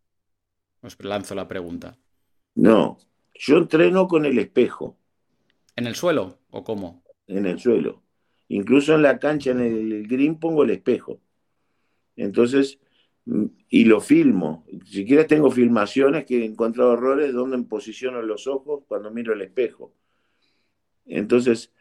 Os 0.82 1.02
lanzo 1.02 1.34
la 1.34 1.48
pregunta. 1.48 1.98
No, 2.56 2.98
yo 3.40 3.58
entreno 3.58 4.08
con 4.08 4.26
el 4.26 4.38
espejo. 4.40 4.98
¿En 5.76 5.88
el 5.88 5.96
suelo 5.96 6.40
o 6.50 6.64
cómo? 6.64 7.04
En 7.28 7.46
el 7.46 7.60
suelo. 7.60 8.02
Incluso 8.50 8.96
en 8.96 9.02
la 9.02 9.20
cancha, 9.20 9.52
en 9.52 9.62
el 9.62 10.08
green, 10.08 10.40
pongo 10.40 10.64
el 10.64 10.72
espejo. 10.72 11.20
Entonces, 12.16 12.80
mm, 13.26 13.46
y 13.70 13.86
lo 13.86 14.00
filmo. 14.00 14.66
Si 14.86 15.06
quieres 15.06 15.28
tengo 15.28 15.52
filmaciones 15.52 16.26
que 16.26 16.42
he 16.42 16.46
encontrado 16.46 16.94
errores 16.94 17.34
donde 17.34 17.58
posiciono 17.64 18.22
los 18.22 18.48
ojos 18.48 18.84
cuando 18.88 19.12
miro 19.12 19.34
el 19.34 19.42
espejo. 19.42 19.94
Entonces, 21.06 21.72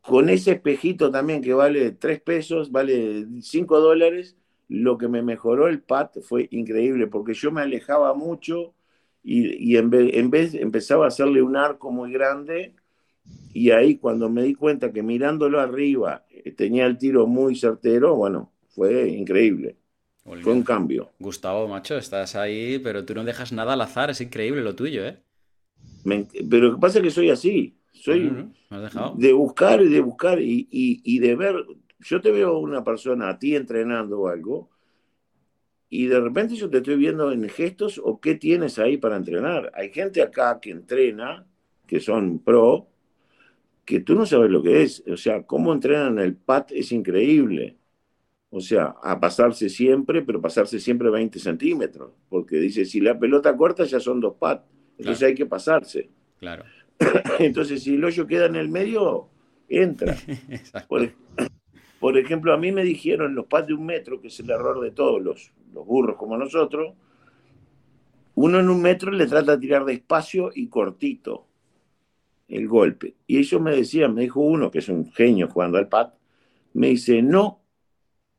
con 0.00 0.28
ese 0.28 0.52
espejito 0.52 1.10
también 1.10 1.42
que 1.42 1.54
vale 1.54 1.92
3 1.92 2.20
pesos, 2.20 2.70
vale 2.70 3.26
5 3.40 3.80
dólares, 3.80 4.36
lo 4.68 4.98
que 4.98 5.08
me 5.08 5.22
mejoró 5.22 5.68
el 5.68 5.80
pad 5.80 6.10
fue 6.22 6.48
increíble, 6.50 7.06
porque 7.06 7.34
yo 7.34 7.50
me 7.50 7.62
alejaba 7.62 8.14
mucho 8.14 8.74
y, 9.30 9.76
en, 9.76 9.90
vez, 9.90 10.14
en, 10.14 10.30
vez, 10.30 10.54
empezaba 10.54 11.04
a 11.04 11.08
hacerle 11.08 11.42
un 11.42 11.54
arco 11.54 11.90
muy 11.92 12.10
grande 12.12 12.74
y 13.52 13.70
ahí 13.70 13.98
cuando 13.98 14.30
me 14.30 14.42
di 14.42 14.54
cuenta 14.54 14.90
que 14.90 15.02
mirándolo 15.02 15.60
arriba 15.60 16.24
eh, 16.30 16.52
tenía 16.52 16.86
el 16.86 16.96
tiro 16.96 17.26
muy 17.26 17.54
certero, 17.54 18.16
bueno, 18.16 18.52
fue 18.70 19.08
increíble. 19.10 19.76
Fue 20.42 20.52
un 20.52 20.62
cambio. 20.62 21.10
Gustavo, 21.18 21.68
macho, 21.68 21.96
estás 21.96 22.36
ahí, 22.36 22.78
pero 22.78 23.04
tú 23.04 23.14
no 23.14 23.24
dejas 23.24 23.52
nada 23.52 23.74
al 23.74 23.80
azar, 23.80 24.10
es 24.10 24.20
increíble 24.20 24.62
lo 24.62 24.74
tuyo, 24.74 25.04
¿eh? 25.06 25.18
pero 26.48 26.68
lo 26.68 26.74
que 26.74 26.80
pasa 26.80 26.98
es 26.98 27.04
que 27.04 27.10
soy 27.10 27.30
así, 27.30 27.78
soy 27.92 28.50
de 29.16 29.32
buscar 29.32 29.82
y 29.82 29.88
de 29.88 30.00
buscar 30.00 30.38
y, 30.40 31.18
de 31.18 31.36
ver. 31.36 31.54
Yo 32.00 32.20
te 32.20 32.30
veo 32.30 32.58
una 32.58 32.84
persona 32.84 33.28
a 33.28 33.38
ti 33.38 33.56
entrenando 33.56 34.20
o 34.20 34.28
algo 34.28 34.70
y 35.90 36.06
de 36.06 36.20
repente 36.20 36.54
yo 36.54 36.68
te 36.68 36.78
estoy 36.78 36.96
viendo 36.96 37.32
en 37.32 37.48
gestos 37.48 38.00
o 38.02 38.20
qué 38.20 38.34
tienes 38.34 38.78
ahí 38.78 38.98
para 38.98 39.16
entrenar. 39.16 39.72
Hay 39.74 39.90
gente 39.90 40.20
acá 40.20 40.58
que 40.60 40.70
entrena, 40.70 41.46
que 41.86 42.00
son 42.00 42.40
pro, 42.40 42.88
que 43.84 44.00
tú 44.00 44.14
no 44.14 44.26
sabes 44.26 44.50
lo 44.50 44.62
que 44.62 44.82
es. 44.82 45.02
O 45.10 45.16
sea, 45.16 45.44
cómo 45.44 45.72
entrenan 45.72 46.18
el 46.18 46.36
pat 46.36 46.72
es 46.72 46.92
increíble. 46.92 47.78
O 48.50 48.60
sea, 48.60 48.94
a 49.02 49.18
pasarse 49.18 49.68
siempre, 49.68 50.22
pero 50.22 50.42
pasarse 50.42 50.78
siempre 50.78 51.10
20 51.10 51.38
centímetros. 51.38 52.12
Porque 52.28 52.56
dice, 52.56 52.84
si 52.84 53.00
la 53.00 53.18
pelota 53.18 53.56
corta 53.56 53.84
ya 53.84 54.00
son 54.00 54.20
dos 54.20 54.36
pat. 54.38 54.64
Entonces 54.98 55.22
hay 55.28 55.34
que 55.34 55.46
pasarse. 55.46 56.10
Claro. 56.38 56.64
Entonces, 57.38 57.82
si 57.82 57.94
el 57.94 58.04
hoyo 58.04 58.26
queda 58.26 58.46
en 58.46 58.56
el 58.56 58.68
medio, 58.68 59.28
entra. 59.68 60.16
por, 60.88 61.10
ejemplo, 62.16 62.52
a 62.52 62.56
mí 62.56 62.70
me 62.70 62.84
dijeron 62.84 63.34
los 63.34 63.46
pads 63.46 63.68
de 63.68 63.74
un 63.74 63.86
metro, 63.86 64.20
que 64.20 64.28
es 64.28 64.38
el 64.40 64.50
error 64.50 64.80
de 64.80 64.92
todos 64.92 65.20
los, 65.20 65.52
los 65.72 65.84
burros 65.84 66.16
como 66.16 66.36
nosotros, 66.36 66.94
uno 68.34 68.60
en 68.60 68.68
un 68.68 68.80
metro 68.80 69.10
le 69.10 69.26
trata 69.26 69.52
de 69.52 69.58
tirar 69.58 69.84
despacio 69.84 70.52
y 70.54 70.68
cortito 70.68 71.46
el 72.46 72.68
golpe. 72.68 73.16
Y 73.26 73.38
ellos 73.38 73.60
me 73.60 73.74
decían, 73.74 74.14
me 74.14 74.22
dijo 74.22 74.40
uno, 74.40 74.70
que 74.70 74.78
es 74.78 74.88
un 74.88 75.10
genio 75.12 75.48
jugando 75.48 75.76
al 75.76 75.88
pad, 75.88 76.12
me 76.72 76.88
dice, 76.88 77.20
no, 77.20 77.60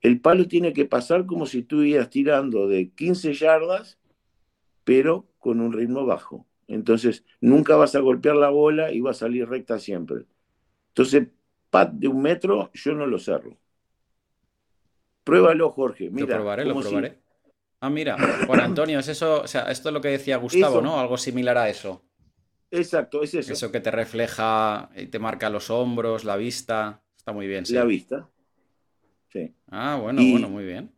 el 0.02 0.22
palo 0.22 0.48
tiene 0.48 0.74
que 0.74 0.86
pasar 0.86 1.26
como 1.26 1.46
si 1.46 1.60
estuvieras 1.60 2.10
tirando 2.10 2.68
de 2.68 2.90
15 2.92 3.34
yardas, 3.34 4.00
pero 4.84 5.28
con 5.38 5.60
un 5.60 5.74
ritmo 5.74 6.06
bajo. 6.06 6.46
Entonces, 6.68 7.26
nunca 7.42 7.76
vas 7.76 7.96
a 7.96 8.00
golpear 8.00 8.36
la 8.36 8.50
bola 8.50 8.92
y 8.94 9.02
va 9.02 9.12
a 9.12 9.16
salir 9.16 9.50
recta 9.50 9.80
siempre. 9.80 10.26
Entonces, 10.90 11.28
de 11.72 12.08
un 12.08 12.22
metro, 12.22 12.72
yo 12.74 12.94
no 12.94 13.06
lo 13.06 13.20
cerro. 13.20 13.58
Pruébalo, 15.24 15.70
Jorge. 15.72 16.10
Mira, 16.10 16.28
lo 16.28 16.34
probaré, 16.36 16.66
lo 16.66 16.80
probaré. 16.80 17.18
Ah, 17.82 17.90
mira, 17.90 18.18
Juan 18.46 18.60
Antonio, 18.60 19.00
es 19.00 19.08
eso, 19.08 19.42
o 19.42 19.48
sea, 19.48 19.72
esto 19.72 19.90
es 19.90 19.94
lo 19.94 20.02
que 20.02 20.10
decía 20.10 20.38
Gustavo, 20.38 20.82
¿no? 20.82 21.00
Algo 21.00 21.18
similar 21.18 21.58
a 21.58 21.70
eso. 21.70 22.04
Exacto, 22.72 23.24
es 23.24 23.34
eso. 23.34 23.54
Eso 23.54 23.72
que 23.72 23.80
te 23.80 23.90
refleja 23.90 24.90
y 24.96 25.08
te 25.08 25.18
marca 25.18 25.50
los 25.50 25.70
hombros, 25.70 26.24
la 26.24 26.36
vista. 26.36 27.02
Está 27.16 27.32
muy 27.32 27.48
bien, 27.48 27.66
sí. 27.66 27.74
La 27.74 27.86
vista. 27.86 28.28
Sí. 29.30 29.54
Ah, 29.70 29.98
bueno, 30.02 30.22
bueno, 30.30 30.50
muy 30.50 30.66
bien. 30.66 30.92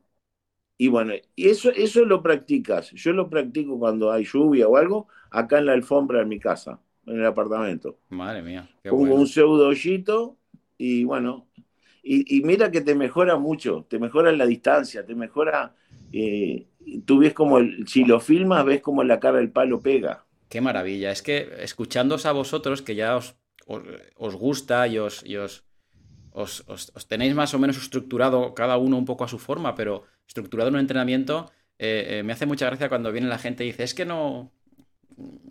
Y 0.77 0.87
bueno, 0.87 1.13
y 1.35 1.49
eso, 1.49 1.69
eso 1.69 2.03
lo 2.05 2.23
practicas. 2.23 2.91
Yo 2.91 3.13
lo 3.13 3.29
practico 3.29 3.77
cuando 3.77 4.11
hay 4.11 4.23
lluvia 4.23 4.67
o 4.67 4.77
algo, 4.77 5.07
acá 5.29 5.59
en 5.59 5.67
la 5.67 5.73
alfombra 5.73 6.21
en 6.21 6.27
mi 6.27 6.39
casa, 6.39 6.79
en 7.05 7.19
el 7.19 7.25
apartamento. 7.25 7.99
Madre 8.09 8.41
mía. 8.41 8.67
Qué 8.81 8.89
Pongo 8.89 9.13
un 9.13 9.27
pseudo 9.27 9.67
hoyito 9.67 10.37
y 10.81 11.03
bueno, 11.03 11.47
y, 12.01 12.41
mira 12.41 12.71
que 12.71 12.81
te 12.81 12.95
mejora 12.95 13.37
mucho, 13.37 13.85
te 13.87 13.99
mejora 13.99 14.31
la 14.31 14.47
distancia, 14.47 15.05
te 15.05 15.13
mejora. 15.13 15.75
Eh, 16.11 16.65
tú 17.05 17.19
ves 17.19 17.33
como, 17.33 17.59
si 17.85 18.03
lo 18.03 18.19
filmas, 18.19 18.65
ves 18.65 18.81
como 18.81 19.03
la 19.03 19.19
cara 19.19 19.37
del 19.37 19.51
palo 19.51 19.79
pega. 19.79 20.25
Qué 20.49 20.59
maravilla. 20.59 21.11
Es 21.11 21.21
que 21.21 21.47
escuchándos 21.59 22.25
a 22.25 22.31
vosotros, 22.31 22.81
que 22.81 22.95
ya 22.95 23.15
os, 23.15 23.35
os, 23.67 24.35
gusta 24.35 24.87
y 24.87 24.97
os, 24.97 25.23
os, 26.31 26.63
os, 26.67 27.07
tenéis 27.07 27.35
más 27.35 27.53
o 27.53 27.59
menos 27.59 27.77
estructurado 27.77 28.55
cada 28.55 28.77
uno 28.77 28.97
un 28.97 29.05
poco 29.05 29.23
a 29.23 29.27
su 29.27 29.37
forma, 29.37 29.75
pero 29.75 30.05
estructurado 30.27 30.69
en 30.69 30.75
un 30.75 30.81
entrenamiento, 30.81 31.51
eh, 31.77 32.07
eh, 32.09 32.23
me 32.23 32.33
hace 32.33 32.47
mucha 32.47 32.65
gracia 32.65 32.89
cuando 32.89 33.11
viene 33.11 33.27
la 33.27 33.37
gente 33.37 33.63
y 33.63 33.67
dice, 33.67 33.83
es 33.83 33.93
que 33.93 34.05
no, 34.05 34.51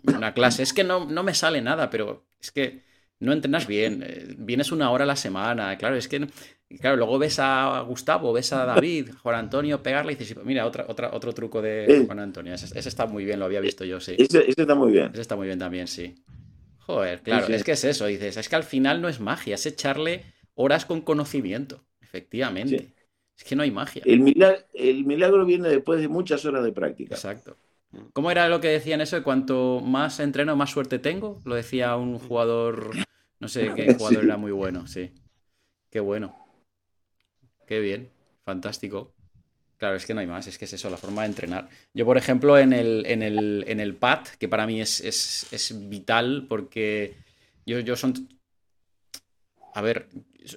una 0.03 0.33
clase, 0.33 0.63
es 0.63 0.73
que 0.73 0.83
no, 0.83 1.05
no 1.05 1.23
me 1.23 1.33
sale 1.33 1.61
nada, 1.61 1.89
pero 1.89 2.25
es 2.41 2.51
que 2.51 2.90
no 3.21 3.33
entrenas 3.33 3.67
bien, 3.67 4.03
eh, 4.05 4.35
vienes 4.37 4.71
una 4.71 4.91
hora 4.91 5.03
a 5.03 5.07
la 5.07 5.15
semana, 5.15 5.77
claro, 5.77 5.95
es 5.95 6.07
que, 6.07 6.27
claro, 6.79 6.97
luego 6.97 7.19
ves 7.19 7.37
a 7.39 7.81
Gustavo, 7.87 8.33
ves 8.33 8.51
a 8.51 8.65
David, 8.65 9.11
Juan 9.23 9.35
Antonio 9.35 9.81
pegarle 9.81 10.13
y 10.13 10.15
dices, 10.15 10.35
mira, 10.43 10.65
otra, 10.65 10.85
otra, 10.89 11.11
otro 11.13 11.31
truco 11.31 11.61
de 11.61 12.03
Juan 12.05 12.19
Antonio, 12.19 12.53
ese, 12.53 12.77
está 12.77 13.05
muy 13.05 13.23
bien, 13.23 13.39
lo 13.39 13.45
había 13.45 13.61
visto 13.61 13.85
yo, 13.85 13.99
sí. 13.99 14.15
Ese, 14.17 14.49
está 14.49 14.75
muy 14.75 14.91
bien. 14.91 15.11
Ese 15.13 15.21
está 15.21 15.35
muy 15.35 15.47
bien 15.47 15.59
también, 15.59 15.87
sí. 15.87 16.15
Joder, 16.79 17.21
claro, 17.21 17.47
es 17.47 17.63
que 17.63 17.73
es 17.73 17.83
eso, 17.83 18.07
dices, 18.07 18.37
es 18.37 18.49
que 18.49 18.55
al 18.55 18.63
final 18.63 19.01
no 19.01 19.07
es 19.07 19.19
magia, 19.19 19.55
es 19.55 19.65
echarle 19.67 20.25
horas 20.55 20.85
con 20.85 21.01
conocimiento, 21.01 21.83
efectivamente. 22.01 22.93
Es 23.37 23.43
que 23.43 23.55
no 23.55 23.63
hay 23.63 23.71
magia. 23.71 24.01
El 24.05 24.19
milagro, 24.19 24.59
el 24.73 25.05
milagro 25.05 25.45
viene 25.45 25.69
después 25.69 26.01
de 26.01 26.07
muchas 26.07 26.43
horas 26.45 26.63
de 26.63 26.71
práctica. 26.71 27.15
Exacto. 27.15 27.55
¿Cómo 28.13 28.31
era 28.31 28.47
lo 28.47 28.61
que 28.61 28.69
decían 28.69 29.01
eso? 29.01 29.21
cuanto 29.23 29.81
más 29.81 30.19
entreno, 30.19 30.55
más 30.55 30.69
suerte 30.69 30.99
tengo. 30.99 31.41
Lo 31.45 31.55
decía 31.55 31.95
un 31.95 32.19
jugador, 32.19 32.91
no 33.39 33.47
sé 33.47 33.71
qué 33.75 33.93
jugador 33.97 34.23
era 34.23 34.37
muy 34.37 34.51
bueno, 34.51 34.87
sí. 34.87 35.11
Qué 35.89 35.99
bueno. 35.99 36.35
Qué 37.67 37.79
bien. 37.79 38.09
Fantástico. 38.43 39.13
Claro, 39.77 39.95
es 39.95 40.05
que 40.05 40.13
no 40.13 40.19
hay 40.19 40.27
más, 40.27 40.45
es 40.45 40.59
que 40.59 40.65
es 40.65 40.73
eso, 40.73 40.91
la 40.91 40.97
forma 40.97 41.23
de 41.23 41.29
entrenar. 41.29 41.67
Yo, 41.93 42.05
por 42.05 42.15
ejemplo, 42.15 42.57
en 42.59 42.71
el, 42.71 43.03
en 43.07 43.23
el, 43.23 43.63
en 43.67 43.79
el 43.79 43.95
pad, 43.95 44.27
que 44.37 44.47
para 44.47 44.67
mí 44.67 44.79
es, 44.79 45.01
es, 45.01 45.89
vital 45.89 46.45
porque 46.47 47.15
yo, 47.65 47.79
yo 47.79 47.95
son... 47.95 48.29
A 49.73 49.81
ver, 49.81 50.07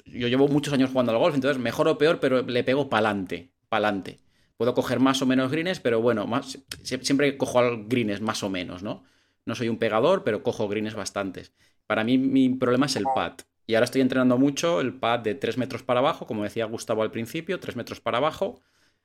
yo 0.04 0.28
llevo 0.28 0.46
muchos 0.48 0.74
años 0.74 0.90
jugando 0.90 1.12
al 1.12 1.18
golf, 1.18 1.34
entonces 1.34 1.62
mejor 1.62 1.88
o 1.88 1.96
peor, 1.96 2.20
pero 2.20 2.42
le 2.42 2.64
pego 2.64 2.90
pa'lante, 2.90 3.50
pa'lante. 3.70 4.18
Puedo 4.56 4.74
coger 4.74 5.00
más 5.00 5.20
o 5.22 5.26
menos 5.26 5.50
greens, 5.50 5.80
pero 5.80 6.00
bueno, 6.00 6.26
más, 6.26 6.58
siempre 6.82 7.36
cojo 7.36 7.60
greens 7.86 8.20
más 8.20 8.42
o 8.42 8.50
menos, 8.50 8.82
¿no? 8.82 9.04
No 9.46 9.54
soy 9.54 9.68
un 9.68 9.78
pegador, 9.78 10.24
pero 10.24 10.42
cojo 10.42 10.68
greens 10.68 10.94
bastantes. 10.94 11.52
Para 11.86 12.04
mí 12.04 12.18
mi 12.18 12.48
problema 12.50 12.86
es 12.86 12.96
el 12.96 13.04
pad. 13.14 13.34
Y 13.66 13.74
ahora 13.74 13.84
estoy 13.84 14.00
entrenando 14.00 14.38
mucho 14.38 14.80
el 14.80 14.94
pad 14.94 15.20
de 15.20 15.34
3 15.34 15.58
metros 15.58 15.82
para 15.82 16.00
abajo, 16.00 16.26
como 16.26 16.44
decía 16.44 16.66
Gustavo 16.66 17.02
al 17.02 17.10
principio, 17.10 17.60
3 17.60 17.76
metros 17.76 18.00
para 18.00 18.18
abajo, 18.18 18.60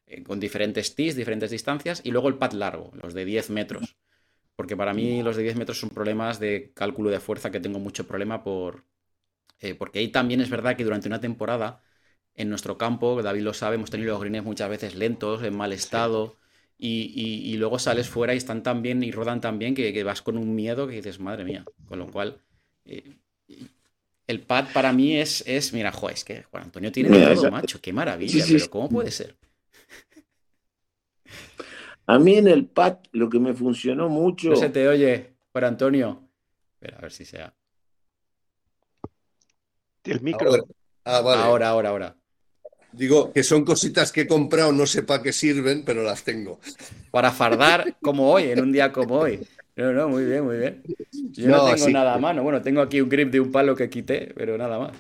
eh, 0.06 0.24
con 0.24 0.40
diferentes 0.40 0.96
tees, 0.96 1.16
diferentes 1.16 1.52
distancias, 1.52 2.02
y 2.04 2.12
luego 2.12 2.28
el 2.28 2.36
pad 2.38 2.54
largo, 2.54 2.92
los 3.02 3.14
de 3.14 3.26
10 3.26 3.50
metros. 3.50 3.98
Porque 4.56 4.76
para 4.76 4.94
mí 4.94 5.24
los 5.24 5.38
de 5.38 5.44
10 5.44 5.56
metros 5.56 5.80
son 5.80 5.90
problemas 5.90 6.40
de 6.40 6.72
cálculo 6.74 7.10
de 7.10 7.20
fuerza 7.22 7.52
que 7.52 7.62
tengo 7.62 7.80
mucho 7.80 8.06
problema 8.08 8.44
por, 8.44 8.86
eh, 9.60 9.76
porque 9.76 10.00
ahí 10.00 10.10
también 10.10 10.42
es 10.42 10.50
verdad 10.50 10.76
que 10.76 10.84
durante 10.84 11.08
una 11.08 11.22
temporada 11.22 11.82
en 12.40 12.50
nuestro 12.50 12.78
campo, 12.78 13.22
David 13.22 13.42
lo 13.42 13.54
sabe, 13.54 13.76
hemos 13.76 13.92
tenido 13.92 14.14
los 14.14 14.22
greens 14.22 14.46
muchas 14.46 14.70
veces 14.70 14.96
lentos, 14.96 15.44
en 15.44 15.56
mal 15.56 15.74
estado. 15.74 16.38
Y, 16.78 17.58
luego 17.58 17.78
sales 17.80 18.08
fuera 18.08 18.34
y 18.34 18.38
están 18.38 18.64
tan 18.64 18.82
bien 18.82 19.04
y 19.04 19.12
rodan 19.12 19.42
tan 19.42 19.60
bien 19.60 19.76
que, 19.76 20.04
vas 20.06 20.22
con 20.22 20.38
un 20.38 20.56
miedo 20.56 20.88
que 20.88 20.96
dices, 20.96 21.20
madre 21.20 21.44
mía. 21.44 21.66
Con 21.86 22.00
lo 22.00 22.10
cual, 22.10 22.42
eh, 22.86 23.18
el 24.26 24.40
pad 24.40 24.68
para 24.74 24.94
mí 24.94 25.18
es, 25.18 25.44
es 25.46 25.74
mira, 25.74 25.92
joder, 25.92 26.16
es 26.16 26.24
que 26.24 26.44
Juan 26.44 26.64
Antonio 26.64 26.94
tiene 26.94 27.10
de 27.10 27.36
todo, 27.36 27.52
macho, 27.52 27.82
qué 27.82 27.92
maravilla, 27.92 28.46
pero 28.48 28.70
¿cómo 28.70 28.88
puede 28.88 29.12
ser? 29.12 29.36
A 32.08 32.18
mí 32.18 32.36
en 32.36 32.48
el 32.48 32.68
pad 32.68 33.00
lo 33.12 33.30
que 33.30 33.40
me 33.40 33.54
funcionó 33.54 34.08
mucho. 34.08 34.52
No 34.52 34.56
se 34.56 34.70
te 34.70 34.88
oye, 34.88 35.36
Juan 35.52 35.66
Antonio. 35.66 36.30
Espera, 36.76 37.00
a 37.00 37.02
ver 37.02 37.12
si 37.12 37.26
sea. 37.26 37.54
El 40.06 40.22
micro. 40.22 40.52
Ah, 41.04 41.18
ahora, 41.18 41.70
ahora, 41.70 41.90
ahora, 41.90 42.19
Digo 42.92 43.32
que 43.32 43.44
son 43.44 43.64
cositas 43.64 44.12
que 44.12 44.22
he 44.22 44.28
comprado, 44.28 44.72
no 44.72 44.86
sé 44.86 45.04
para 45.04 45.22
qué 45.22 45.32
sirven, 45.32 45.84
pero 45.86 46.04
las 46.04 46.24
tengo. 46.24 46.60
Para 47.12 47.32
fardar 47.32 47.96
como 48.02 48.32
hoy, 48.32 48.46
en 48.46 48.62
un 48.62 48.72
día 48.72 48.92
como 48.92 49.16
hoy. 49.16 49.40
No, 49.76 49.94
no, 49.94 50.10
muy 50.10 50.26
bien, 50.26 50.44
muy 50.44 50.58
bien. 50.58 50.84
Yo 51.32 51.48
no, 51.48 51.74
tengo 51.74 51.90
nada 51.90 52.16
a 52.16 52.18
mano. 52.18 52.44
Bueno, 52.44 52.62
tengo 52.62 52.82
aquí 52.82 53.00
un 53.00 53.08
grip 53.08 53.32
de 53.32 53.40
un 53.40 53.52
palo 53.52 53.76
que 53.76 53.90
quité, 53.90 54.34
pero 54.36 54.58
nada 54.58 54.78
más. 54.78 54.98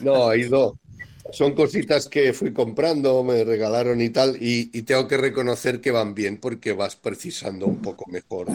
No, 0.00 0.28
hay 0.30 0.44
dos. 0.44 0.74
Son 1.30 1.54
cositas 1.54 2.08
que 2.08 2.32
fui 2.32 2.52
comprando, 2.52 3.22
me 3.22 3.44
regalaron 3.44 4.00
y 4.00 4.10
tal, 4.10 4.36
y, 4.40 4.66
tengo 4.82 5.06
que 5.06 5.16
reconocer 5.16 5.80
que 5.80 5.90
van 5.90 6.14
bien 6.14 6.38
porque 6.38 6.72
vas 6.72 6.96
precisando 6.96 7.66
un 7.66 7.80
poco 7.80 8.10
mejor 8.10 8.48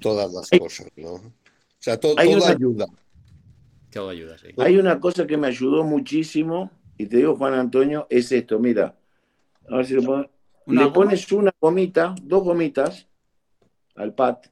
todas 0.00 0.32
las 0.32 0.50
cosas, 0.58 0.88
¿no? 0.96 1.12
O 1.12 1.32
sea, 1.78 1.98
todo, 2.00 2.18
ayuda. 2.18 2.86
Todo 3.92 4.10
ayuda, 4.10 4.36
sí. 4.38 4.48
Hay 4.58 4.76
una 4.76 4.98
cosa 4.98 5.26
que 5.26 5.36
me 5.36 5.46
ayudó 5.46 5.84
muchísimo, 5.84 6.70
y 7.00 7.06
te 7.06 7.16
digo, 7.16 7.34
Juan 7.34 7.54
Antonio, 7.54 8.06
es 8.10 8.30
esto, 8.30 8.58
mira. 8.58 8.94
A 9.70 9.76
ver 9.76 9.86
si 9.86 9.94
lo 9.94 10.02
puedo... 10.02 10.30
Le 10.66 10.86
pones 10.88 11.32
una 11.32 11.50
gomita, 11.58 12.14
dos 12.22 12.44
gomitas 12.44 13.08
al 13.96 14.14
pat. 14.14 14.46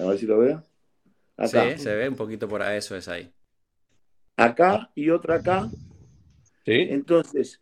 A 0.00 0.04
ver 0.06 0.18
si 0.18 0.24
lo 0.24 0.38
veo. 0.38 0.62
Sí, 1.46 1.58
se 1.76 1.94
ve 1.94 2.08
un 2.08 2.16
poquito 2.16 2.48
por 2.48 2.62
ahí, 2.62 2.78
eso 2.78 2.96
es 2.96 3.06
ahí. 3.06 3.30
Acá 4.36 4.90
y 4.94 5.10
otra 5.10 5.36
acá. 5.36 5.68
Sí. 6.64 6.86
Entonces, 6.88 7.60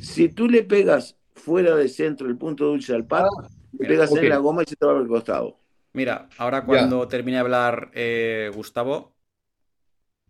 si 0.00 0.30
tú 0.30 0.48
le 0.48 0.62
pegas 0.62 1.18
fuera 1.34 1.76
de 1.76 1.88
centro 1.88 2.26
el 2.26 2.38
punto 2.38 2.64
dulce 2.64 2.94
al 2.94 3.06
pat, 3.06 3.26
ah, 3.26 3.48
le 3.72 3.86
pegas 3.86 4.16
en 4.16 4.30
la 4.30 4.38
goma 4.38 4.62
y 4.62 4.66
se 4.66 4.76
te 4.76 4.86
va 4.86 4.98
al 4.98 5.06
costado. 5.06 5.58
Mira, 5.92 6.30
ahora 6.38 6.64
cuando 6.64 7.06
termine 7.06 7.36
de 7.36 7.40
hablar 7.42 7.90
eh, 7.92 8.50
Gustavo. 8.54 9.17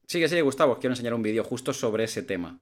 Sigue, 0.08 0.26
sigue, 0.26 0.40
Gustavo. 0.40 0.78
Quiero 0.78 0.92
enseñar 0.92 1.12
un 1.12 1.22
vídeo 1.22 1.44
justo 1.44 1.74
sobre 1.74 2.04
ese 2.04 2.22
tema. 2.22 2.58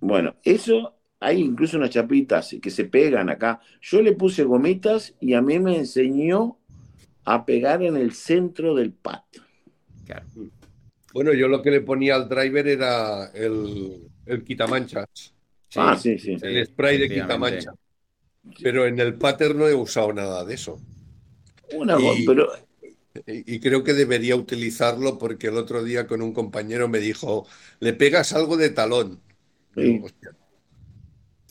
Bueno, 0.00 0.34
eso 0.42 0.96
hay 1.20 1.40
incluso 1.40 1.76
unas 1.76 1.90
chapitas 1.90 2.56
que 2.60 2.70
se 2.70 2.86
pegan 2.86 3.30
acá. 3.30 3.60
Yo 3.80 4.02
le 4.02 4.12
puse 4.14 4.42
gomitas 4.42 5.14
y 5.20 5.34
a 5.34 5.42
mí 5.42 5.60
me 5.60 5.76
enseñó 5.76 6.58
a 7.24 7.46
pegar 7.46 7.84
en 7.84 7.96
el 7.96 8.12
centro 8.12 8.74
del 8.74 8.92
pat. 8.92 9.22
Bueno, 11.12 11.32
yo 11.32 11.46
lo 11.46 11.62
que 11.62 11.70
le 11.70 11.82
ponía 11.82 12.16
al 12.16 12.28
driver 12.28 12.66
era 12.66 13.26
el, 13.32 14.02
el 14.26 14.42
quitamanchas. 14.42 15.34
ah, 15.76 15.96
sí, 15.96 16.18
sí. 16.18 16.36
El 16.42 16.66
spray 16.66 16.98
de 16.98 17.08
quitamanchas. 17.08 17.74
Pero 18.60 18.86
en 18.86 18.98
el 18.98 19.14
pattern 19.14 19.56
no 19.56 19.68
he 19.68 19.74
usado 19.74 20.12
nada 20.12 20.44
de 20.44 20.54
eso. 20.54 20.80
Una 21.74 21.96
y, 22.00 22.26
pero... 22.26 22.48
y 23.26 23.60
creo 23.60 23.84
que 23.84 23.94
debería 23.94 24.36
utilizarlo 24.36 25.18
porque 25.18 25.48
el 25.48 25.56
otro 25.56 25.84
día 25.84 26.06
con 26.06 26.22
un 26.22 26.32
compañero 26.32 26.88
me 26.88 26.98
dijo, 26.98 27.46
le 27.80 27.92
pegas 27.92 28.32
algo 28.32 28.56
de 28.56 28.70
talón. 28.70 29.20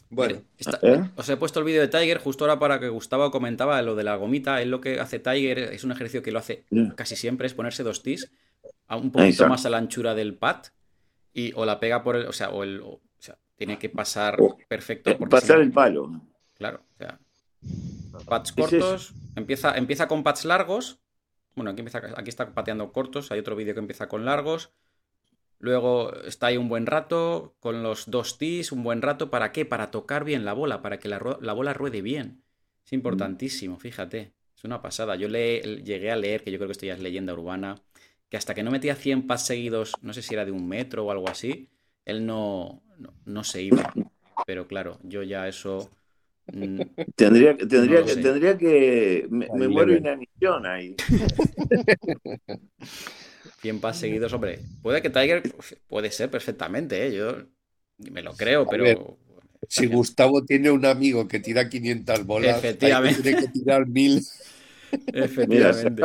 Bueno, 0.09 0.41
¿Eh? 0.81 1.03
os 1.15 1.29
he 1.29 1.37
puesto 1.37 1.59
el 1.59 1.65
vídeo 1.65 1.81
de 1.81 1.87
Tiger 1.87 2.19
justo 2.19 2.45
ahora 2.45 2.59
para 2.59 2.79
que 2.79 2.89
Gustavo 2.89 3.31
comentaba 3.31 3.81
lo 3.81 3.95
de 3.95 4.03
la 4.03 4.15
gomita. 4.15 4.61
Él 4.61 4.69
lo 4.69 4.79
que 4.79 4.99
hace 4.99 5.19
Tiger 5.19 5.59
es 5.59 5.83
un 5.83 5.91
ejercicio 5.91 6.21
que 6.23 6.31
lo 6.31 6.39
hace 6.39 6.63
casi 6.95 7.15
siempre, 7.15 7.47
es 7.47 7.53
ponerse 7.53 7.83
dos 7.83 8.01
tis 8.01 8.29
un 8.89 9.11
poquito 9.11 9.47
más 9.47 9.65
a 9.65 9.69
la 9.69 9.77
anchura 9.77 10.13
del 10.13 10.35
pad 10.35 10.63
y 11.33 11.51
o 11.55 11.65
la 11.65 11.79
pega 11.79 12.03
por 12.03 12.15
el, 12.15 12.27
o 12.27 12.33
sea, 12.33 12.49
o 12.49 12.63
el, 12.63 12.81
o 12.81 13.01
sea, 13.19 13.37
tiene 13.55 13.77
que 13.77 13.89
pasar 13.89 14.37
perfecto. 14.67 15.09
Eh, 15.09 15.17
pasar 15.29 15.59
el 15.59 15.71
palo. 15.71 16.21
Claro, 16.53 16.81
o 16.93 16.97
sea, 16.97 17.19
pads 18.25 18.51
cortos, 18.53 19.13
empieza, 19.35 19.75
empieza 19.75 20.07
con 20.07 20.23
pads 20.23 20.45
largos. 20.45 20.99
Bueno, 21.55 21.71
aquí, 21.71 21.81
empieza, 21.81 22.01
aquí 22.17 22.29
está 22.29 22.53
pateando 22.53 22.91
cortos, 22.91 23.31
hay 23.31 23.39
otro 23.39 23.55
vídeo 23.55 23.73
que 23.73 23.79
empieza 23.79 24.07
con 24.07 24.25
largos. 24.25 24.73
Luego 25.59 26.13
está 26.23 26.47
ahí 26.47 26.57
un 26.57 26.69
buen 26.69 26.85
rato, 26.85 27.55
con 27.59 27.81
los 27.81 28.11
dos 28.11 28.37
tees, 28.37 28.71
un 28.71 28.83
buen 28.83 29.01
rato. 29.01 29.29
¿Para 29.29 29.51
qué? 29.51 29.65
Para 29.65 29.89
tocar 29.89 30.23
bien 30.23 30.45
la 30.45 30.53
bola, 30.53 30.81
para 30.81 30.99
que 30.99 31.07
la, 31.07 31.17
bola 31.19 31.73
ruede 31.73 32.01
bien. 32.01 32.43
Es 32.85 32.91
mm. 32.91 32.95
importantísimo, 32.95 33.79
fíjate. 33.79 34.33
Es 34.55 34.63
una 34.63 34.81
pasada. 34.81 35.15
Yo 35.15 35.27
le, 35.27 35.61
llegué 35.83 36.11
a 36.11 36.15
leer, 36.15 36.43
que 36.43 36.51
yo 36.51 36.57
creo 36.57 36.67
que 36.67 36.73
esto 36.73 36.85
ya 36.85 36.93
es 36.93 36.99
leyenda 36.99 37.33
urbana, 37.33 37.81
que 38.29 38.37
hasta 38.37 38.53
que 38.53 38.63
no 38.63 38.71
metía 38.71 38.95
100 38.95 39.27
pads 39.27 39.45
seguidos, 39.45 39.93
no 40.01 40.13
sé 40.13 40.21
si 40.21 40.33
era 40.33 40.45
de 40.45 40.51
un 40.51 40.67
metro 40.67 41.05
o 41.05 41.11
algo 41.11 41.29
así, 41.29 41.69
él 42.03 42.25
no, 42.25 42.83
no, 43.25 43.43
se 43.43 43.63
iba. 43.63 43.93
Pero 44.45 44.67
claro, 44.67 44.99
yo 45.03 45.23
ya 45.23 45.47
eso... 45.47 45.89
Mm, 46.53 46.81
tendría, 47.15 47.57
tendría, 47.57 48.05
que, 48.05 48.15
tendría 48.15 48.57
que... 48.57 49.27
Me, 49.29 49.47
me 49.53 49.67
muero 49.67 49.95
inanición 49.95 50.65
ahí. 50.65 50.95
100 53.65 53.81
pas 53.81 53.97
seguidos, 53.97 54.31
hombre. 54.33 54.59
Puede 54.83 55.01
que 55.01 55.09
Tiger, 55.09 55.41
puede 55.87 56.11
ser 56.11 56.29
perfectamente, 56.29 57.07
¿eh? 57.07 57.15
yo 57.15 57.35
me 58.11 58.21
lo 58.21 58.33
creo, 58.33 58.67
pero... 58.67 59.17
si 59.67 59.87
Gustavo 59.87 60.43
tiene 60.43 60.69
un 60.69 60.85
amigo 60.85 61.27
que 61.27 61.39
tira 61.39 61.67
500 61.67 62.25
bolas, 62.25 62.57
Efectivamente. 62.59 63.23
tiene 63.23 63.41
que 63.41 63.47
tirar 63.47 63.87
1000. 63.87 64.21
Efectivamente. 65.13 66.03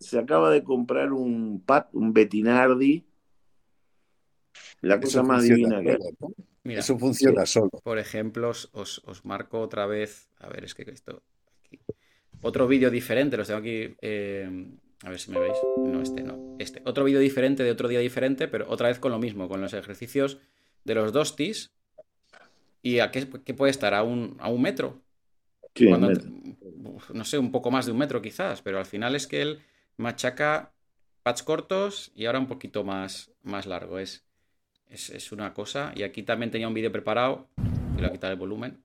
se, 0.00 0.18
acaba, 0.18 0.50
de 0.50 0.64
comprar 0.64 1.12
un 1.12 1.62
Pat, 1.64 1.88
un 1.92 2.12
Betinardi. 2.12 3.04
La 4.82 5.00
cosa 5.00 5.22
más 5.22 5.44
divina 5.44 5.82
que. 5.82 5.98
Mira, 6.64 6.80
Eso 6.80 6.98
funciona 6.98 7.46
solo. 7.46 7.70
Por 7.82 7.98
ejemplo, 7.98 8.50
os, 8.50 8.70
os, 8.72 9.24
marco 9.24 9.60
otra 9.60 9.86
vez. 9.86 10.28
A 10.38 10.48
ver, 10.48 10.64
es 10.64 10.74
que 10.74 10.82
esto. 10.90 11.22
Otro 12.42 12.66
vídeo 12.66 12.90
diferente, 12.90 13.36
los 13.36 13.46
tengo 13.46 13.60
aquí. 13.60 13.94
Eh, 14.00 14.68
a 15.02 15.10
ver 15.10 15.18
si 15.18 15.30
me 15.30 15.40
veis. 15.40 15.56
No, 15.78 16.02
este 16.02 16.22
no. 16.22 16.56
Este. 16.58 16.82
Otro 16.84 17.04
vídeo 17.04 17.20
diferente 17.20 17.62
de 17.62 17.70
otro 17.70 17.88
día 17.88 18.00
diferente, 18.00 18.48
pero 18.48 18.68
otra 18.68 18.88
vez 18.88 18.98
con 18.98 19.12
lo 19.12 19.18
mismo, 19.18 19.48
con 19.48 19.60
los 19.60 19.72
ejercicios 19.72 20.38
de 20.84 20.94
los 20.94 21.12
dos 21.12 21.36
tis. 21.36 21.72
¿Y 22.82 23.00
a 23.00 23.10
qué, 23.10 23.26
puede 23.26 23.70
estar? 23.70 23.94
¿A 23.94 24.02
un, 24.02 24.36
a 24.40 24.48
un 24.48 24.62
metro? 24.62 25.02
no 27.14 27.24
sé, 27.24 27.38
un 27.38 27.52
poco 27.52 27.70
más 27.70 27.86
de 27.86 27.92
un 27.92 27.98
metro 27.98 28.22
quizás, 28.22 28.62
pero 28.62 28.78
al 28.78 28.86
final 28.86 29.14
es 29.14 29.26
que 29.26 29.42
él 29.42 29.60
machaca 29.96 30.72
pads 31.22 31.42
cortos 31.42 32.10
y 32.14 32.26
ahora 32.26 32.38
un 32.38 32.46
poquito 32.46 32.84
más, 32.84 33.30
más 33.42 33.66
largo. 33.66 33.98
Es, 33.98 34.24
es, 34.90 35.32
una 35.32 35.54
cosa. 35.54 35.92
Y 35.94 36.02
aquí 36.02 36.22
también 36.22 36.50
tenía 36.50 36.68
un 36.68 36.74
vídeo 36.74 36.92
preparado, 36.92 37.48
voy 37.94 38.04
a 38.04 38.12
quitar 38.12 38.30
el 38.30 38.38
volumen. 38.38 38.82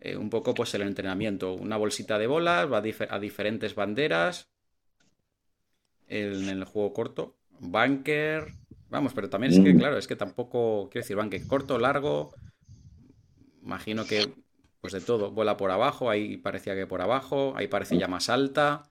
Eh, 0.00 0.16
un 0.16 0.30
poco 0.30 0.54
pues 0.54 0.74
el 0.74 0.82
entrenamiento. 0.82 1.54
Una 1.54 1.76
bolsita 1.76 2.18
de 2.18 2.26
bolas, 2.26 2.70
va 2.70 2.78
a 2.78 3.18
diferentes 3.18 3.74
banderas 3.74 4.48
en 6.08 6.48
el 6.48 6.64
juego 6.64 6.92
corto. 6.92 7.36
Bunker. 7.60 8.52
Vamos, 8.90 9.12
pero 9.14 9.28
también 9.28 9.52
es 9.52 9.60
que, 9.60 9.74
mm. 9.74 9.78
claro, 9.78 9.98
es 9.98 10.06
que 10.06 10.16
tampoco. 10.16 10.88
Quiero 10.90 11.04
decir, 11.04 11.16
bunker 11.16 11.46
corto, 11.46 11.78
largo. 11.78 12.34
Imagino 13.62 14.04
que, 14.04 14.32
pues 14.80 14.92
de 14.92 15.00
todo. 15.00 15.30
Vuela 15.30 15.56
por 15.56 15.70
abajo, 15.70 16.10
ahí 16.10 16.36
parecía 16.36 16.74
que 16.74 16.86
por 16.86 17.00
abajo, 17.00 17.54
ahí 17.56 17.66
parece 17.66 17.98
ya 17.98 18.08
más 18.08 18.28
alta. 18.28 18.90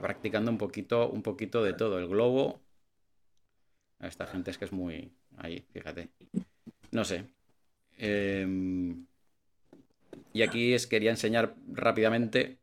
Practicando 0.00 0.50
un 0.50 0.58
poquito, 0.58 1.08
un 1.10 1.22
poquito 1.22 1.64
de 1.64 1.72
todo. 1.72 1.98
El 1.98 2.08
globo. 2.08 2.65
Esta 4.00 4.26
gente 4.26 4.50
es 4.50 4.58
que 4.58 4.66
es 4.66 4.72
muy. 4.72 5.12
Ahí, 5.36 5.64
fíjate. 5.72 6.10
No 6.90 7.04
sé. 7.04 7.24
Em, 7.98 9.06
y 10.32 10.42
aquí 10.42 10.74
es 10.74 10.86
quería 10.86 11.10
enseñar 11.10 11.54
rápidamente 11.68 12.58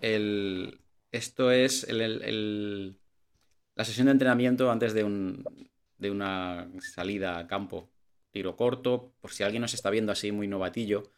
el, 0.00 0.80
esto 1.12 1.50
es 1.50 1.86
la 1.90 3.84
sesión 3.84 4.06
de 4.06 4.12
entrenamiento 4.12 4.70
antes 4.70 4.94
de, 4.94 5.04
una 5.04 6.68
salida 6.80 7.38
a 7.38 7.46
campo. 7.46 7.90
Tiro 8.30 8.56
corto, 8.56 9.12
por 9.20 9.32
si 9.32 9.42
alguien 9.42 9.62
nos 9.62 9.74
está 9.74 9.90
viendo 9.90 10.12
así 10.12 10.32
muy 10.32 10.48
novatillo. 10.48 11.10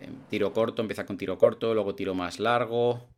Eh, 0.00 0.10
tiro 0.28 0.52
corto, 0.52 0.82
empieza 0.82 1.06
con 1.06 1.16
tiro 1.16 1.38
corto, 1.38 1.72
luego 1.74 1.94
tiro 1.94 2.14
más 2.14 2.38
largo. 2.38 3.08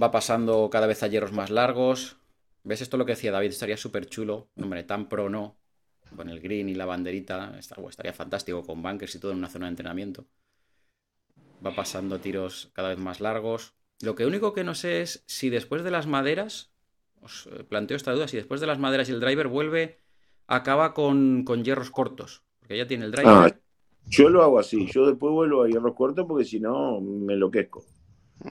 Va 0.00 0.10
pasando 0.10 0.70
cada 0.70 0.86
vez 0.86 1.02
a 1.02 1.08
hierros 1.08 1.32
más 1.32 1.50
largos. 1.50 2.16
¿Ves 2.64 2.80
esto 2.80 2.96
lo 2.96 3.04
que 3.04 3.12
decía 3.12 3.30
David? 3.30 3.50
Estaría 3.50 3.76
súper 3.76 4.06
chulo. 4.06 4.48
Hombre, 4.56 4.82
tan 4.84 5.08
pro 5.08 5.28
no. 5.28 5.56
Con 6.16 6.30
el 6.30 6.40
green 6.40 6.68
y 6.68 6.74
la 6.74 6.86
banderita. 6.86 7.56
Estaría 7.58 8.12
fantástico 8.12 8.62
con 8.64 8.82
bunkers 8.82 9.14
y 9.14 9.20
todo 9.20 9.32
en 9.32 9.38
una 9.38 9.50
zona 9.50 9.66
de 9.66 9.70
entrenamiento. 9.70 10.26
Va 11.64 11.74
pasando 11.74 12.18
tiros 12.20 12.70
cada 12.72 12.88
vez 12.88 12.98
más 12.98 13.20
largos. 13.20 13.74
Lo 14.00 14.14
que 14.14 14.26
único 14.26 14.54
que 14.54 14.64
no 14.64 14.74
sé 14.74 15.02
es 15.02 15.24
si 15.26 15.50
después 15.50 15.84
de 15.84 15.90
las 15.90 16.06
maderas, 16.06 16.72
os 17.20 17.46
eh, 17.52 17.64
planteo 17.64 17.96
esta 17.96 18.12
duda, 18.12 18.28
si 18.28 18.36
después 18.36 18.60
de 18.60 18.66
las 18.66 18.78
maderas 18.78 19.08
y 19.08 19.12
el 19.12 19.20
driver 19.20 19.48
vuelve, 19.48 20.00
acaba 20.46 20.94
con, 20.94 21.44
hierros 21.62 21.90
cortos, 21.90 22.42
porque 22.60 22.76
ya 22.76 22.86
tiene 22.86 23.04
el 23.04 23.12
driver. 23.12 23.32
Ah, 23.32 23.56
yo 24.06 24.28
lo 24.28 24.42
hago 24.42 24.58
así, 24.58 24.86
yo 24.92 25.06
después 25.06 25.32
vuelvo 25.32 25.62
a 25.62 25.68
hierros 25.68 25.94
cortos 25.94 26.26
porque 26.26 26.44
si 26.44 26.60
no 26.60 27.00
me 27.00 27.34
enloquezco. 27.34 27.84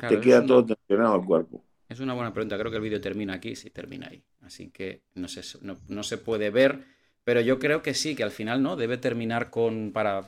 Te 0.08 0.20
queda 0.20 0.46
todo 0.46 0.66
tensionado 0.66 1.18
el 1.18 1.26
cuerpo. 1.26 1.64
Es 1.94 2.00
una 2.00 2.16
buena 2.16 2.34
pregunta, 2.34 2.58
creo 2.58 2.72
que 2.72 2.78
el 2.78 2.84
vídeo 2.84 3.00
termina 3.00 3.36
aquí, 3.36 3.56
sí, 3.56 3.70
termina 3.70 4.08
ahí. 4.10 4.24
Así 4.42 4.72
que 4.72 5.04
no, 5.14 5.28
sé, 5.28 5.42
no, 5.62 6.04
se 6.04 6.18
puede 6.18 6.50
ver, 6.50 6.86
pero 7.24 7.40
yo 7.40 7.60
creo 7.60 7.84
que 7.84 7.94
sí, 7.94 8.16
que 8.16 8.24
al 8.24 8.32
final 8.32 8.64
no, 8.64 8.76
debe 8.76 8.98
terminar 8.98 9.52
con 9.52 9.92
para... 9.94 10.28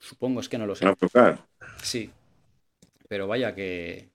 Supongo 0.00 0.40
es 0.40 0.48
que 0.48 0.58
no 0.58 0.66
lo 0.66 0.74
sé. 0.74 0.84
Sí, 1.80 2.10
pero 3.06 3.28
vaya 3.28 3.54
que, 3.54 4.08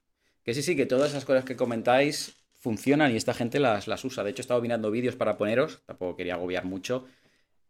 que 0.43 0.53
sí, 0.53 0.61
sí, 0.61 0.75
que 0.75 0.85
todas 0.85 1.11
esas 1.11 1.23
cosas 1.23 1.45
que 1.45 1.55
comentáis 1.55 2.35
funcionan 2.55 3.13
y 3.13 3.15
esta 3.15 3.33
gente 3.33 3.61
las, 3.61 3.87
las 3.87 4.03
usa. 4.03 4.25
De 4.25 4.31
hecho, 4.31 4.41
he 4.41 4.43
estado 4.43 4.61
mirando 4.61 4.91
vídeos 4.91 5.15
para 5.15 5.37
poneros, 5.37 5.81
tampoco 5.85 6.17
quería 6.17 6.33
agobiar 6.33 6.65
mucho. 6.65 7.07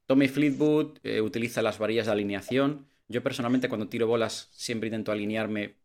Tommy 0.08 0.28
Fleetwood 0.28 0.98
eh, 1.04 1.22
utiliza 1.22 1.62
las 1.62 1.78
varillas 1.78 2.08
de 2.08 2.14
alineación. 2.14 2.88
Yo 3.08 3.22
personalmente 3.22 3.70
cuando 3.70 3.88
tiro 3.88 4.08
bolas 4.08 4.50
siempre 4.52 4.88
intento 4.88 5.12
alinearme 5.12 5.76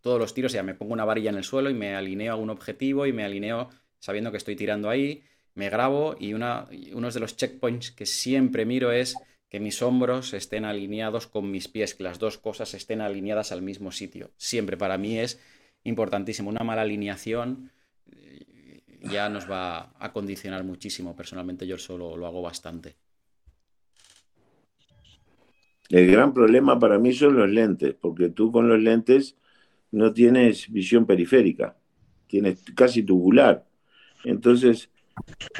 todos 0.00 0.18
los 0.18 0.34
tiros, 0.34 0.52
sea, 0.52 0.62
me 0.62 0.74
pongo 0.74 0.92
una 0.92 1.04
varilla 1.04 1.30
en 1.30 1.36
el 1.36 1.44
suelo 1.44 1.70
y 1.70 1.74
me 1.74 1.94
alineo 1.94 2.32
a 2.32 2.36
un 2.36 2.50
objetivo 2.50 3.06
y 3.06 3.12
me 3.12 3.24
alineo 3.24 3.70
sabiendo 3.98 4.30
que 4.30 4.36
estoy 4.36 4.56
tirando 4.56 4.90
ahí, 4.90 5.22
me 5.54 5.70
grabo 5.70 6.16
y 6.18 6.34
una, 6.34 6.66
uno 6.92 7.10
de 7.10 7.20
los 7.20 7.36
checkpoints 7.36 7.92
que 7.92 8.06
siempre 8.06 8.64
miro 8.64 8.90
es 8.90 9.16
que 9.48 9.60
mis 9.60 9.82
hombros 9.82 10.32
estén 10.32 10.64
alineados 10.64 11.26
con 11.26 11.50
mis 11.50 11.68
pies, 11.68 11.94
que 11.94 12.02
las 12.02 12.18
dos 12.18 12.38
cosas 12.38 12.72
estén 12.74 13.00
alineadas 13.00 13.52
al 13.52 13.62
mismo 13.62 13.92
sitio. 13.92 14.30
Siempre 14.36 14.76
para 14.76 14.96
mí 14.96 15.18
es 15.18 15.40
importantísimo. 15.84 16.48
Una 16.48 16.64
mala 16.64 16.82
alineación 16.82 17.70
eh, 18.10 18.80
ya 19.02 19.28
nos 19.28 19.50
va 19.50 19.92
a 19.98 20.12
condicionar 20.12 20.64
muchísimo. 20.64 21.14
Personalmente 21.14 21.66
yo 21.66 21.76
solo 21.76 22.16
lo 22.16 22.26
hago 22.26 22.40
bastante. 22.40 22.96
El 25.90 26.10
gran 26.10 26.32
problema 26.32 26.78
para 26.78 26.98
mí 26.98 27.12
son 27.12 27.36
los 27.36 27.50
lentes, 27.50 27.94
porque 27.94 28.30
tú 28.30 28.50
con 28.50 28.66
los 28.70 28.80
lentes 28.80 29.36
no 29.92 30.12
tienes 30.12 30.70
visión 30.72 31.06
periférica, 31.06 31.76
tienes 32.26 32.64
casi 32.74 33.02
tubular. 33.02 33.64
Entonces, 34.24 34.90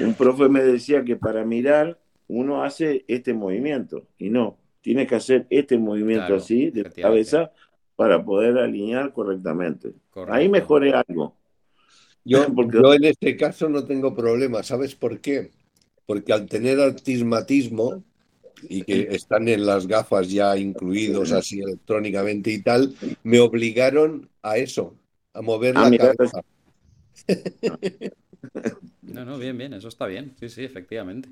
un 0.01 0.15
profe 0.15 0.49
me 0.49 0.63
decía 0.63 1.05
que 1.05 1.17
para 1.17 1.45
mirar 1.45 2.01
uno 2.29 2.65
hace 2.65 3.05
este 3.09 3.35
movimiento 3.35 4.09
y 4.19 4.31
no, 4.31 4.59
tienes 4.81 5.07
que 5.07 5.15
hacer 5.15 5.47
este 5.51 5.79
movimiento 5.79 6.35
así 6.35 6.71
de 6.71 6.85
cabeza 6.85 7.53
para 7.95 8.25
poder 8.25 8.59
alinear 8.59 9.13
correctamente. 9.13 9.93
Ahí 10.29 10.49
mejoré 10.49 10.95
algo. 10.95 11.37
Yo, 12.25 12.47
yo 12.73 12.95
en 12.95 13.05
este 13.05 13.37
caso 13.37 13.69
no 13.69 13.85
tengo 13.85 14.15
problema, 14.15 14.63
¿sabes 14.63 14.95
por 14.95 15.21
qué? 15.21 15.51
Porque 16.07 16.33
al 16.33 16.47
tener 16.47 16.81
artismatismo 16.81 18.03
y 18.69 18.83
que 18.83 19.09
están 19.11 19.49
en 19.49 19.67
las 19.67 19.87
gafas 19.87 20.31
ya 20.31 20.57
incluidos 20.57 21.33
así 21.33 21.61
electrónicamente 21.61 22.51
y 22.51 22.63
tal, 22.63 22.95
me 23.23 23.41
obligaron 23.41 24.29
a 24.43 24.57
eso, 24.57 24.95
a 25.33 25.43
mover 25.43 25.75
ah, 25.77 25.91
la 25.91 25.99
cabeza. 25.99 26.43
No, 29.03 29.25
no, 29.25 29.39
bien, 29.39 29.57
bien, 29.59 29.75
eso 29.75 29.89
está 29.89 30.07
bien. 30.07 30.35
Sí, 30.41 30.49
sí, 30.49 30.65
efectivamente. 30.65 31.29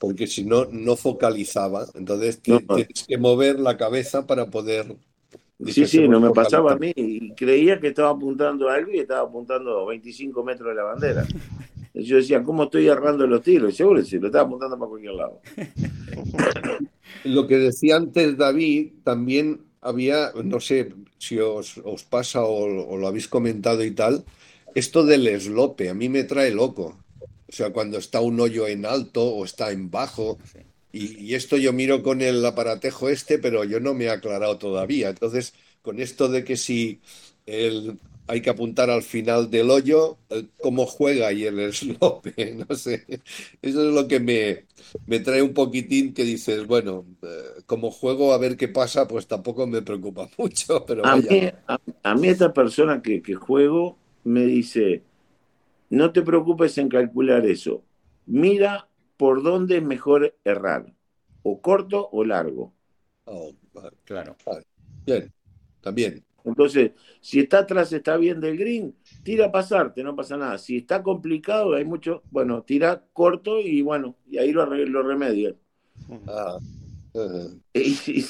Porque 0.00 0.26
si 0.26 0.44
no, 0.44 0.66
no 0.66 0.96
focalizaba. 0.96 1.86
Entonces 1.94 2.40
tienes 2.40 3.04
que 3.06 3.18
mover 3.18 3.58
la 3.58 3.76
cabeza 3.76 4.26
para 4.26 4.46
poder. 4.46 4.96
Sí, 5.66 5.86
sí, 5.86 6.08
no 6.08 6.20
me 6.20 6.30
pasaba 6.30 6.72
a 6.72 6.76
mí. 6.76 6.92
Creía 7.36 7.78
que 7.80 7.88
estaba 7.88 8.10
apuntando 8.10 8.68
a 8.68 8.74
algo 8.74 8.92
y 8.92 8.98
estaba 8.98 9.28
apuntando 9.28 9.80
a 9.80 9.86
25 9.86 10.44
metros 10.44 10.68
de 10.68 10.74
la 10.74 10.82
bandera. 10.84 11.26
Yo 11.94 12.16
decía, 12.16 12.42
¿cómo 12.42 12.64
estoy 12.64 12.88
errando 12.88 13.24
los 13.26 13.42
tiros? 13.42 13.72
Y 13.72 13.76
seguro 13.76 14.04
sí, 14.04 14.18
lo 14.18 14.26
estaba 14.26 14.44
apuntando 14.44 14.76
para 14.76 14.88
cualquier 14.88 15.14
lado. 15.14 15.40
Lo 17.24 17.46
que 17.46 17.56
decía 17.56 17.96
antes 17.96 18.36
David, 18.36 18.92
también 19.04 19.62
había, 19.80 20.32
no 20.42 20.60
sé 20.60 20.92
si 21.18 21.38
os, 21.38 21.80
pasa 22.10 22.42
o, 22.44 22.96
lo 22.98 23.06
habéis 23.06 23.28
comentado 23.28 23.84
y 23.84 23.92
tal, 23.92 24.24
esto 24.74 25.04
del 25.04 25.28
eslope, 25.28 25.88
a 25.88 25.94
mí 25.94 26.08
me 26.08 26.24
trae 26.24 26.50
loco. 26.50 26.98
O 27.48 27.52
sea, 27.52 27.70
cuando 27.70 27.98
está 27.98 28.20
un 28.20 28.40
hoyo 28.40 28.66
en 28.66 28.84
alto 28.84 29.24
o 29.24 29.44
está 29.44 29.70
en 29.70 29.90
bajo. 29.90 30.38
Y, 30.92 31.22
y, 31.22 31.34
esto 31.34 31.56
yo 31.56 31.72
miro 31.72 32.02
con 32.02 32.20
el 32.20 32.44
aparatejo 32.44 33.08
este, 33.08 33.38
pero 33.38 33.64
yo 33.64 33.78
no 33.78 33.94
me 33.94 34.04
he 34.04 34.10
aclarado 34.10 34.58
todavía. 34.58 35.10
Entonces, 35.10 35.54
con 35.82 36.00
esto 36.00 36.28
de 36.28 36.44
que 36.44 36.56
si 36.56 37.00
el 37.46 37.98
hay 38.26 38.40
que 38.40 38.50
apuntar 38.50 38.90
al 38.90 39.02
final 39.02 39.50
del 39.50 39.70
hoyo 39.70 40.18
eh, 40.30 40.46
cómo 40.62 40.86
juega 40.86 41.32
y 41.32 41.44
el 41.44 41.72
slope, 41.72 42.54
no 42.68 42.74
sé. 42.74 43.04
Eso 43.60 43.88
es 43.88 43.94
lo 43.94 44.08
que 44.08 44.20
me, 44.20 44.64
me 45.06 45.20
trae 45.20 45.42
un 45.42 45.52
poquitín 45.52 46.14
que 46.14 46.24
dices, 46.24 46.66
bueno, 46.66 47.04
eh, 47.22 47.62
como 47.66 47.90
juego 47.90 48.32
a 48.32 48.38
ver 48.38 48.56
qué 48.56 48.68
pasa, 48.68 49.06
pues 49.06 49.26
tampoco 49.26 49.66
me 49.66 49.82
preocupa 49.82 50.28
mucho. 50.38 50.84
Pero 50.86 51.04
a, 51.06 51.16
mí, 51.16 51.50
a, 52.02 52.14
mí, 52.14 52.28
esta 52.28 52.52
persona 52.52 53.02
que, 53.02 53.22
que 53.22 53.34
juego 53.34 53.98
me 54.24 54.44
dice, 54.44 55.02
no 55.90 56.12
te 56.12 56.22
preocupes 56.22 56.78
en 56.78 56.88
calcular 56.88 57.44
eso, 57.46 57.82
mira 58.26 58.88
por 59.16 59.42
dónde 59.42 59.76
es 59.78 59.82
mejor 59.82 60.34
errar, 60.44 60.92
o 61.42 61.60
corto 61.60 62.08
o 62.10 62.24
largo. 62.24 62.72
Oh, 63.26 63.52
claro. 64.04 64.36
Bien, 65.06 65.32
también. 65.80 66.24
Entonces, 66.44 66.92
si 67.20 67.40
está 67.40 67.60
atrás, 67.60 67.92
está 67.92 68.16
bien 68.16 68.40
del 68.40 68.58
green, 68.58 68.94
tira 69.22 69.46
a 69.46 69.52
pasarte, 69.52 70.04
no 70.04 70.14
pasa 70.14 70.36
nada. 70.36 70.58
Si 70.58 70.76
está 70.76 71.02
complicado, 71.02 71.74
hay 71.74 71.84
mucho, 71.84 72.22
bueno, 72.30 72.62
tira 72.62 73.02
corto 73.12 73.60
y 73.60 73.80
bueno, 73.82 74.16
y 74.28 74.38
ahí 74.38 74.52
lo, 74.52 74.66
lo 74.66 75.02
remedia. 75.02 75.54
Ah, 76.28 76.58
y, 77.72 78.24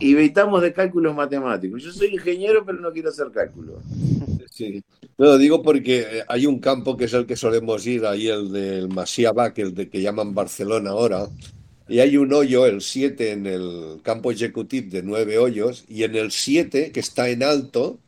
y, 0.00 0.12
evitamos 0.12 0.60
de 0.60 0.72
cálculos 0.72 1.14
matemáticos. 1.14 1.82
Yo 1.82 1.92
soy 1.92 2.08
ingeniero, 2.08 2.64
pero 2.66 2.80
no 2.80 2.92
quiero 2.92 3.10
hacer 3.10 3.30
cálculos. 3.30 3.82
Sí. 4.50 4.82
No, 5.16 5.38
digo 5.38 5.62
porque 5.62 6.00
eh, 6.00 6.24
hay 6.28 6.46
un 6.46 6.58
campo 6.58 6.96
que 6.96 7.04
es 7.04 7.12
el 7.14 7.26
que 7.26 7.36
solemos 7.36 7.86
ir, 7.86 8.04
ahí 8.04 8.28
el 8.28 8.50
del 8.50 8.88
Masiabac, 8.88 9.58
el 9.58 9.72
de 9.72 9.88
que 9.88 10.02
llaman 10.02 10.34
Barcelona 10.34 10.90
ahora, 10.90 11.28
y 11.92 12.00
hay 12.00 12.16
un 12.16 12.32
hoyo, 12.32 12.64
el 12.64 12.80
7, 12.80 13.32
en 13.32 13.46
el 13.46 14.00
campo 14.02 14.32
ejecutivo 14.32 14.88
de 14.90 15.02
nueve 15.02 15.36
hoyos, 15.36 15.84
y 15.88 16.04
en 16.04 16.16
el 16.16 16.30
7, 16.30 16.90
que 16.90 17.00
está 17.00 17.28
en 17.28 17.42
alto, 17.42 17.98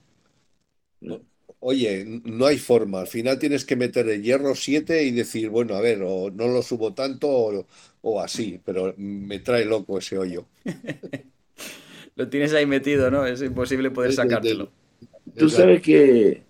oye, 1.61 2.23
no 2.25 2.47
hay 2.47 2.57
forma. 2.57 3.01
Al 3.01 3.09
final 3.09 3.39
tienes 3.39 3.67
que 3.67 3.77
meter 3.77 4.09
el 4.09 4.23
hierro 4.23 4.55
7 4.55 5.05
y 5.05 5.11
decir, 5.11 5.51
bueno, 5.51 5.75
a 5.75 5.83
ver, 5.83 6.03
o 6.03 6.31
no 6.31 6.49
lo 6.49 6.63
subo 6.63 6.95
tanto 6.95 7.67
o, 8.01 8.21
así, 8.23 8.59
pero 8.65 8.95
me 8.97 9.41
trae 9.41 9.67
loco 9.67 9.99
ese 9.99 10.17
hoyo. 10.17 10.47
lo 12.17 12.27
tienes 12.31 12.55
ahí 12.55 12.65
metido, 12.65 13.11
¿no? 13.11 13.27
Es 13.27 13.43
imposible 13.43 13.91
poder 13.91 14.15
sacártelo. 14.15 14.71
Tú 15.37 15.51
sabes 15.51 15.83
que 15.83 16.43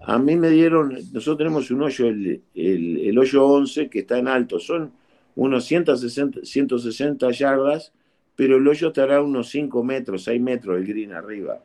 a 0.00 0.18
mí 0.18 0.36
me 0.36 0.48
dieron, 0.48 0.94
nosotros 1.12 1.36
tenemos 1.36 1.70
un 1.70 1.82
hoyo, 1.82 2.06
el, 2.06 2.40
el, 2.54 2.96
el 3.08 3.18
hoyo 3.18 3.44
11, 3.46 3.90
que 3.90 3.98
está 3.98 4.18
en 4.18 4.28
alto, 4.28 4.58
son 4.58 4.92
unos 5.38 5.66
160, 5.66 6.40
160 6.42 7.30
yardas, 7.30 7.92
pero 8.34 8.56
el 8.56 8.66
hoyo 8.66 8.88
estará 8.88 9.22
unos 9.22 9.48
5 9.50 9.84
metros, 9.84 10.24
6 10.24 10.40
metros 10.40 10.76
el 10.76 10.84
green 10.84 11.12
arriba. 11.12 11.62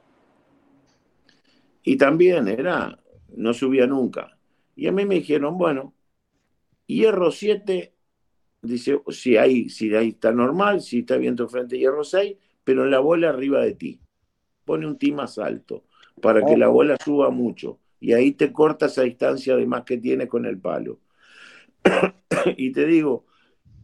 Y 1.81 1.97
también 1.97 2.47
era, 2.47 2.99
no 3.35 3.51
subía 3.51 3.87
nunca. 3.87 4.37
Y 4.75 4.85
a 4.85 4.91
mí 4.91 5.05
me 5.07 5.15
dijeron, 5.15 5.57
bueno, 5.57 5.95
hierro 6.85 7.31
7, 7.31 7.95
dice, 8.61 9.01
si 9.09 9.37
ahí, 9.37 9.69
si 9.69 9.91
ahí 9.95 10.09
está 10.09 10.31
normal, 10.31 10.81
si 10.81 10.99
está 10.99 11.17
viento 11.17 11.49
frente 11.49 11.79
hierro 11.79 12.03
6, 12.03 12.37
pero 12.63 12.85
la 12.85 12.99
bola 12.99 13.29
arriba 13.29 13.61
de 13.61 13.73
ti. 13.73 14.01
Pone 14.65 14.85
un 14.85 14.99
ti 14.99 15.11
más 15.11 15.39
alto, 15.39 15.85
para 16.21 16.45
que 16.45 16.57
la 16.57 16.67
bola 16.67 16.95
suba 17.03 17.31
mucho. 17.31 17.79
Y 17.99 18.13
ahí 18.13 18.33
te 18.33 18.53
corta 18.53 18.85
esa 18.85 19.01
distancia 19.01 19.55
de 19.55 19.65
más 19.65 19.83
que 19.83 19.97
tiene 19.97 20.27
con 20.27 20.45
el 20.45 20.59
palo. 20.59 20.99
y 22.55 22.71
te 22.71 22.85
digo, 22.85 23.25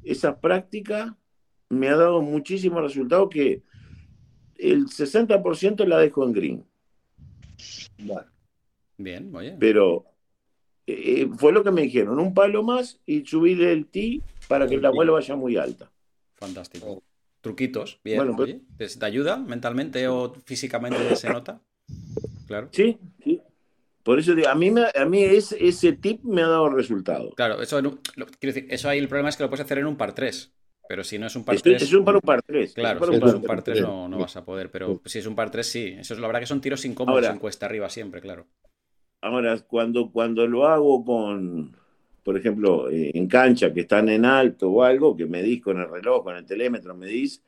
esa 0.03 0.39
práctica 0.39 1.17
me 1.69 1.89
ha 1.89 1.95
dado 1.95 2.21
muchísimos 2.21 2.81
resultados 2.81 3.29
que 3.29 3.63
el 4.55 4.87
60% 4.87 5.85
la 5.85 5.97
dejo 5.97 6.25
en 6.25 6.33
green. 6.33 6.65
Bien, 8.97 9.33
oye. 9.35 9.55
Pero 9.59 10.05
eh, 10.87 11.29
fue 11.37 11.51
lo 11.53 11.63
que 11.63 11.71
me 11.71 11.83
dijeron, 11.83 12.19
un 12.19 12.33
palo 12.33 12.63
más 12.63 12.99
y 13.05 13.25
subir 13.25 13.61
el 13.63 13.85
tee 13.85 14.21
para 14.47 14.67
que 14.67 14.77
la 14.77 14.89
bola 14.89 15.13
vaya 15.13 15.35
muy 15.35 15.55
alta. 15.57 15.91
Fantástico. 16.35 17.03
Truquitos, 17.41 17.99
bien. 18.03 18.17
Bueno, 18.17 18.35
pues 18.35 18.99
¿Te 18.99 19.05
ayuda 19.05 19.37
mentalmente 19.37 20.07
o 20.07 20.33
físicamente 20.45 21.15
se 21.15 21.29
nota? 21.29 21.61
Claro. 22.47 22.69
Sí. 22.71 22.97
Por 24.03 24.19
eso 24.19 24.33
digo, 24.33 24.47
a 24.49 24.55
mí, 24.55 24.73
a 24.95 25.05
mí 25.05 25.21
ese, 25.21 25.67
ese 25.67 25.93
tip 25.93 26.23
me 26.23 26.41
ha 26.41 26.47
dado 26.47 26.69
resultado. 26.69 27.31
Claro, 27.31 27.61
eso, 27.61 27.81
quiero 27.81 28.53
decir, 28.53 28.67
eso 28.69 28.89
ahí 28.89 28.97
el 28.97 29.07
problema 29.07 29.29
es 29.29 29.37
que 29.37 29.43
lo 29.43 29.49
puedes 29.49 29.65
hacer 29.65 29.79
en 29.79 29.87
un 29.87 29.97
par 29.97 30.13
3. 30.13 30.51
Pero 30.87 31.03
si 31.03 31.19
no 31.19 31.27
es 31.27 31.35
un 31.35 31.43
par 31.43 31.61
3. 31.61 31.83
Es 31.83 31.93
un 31.93 32.03
par, 32.03 32.15
un 32.15 32.21
par 32.21 32.41
3. 32.41 32.73
Claro, 32.73 33.05
si 33.05 33.15
es 33.15 33.33
un 33.33 33.43
par 33.43 33.61
3 33.61 33.81
no, 33.81 34.07
no, 34.07 34.17
vas 34.17 34.35
a 34.37 34.43
poder. 34.43 34.71
Pero 34.71 35.01
si 35.05 35.19
es 35.19 35.25
un 35.27 35.35
par 35.35 35.51
3, 35.51 35.67
sí. 35.67 35.95
Eso 35.99 36.15
es 36.15 36.19
la 36.19 36.27
verdad 36.27 36.39
que 36.39 36.47
son 36.47 36.61
tiros 36.61 36.83
incómodos 36.85 37.25
en 37.25 37.37
cuesta 37.37 37.67
arriba 37.67 37.89
siempre, 37.89 38.21
claro. 38.21 38.47
Ahora, 39.21 39.59
cuando, 39.59 40.09
cuando 40.11 40.47
lo 40.47 40.65
hago 40.65 41.03
con, 41.03 41.75
por 42.23 42.37
ejemplo, 42.37 42.89
eh, 42.89 43.11
en 43.13 43.27
cancha 43.27 43.71
que 43.73 43.81
están 43.81 44.09
en 44.09 44.25
alto 44.25 44.71
o 44.71 44.81
algo, 44.81 45.15
que 45.15 45.25
medís 45.25 45.61
con 45.61 45.79
el 45.79 45.89
reloj, 45.89 46.23
con 46.23 46.37
el 46.37 46.45
telémetro, 46.45 46.95
medís. 46.95 47.43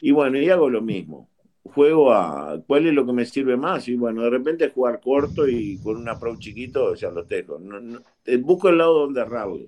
Y 0.00 0.10
bueno, 0.10 0.38
y 0.38 0.50
hago 0.50 0.68
lo 0.68 0.82
mismo 0.82 1.30
juego 1.64 2.12
a 2.12 2.60
cuál 2.66 2.86
es 2.86 2.94
lo 2.94 3.06
que 3.06 3.12
me 3.12 3.24
sirve 3.24 3.56
más 3.56 3.88
y 3.88 3.94
bueno, 3.94 4.22
de 4.22 4.30
repente 4.30 4.70
jugar 4.70 5.00
corto 5.00 5.48
y 5.48 5.78
con 5.78 5.96
un 5.96 6.08
approach 6.08 6.40
chiquito 6.40 6.94
ya 6.94 7.10
lo 7.10 7.24
tengo. 7.24 7.58
busco 8.40 8.68
el 8.68 8.78
lado 8.78 9.00
donde 9.00 9.20
arraudo, 9.20 9.66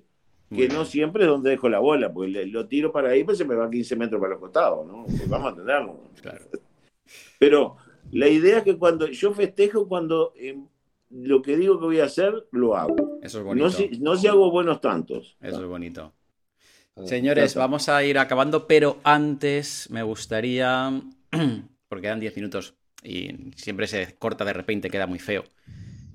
que 0.49 0.67
no 0.67 0.85
siempre 0.85 1.23
es 1.23 1.29
donde 1.29 1.51
dejo 1.51 1.69
la 1.69 1.79
bola, 1.79 2.11
porque 2.11 2.45
lo 2.45 2.67
tiro 2.67 2.91
para 2.91 3.09
ahí, 3.09 3.23
pues 3.23 3.37
se 3.37 3.45
me 3.45 3.55
va 3.55 3.69
15 3.69 3.95
metros 3.95 4.19
para 4.19 4.33
los 4.33 4.41
costados, 4.41 4.85
¿no? 4.85 5.05
Pues 5.05 5.27
vamos 5.29 5.53
a 5.53 5.55
tenerlo. 5.55 5.99
Pero 7.39 7.77
la 8.11 8.27
idea 8.27 8.59
es 8.59 8.63
que 8.63 8.77
cuando 8.77 9.07
yo 9.07 9.33
festejo, 9.33 9.87
cuando 9.87 10.33
em, 10.35 10.67
lo 11.09 11.41
que 11.41 11.57
digo 11.57 11.79
que 11.79 11.85
voy 11.85 11.99
a 11.99 12.05
hacer, 12.05 12.47
lo 12.51 12.75
hago. 12.75 13.19
Eso 13.21 13.39
es 13.39 13.43
bonito. 13.43 13.67
No 13.99 14.15
si, 14.15 14.27
hago 14.27 14.51
buenos 14.51 14.81
tantos. 14.81 15.37
Eso 15.41 15.61
es 15.61 15.67
bonito. 15.67 16.13
Señores, 17.03 17.55
vamos 17.55 17.89
a 17.89 18.03
ir 18.03 18.17
acabando, 18.17 18.67
pero 18.67 18.97
antes 19.03 19.89
me 19.89 20.01
gustaría 20.03 21.01
porque 21.95 22.07
quedan 22.07 22.19
10 22.19 22.35
minutos 22.35 22.75
y 23.01 23.53
siempre 23.55 23.87
se 23.87 24.15
corta 24.15 24.43
de 24.43 24.51
repente, 24.51 24.89
queda 24.89 25.07
muy 25.07 25.17
feo. 25.17 25.45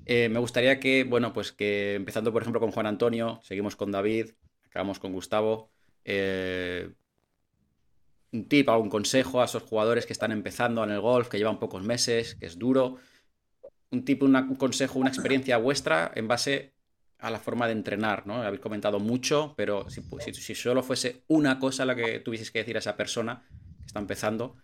Eh, 0.05 0.29
me 0.29 0.39
gustaría 0.39 0.79
que, 0.79 1.05
bueno, 1.05 1.33
pues 1.33 1.53
que 1.53 1.95
empezando 1.95 2.35
por 2.35 2.43
ejemplo 2.43 2.61
con 2.61 2.71
Juan 2.71 2.85
Antonio, 2.85 3.41
seguimos 3.45 3.77
con 3.77 3.91
David, 3.91 4.33
acabamos 4.67 4.99
con 4.99 5.15
Gustavo. 5.15 5.71
Eh, 6.05 6.91
un 8.33 8.47
tip, 8.47 8.69
algún 8.69 8.91
consejo 8.91 9.41
a 9.41 9.47
esos 9.47 9.63
jugadores 9.63 10.05
que 10.05 10.13
están 10.13 10.33
empezando 10.33 10.85
en 10.85 10.91
el 10.91 11.01
golf, 11.01 11.29
que 11.29 11.39
llevan 11.39 11.59
pocos 11.59 11.83
meses, 11.83 12.35
que 12.35 12.45
es 12.45 12.59
duro. 12.59 12.99
Un 13.91 14.05
tip, 14.05 14.23
un 14.23 14.57
consejo, 14.57 14.99
una 14.99 15.09
experiencia 15.09 15.57
vuestra 15.57 16.13
en 16.15 16.29
base 16.29 16.75
a 17.21 17.31
la 17.31 17.39
forma 17.39 17.67
de 17.67 17.73
entrenar, 17.73 18.27
¿no? 18.27 18.43
Habéis 18.43 18.61
comentado 18.61 19.01
mucho, 19.01 19.55
pero 19.57 19.89
si, 19.89 20.03
si, 20.35 20.55
solo 20.55 20.83
fuese 20.83 21.23
una 21.29 21.59
cosa 21.59 21.87
la 21.87 21.97
que 21.97 22.21
tuvieseis 22.21 22.51
que 22.51 22.59
decir 22.59 22.77
a 22.77 22.81
esa 22.81 22.99
persona 22.99 23.47
que 23.81 23.87
está 23.87 23.99
empezando, 23.99 24.57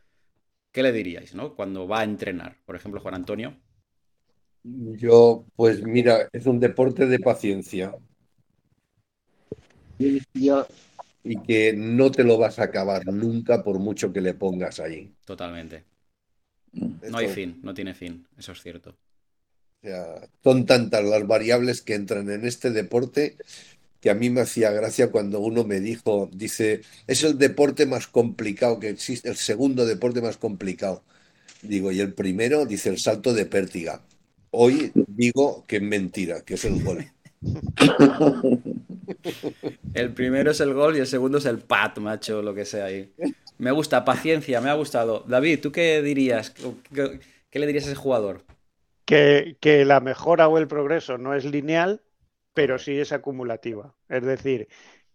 ¿qué 0.77 0.83
le 0.83 0.93
diríais, 0.93 1.35
¿no? 1.35 1.55
Cuando 1.55 1.89
va 1.89 2.01
a 2.01 2.05
entrenar, 2.05 2.59
por 2.66 2.77
ejemplo, 2.77 3.01
Juan 3.01 3.14
Antonio. 3.14 3.57
Yo, 4.62 5.47
pues 5.57 5.83
mira, 5.83 6.29
es 6.31 6.45
un 6.45 6.61
deporte 6.61 7.07
de 7.07 7.18
paciencia. 7.18 7.97
Y 9.99 11.41
que 11.47 11.72
no 11.74 12.11
te 12.11 12.24
lo 12.24 12.37
vas 12.37 12.59
a 12.59 12.64
acabar 12.64 13.07
nunca 13.07 13.64
por 13.64 13.79
mucho 13.79 14.12
que 14.12 14.20
le 14.20 14.35
pongas 14.35 14.79
ahí. 14.79 15.14
Totalmente. 15.24 15.85
No 16.72 17.16
hay 17.16 17.29
fin, 17.29 17.59
no 17.62 17.72
tiene 17.72 17.95
fin, 17.95 18.27
eso 18.37 18.53
es 18.53 18.61
cierto 18.61 18.95
son 20.43 20.66
tantas 20.66 21.05
las 21.05 21.27
variables 21.27 21.83
que 21.83 21.95
entran 21.95 22.31
en 22.31 22.45
este 22.47 22.70
deporte 22.70 23.37
que 24.07 24.11
a 24.11 24.14
mí 24.14 24.30
me 24.30 24.42
hacía 24.42 24.70
gracia 24.70 25.11
cuando 25.11 25.40
uno 25.40 25.64
me 25.64 25.80
dijo, 25.80 26.30
dice, 26.32 26.82
es 27.09 27.24
el 27.24 27.38
deporte 27.38 27.86
más 27.86 28.07
complicado 28.07 28.78
que 28.78 28.88
existe, 28.88 29.28
el 29.28 29.34
segundo 29.34 29.84
deporte 29.84 30.22
más 30.22 30.36
complicado. 30.36 31.02
Digo, 31.62 31.90
y 31.90 31.98
el 31.98 32.14
primero 32.14 32.66
dice 32.66 32.88
el 32.88 33.00
salto 33.00 33.34
de 33.34 33.46
pértiga. 33.46 34.02
Hoy 34.52 34.92
digo 34.94 35.64
que 35.66 35.78
es 35.78 35.82
mentira, 35.82 36.42
que 36.42 36.54
es 36.54 36.64
el 36.66 36.84
gol. 36.84 37.04
El 39.94 40.12
primero 40.14 40.52
es 40.52 40.61
el 40.61 40.72
gol 40.72 40.96
y 40.96 41.00
el 41.00 41.07
segundo 41.07 41.38
es 41.38 41.46
el 41.46 41.59
pat, 41.59 41.98
macho, 41.98 42.42
lo 42.42 42.54
que 42.54 42.64
sea 42.64 42.84
ahí. 42.86 43.12
Me 43.59 43.70
gusta, 43.70 44.04
paciencia, 44.04 44.61
me 44.61 44.70
ha 44.70 44.74
gustado. 44.74 45.24
David, 45.26 45.61
¿tú 45.61 45.72
qué 45.72 46.02
dirías? 46.02 46.52
qué 46.92 47.59
le 47.59 47.66
dirías 47.66 47.84
a 47.84 47.88
ese 47.88 47.96
jugador? 47.96 48.44
que, 49.07 49.84
la 49.86 50.00
mejora 50.00 50.48
o 50.48 50.59
el 50.59 50.68
progreso 50.68 51.16
no 51.16 51.34
es 51.34 51.44
lineal, 51.44 52.02
pero 52.57 52.78
sí 52.78 52.98
es 52.98 53.12
acumulativa. 53.12 53.94
Es 54.09 54.24
decir, 54.24 54.68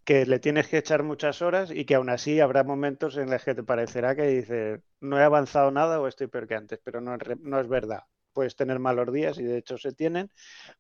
que 0.04 0.28
le 0.28 0.38
tienes 0.38 0.68
que 0.68 0.78
echar 0.78 1.02
muchas 1.02 1.42
horas 1.42 1.72
y 1.72 1.86
que 1.86 1.96
aún 1.96 2.12
así 2.12 2.40
habrá 2.40 2.64
momentos 2.64 3.18
en 3.18 3.32
los 3.32 3.44
que 3.44 3.56
te 3.56 3.64
parecerá 3.64 4.16
que 4.16 4.28
dices, 4.28 4.80
no 5.00 5.20
he 5.20 5.24
avanzado 5.24 5.72
nada 5.72 6.00
o 6.00 6.08
estoy 6.08 6.28
peor 6.28 6.48
que 6.48 6.54
antes, 6.54 6.80
pero 6.84 7.02
no 7.02 7.16
es, 7.16 7.40
no 7.40 7.60
es 7.60 7.68
verdad. 7.68 8.04
Puedes 8.32 8.56
tener 8.56 8.78
malos 8.78 9.12
días 9.12 9.40
y 9.40 9.44
de 9.44 9.58
hecho 9.58 9.80
se 9.80 9.92
tienen, 9.92 10.30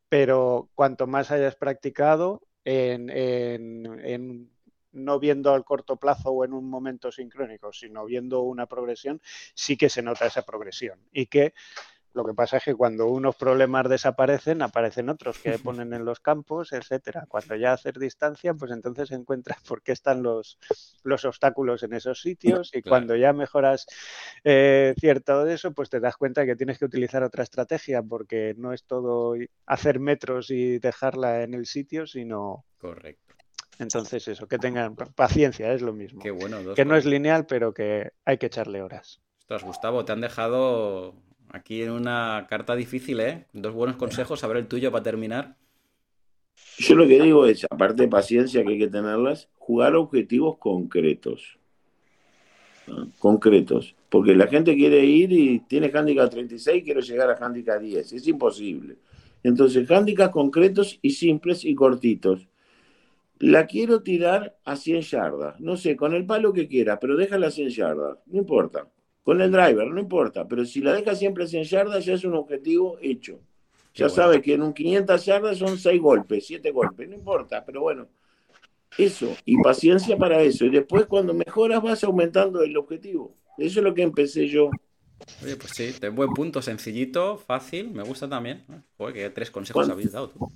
pero 0.07 0.70
cuanto 0.76 1.07
más 1.07 1.32
hayas 1.32 1.55
practicado 1.55 2.43
en, 2.64 3.09
en 3.09 4.51
no 4.91 5.20
viendo 5.20 5.55
al 5.55 5.66
corto 5.66 5.95
plazo 5.95 6.30
o 6.30 6.45
en 6.45 6.53
un 6.53 6.70
momento 6.70 7.12
sincrónico, 7.12 7.74
sino 7.74 8.05
viendo 8.05 8.41
una 8.41 8.68
progresión, 8.68 9.20
sí 9.55 9.78
que 9.78 9.89
se 9.89 10.03
nota 10.03 10.28
esa 10.28 10.43
progresión 10.43 10.99
y 11.12 11.26
que 11.26 11.55
lo 12.14 12.26
que 12.26 12.34
pasa 12.34 12.57
es 12.57 12.64
que 12.64 12.76
cuando 12.76 13.07
unos 13.07 13.36
problemas 13.36 13.88
desaparecen, 13.89 14.62
aparecen 14.62 15.09
otros 15.09 15.39
que 15.39 15.51
ponen 15.64 15.93
en 15.93 16.05
los 16.05 16.20
campos, 16.20 16.74
etcétera. 16.74 17.26
Cuando 17.28 17.55
ya 17.55 17.74
haces 17.74 17.93
distancia, 17.93 18.53
pues 18.53 18.72
entonces 18.72 19.12
encuentras 19.12 19.59
por 19.68 19.82
qué 19.82 19.93
están 19.93 20.24
los, 20.24 20.57
los 21.03 21.26
obstáculos 21.26 21.84
en 21.84 21.93
esos 21.93 22.22
sitios 22.22 22.72
y 22.74 22.82
cuando 22.82 23.16
ya 23.16 23.34
mejoras 23.34 23.86
eh, 24.43 24.93
cierto 24.99 25.45
de 25.45 25.53
eso, 25.53 25.72
pues 25.72 25.89
te 25.89 25.99
das 25.99 26.18
cuenta 26.18 26.45
que 26.45 26.55
tienes 26.55 26.78
que 26.78 26.86
utilizar 26.86 27.24
otra 27.24 27.43
estrategia 27.43 28.01
porque 28.03 28.53
no 28.57 28.74
es 28.74 28.84
todo 28.84 29.36
hacer 29.66 29.99
metros 29.99 30.51
y 30.51 30.80
dejarla 30.80 31.43
en 31.43 31.53
el 31.53 31.66
sitio, 31.66 32.05
sino... 32.07 32.66
Correcto. 32.78 33.36
Entonces 33.80 34.28
eso, 34.28 34.47
que 34.47 34.59
tengan 34.59 34.95
paciencia, 34.95 35.74
es 35.74 35.82
lo 35.82 35.93
mismo. 35.93 36.22
Qué 36.22 36.30
bueno. 36.30 36.76
que 36.76 36.86
no 36.86 36.95
es 36.95 37.05
lineal, 37.05 37.47
pero 37.47 37.74
que 37.74 38.12
hay 38.26 38.38
que 38.38 38.45
echarle 38.45 38.82
horas. 38.84 39.22
Ostras, 39.39 39.64
Gustavo, 39.64 40.05
te 40.05 40.12
han 40.12 40.22
dejado 40.22 41.16
Aquí 41.54 41.82
en 41.82 41.91
una 41.91 42.47
carta 42.49 42.76
difícil, 42.76 43.20
¿eh? 43.20 43.45
Dos 43.52 43.74
buenos 43.74 43.97
consejos, 43.97 44.43
a 44.43 44.47
ver 44.47 44.58
el 44.58 44.68
tuyo 44.68 44.89
para 44.91 45.04
terminar. 45.04 45.58
Yo 46.78 46.95
lo 46.95 47.06
que 47.06 47.22
digo 47.22 47.45
es, 47.45 47.66
aparte 47.70 48.04
de 48.04 48.08
paciencia 48.08 48.64
que 48.64 48.70
hay 48.70 48.80
que 48.80 48.88
tenerlas, 48.88 49.49
jugar 49.58 49.95
objetivos 49.95 50.58
concretos. 50.58 51.58
Concretos. 53.20 53.95
Porque 54.10 54.34
la 54.34 54.47
gente 54.47 54.76
quiere 54.76 55.06
ir 55.06 55.32
y 55.34 55.60
tiene 55.60 55.91
handicap 55.93 56.30
36 56.30 56.84
quiero 56.84 57.02
llegar 57.02 57.30
a 57.30 57.45
handicap 57.45 57.82
10. 57.82 58.14
Es 58.14 58.28
imposible. 58.28 58.95
Entonces, 59.43 59.89
handicaps 59.89 60.34
concretos 60.34 60.99
y 61.02 61.12
simples 61.12 61.66
y 61.66 61.76
cortitos. 61.76 62.47
La 63.39 63.66
quiero 63.66 64.04
tirar 64.04 64.58
a 64.64 64.76
100 64.76 65.02
yardas. 65.02 65.60
No 65.60 65.76
sé, 65.76 65.95
con 65.97 66.14
el 66.14 66.26
palo 66.26 66.54
que 66.54 66.68
quiera, 66.68 66.99
pero 66.99 67.18
déjala 67.18 67.47
a 67.47 67.52
100 67.52 67.70
yardas. 67.70 68.20
No 68.28 68.39
importa. 68.39 68.88
Con 69.24 69.41
el 69.41 69.51
driver, 69.51 69.88
no 69.88 69.99
importa, 69.99 70.47
pero 70.47 70.65
si 70.65 70.82
la 70.82 70.93
deja 70.93 71.15
siempre 71.15 71.47
100 71.47 71.63
yardas 71.65 72.05
ya 72.05 72.13
es 72.13 72.24
un 72.24 72.34
objetivo 72.34 72.97
hecho. 73.01 73.39
Ya 73.93 74.09
sabe 74.09 74.41
que 74.41 74.53
en 74.53 74.63
un 74.63 74.74
500 74.74 75.26
yardas 75.26 75.57
son 75.57 75.78
6 75.78 76.01
golpes, 76.01 76.47
7 76.47 76.72
golpes, 76.72 77.09
no 77.09 77.15
importa, 77.15 77.63
pero 77.65 77.82
bueno, 77.82 78.07
eso, 78.97 79.36
y 79.45 79.57
paciencia 79.61 80.17
para 80.17 80.41
eso. 80.41 80.65
Y 80.65 80.69
después 80.69 81.05
cuando 81.05 81.34
mejoras 81.34 81.82
vas 81.82 82.03
aumentando 82.03 82.61
el 82.63 82.76
objetivo. 82.78 83.36
Eso 83.57 83.80
es 83.80 83.84
lo 83.84 83.93
que 83.93 84.01
empecé 84.01 84.47
yo. 84.47 84.69
Oye, 85.43 85.55
pues 85.55 85.74
sí, 85.74 85.93
de 85.99 86.09
buen 86.09 86.32
punto, 86.34 86.61
sencillito, 86.61 87.38
fácil, 87.38 87.91
me 87.91 88.03
gusta 88.03 88.28
también. 88.28 88.63
Joder, 88.97 89.13
que 89.13 89.30
tres 89.30 89.51
consejos 89.51 89.89
habéis 89.89 90.11
dado 90.13 90.30
tú. 90.30 90.51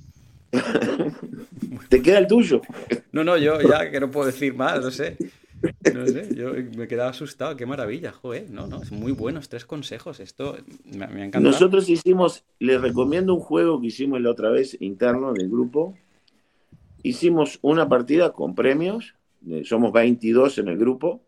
¿Te 1.89 2.01
queda 2.01 2.20
el 2.20 2.28
tuyo? 2.28 2.61
No, 3.11 3.24
no, 3.24 3.38
yo 3.38 3.61
ya 3.61 3.91
que 3.91 3.99
no 3.99 4.09
puedo 4.09 4.28
decir 4.28 4.53
más, 4.53 4.82
no 4.82 4.91
sé. 4.91 5.18
No 5.93 6.07
sé, 6.07 6.36
yo 6.36 6.53
me 6.76 6.88
quedaba 6.88 7.09
asustado, 7.09 7.55
qué 7.55 7.66
maravilla, 7.66 8.11
joder. 8.11 8.49
No, 8.49 8.68
no, 8.68 8.82
es 8.82 8.91
muy 8.91 9.11
buenos 9.11 9.49
tres 9.49 9.66
consejos. 9.66 10.20
Esto 10.20 10.57
me, 10.86 11.07
me 11.07 11.22
ha 11.22 11.26
encantado. 11.26 11.43
Nosotros 11.43 11.89
hicimos, 11.89 12.43
les 12.59 12.82
recomiendo 12.82 13.34
un 13.34 13.39
juego 13.39 13.82
que 13.82 13.88
hicimos 13.88 14.22
la 14.22 14.32
otra 14.32 14.49
vez 14.49 14.78
interno 14.80 15.34
del 15.34 15.49
grupo. 15.49 15.95
Hicimos 17.03 17.59
una 17.61 17.88
partida 17.88 18.34
con 18.34 18.55
premios, 18.55 19.16
somos 19.63 19.91
22 19.91 20.57
en 20.57 20.70
el 20.70 20.78
grupo, 20.78 21.22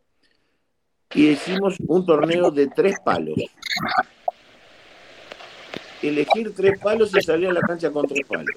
y 1.14 1.30
hicimos 1.30 1.76
un 1.88 2.06
torneo 2.06 2.52
de 2.52 2.68
tres 2.68 2.96
palos. 3.04 3.36
Elegir 6.02 6.54
tres 6.56 6.80
palos 6.80 7.12
y 7.16 7.22
salir 7.22 7.50
a 7.50 7.54
la 7.54 7.62
cancha 7.62 7.92
con 7.92 8.08
tres 8.08 8.26
palos. 8.28 8.56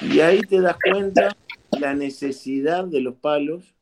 Y 0.00 0.20
ahí 0.20 0.40
te 0.42 0.60
das 0.60 0.76
cuenta 0.90 1.36
la 1.78 1.94
necesidad 1.94 2.84
de 2.84 3.00
los 3.00 3.14
palos 3.16 3.74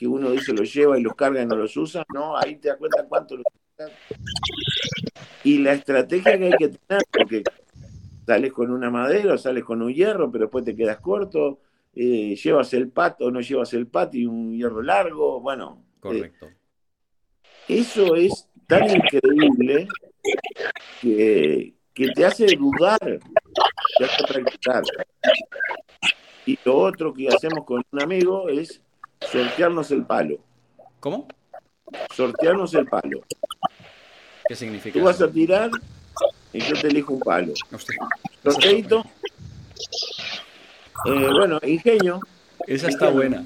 que 0.00 0.06
uno 0.06 0.30
dice 0.30 0.54
los 0.54 0.72
lleva 0.72 0.98
y 0.98 1.02
los 1.02 1.14
carga 1.14 1.42
y 1.42 1.46
no 1.46 1.56
los 1.56 1.76
usa, 1.76 2.02
no, 2.14 2.34
ahí 2.34 2.56
te 2.56 2.68
das 2.68 2.78
cuenta 2.78 3.04
cuánto 3.06 3.36
los 3.36 3.44
Y 5.44 5.58
la 5.58 5.74
estrategia 5.74 6.38
que 6.38 6.44
hay 6.46 6.52
que 6.52 6.68
tener, 6.70 7.02
porque 7.12 7.44
sales 8.26 8.50
con 8.50 8.70
una 8.70 8.88
madera 8.88 9.34
o 9.34 9.36
sales 9.36 9.62
con 9.62 9.82
un 9.82 9.92
hierro, 9.92 10.32
pero 10.32 10.46
después 10.46 10.64
te 10.64 10.74
quedas 10.74 11.00
corto, 11.00 11.60
eh, 11.94 12.34
llevas 12.34 12.72
el 12.72 12.88
pat 12.88 13.20
o 13.20 13.30
no 13.30 13.42
llevas 13.42 13.74
el 13.74 13.88
pat 13.88 14.14
y 14.14 14.24
un 14.24 14.56
hierro 14.56 14.80
largo, 14.80 15.38
bueno. 15.42 15.84
Correcto. 16.00 16.46
Eh, 16.46 16.54
eso 17.68 18.16
es 18.16 18.48
tan 18.66 18.84
increíble 18.88 19.86
que, 21.02 21.74
que 21.92 22.08
te 22.08 22.24
hace 22.24 22.46
dudar, 22.56 22.98
te 23.98 24.04
hace 24.06 24.24
practicar. 24.26 24.82
Y 26.46 26.58
lo 26.64 26.78
otro 26.78 27.12
que 27.12 27.28
hacemos 27.28 27.66
con 27.66 27.82
un 27.92 28.02
amigo 28.02 28.48
es 28.48 28.80
sortearnos 29.30 29.90
el 29.90 30.04
palo. 30.04 30.38
¿Cómo? 31.00 31.28
Sortearnos 32.14 32.74
el 32.74 32.86
palo. 32.86 33.22
¿Qué 34.46 34.56
significa? 34.56 34.98
Tú 34.98 35.04
vas 35.04 35.20
a 35.20 35.30
tirar 35.30 35.70
y 36.52 36.60
yo 36.60 36.80
te 36.80 36.88
elijo 36.88 37.14
un 37.14 37.20
palo. 37.20 37.52
Sorteito. 38.42 39.04
Eh, 41.06 41.28
bueno, 41.32 41.58
ingenio. 41.62 42.20
Esa 42.66 42.88
está 42.88 43.10
buena. 43.10 43.44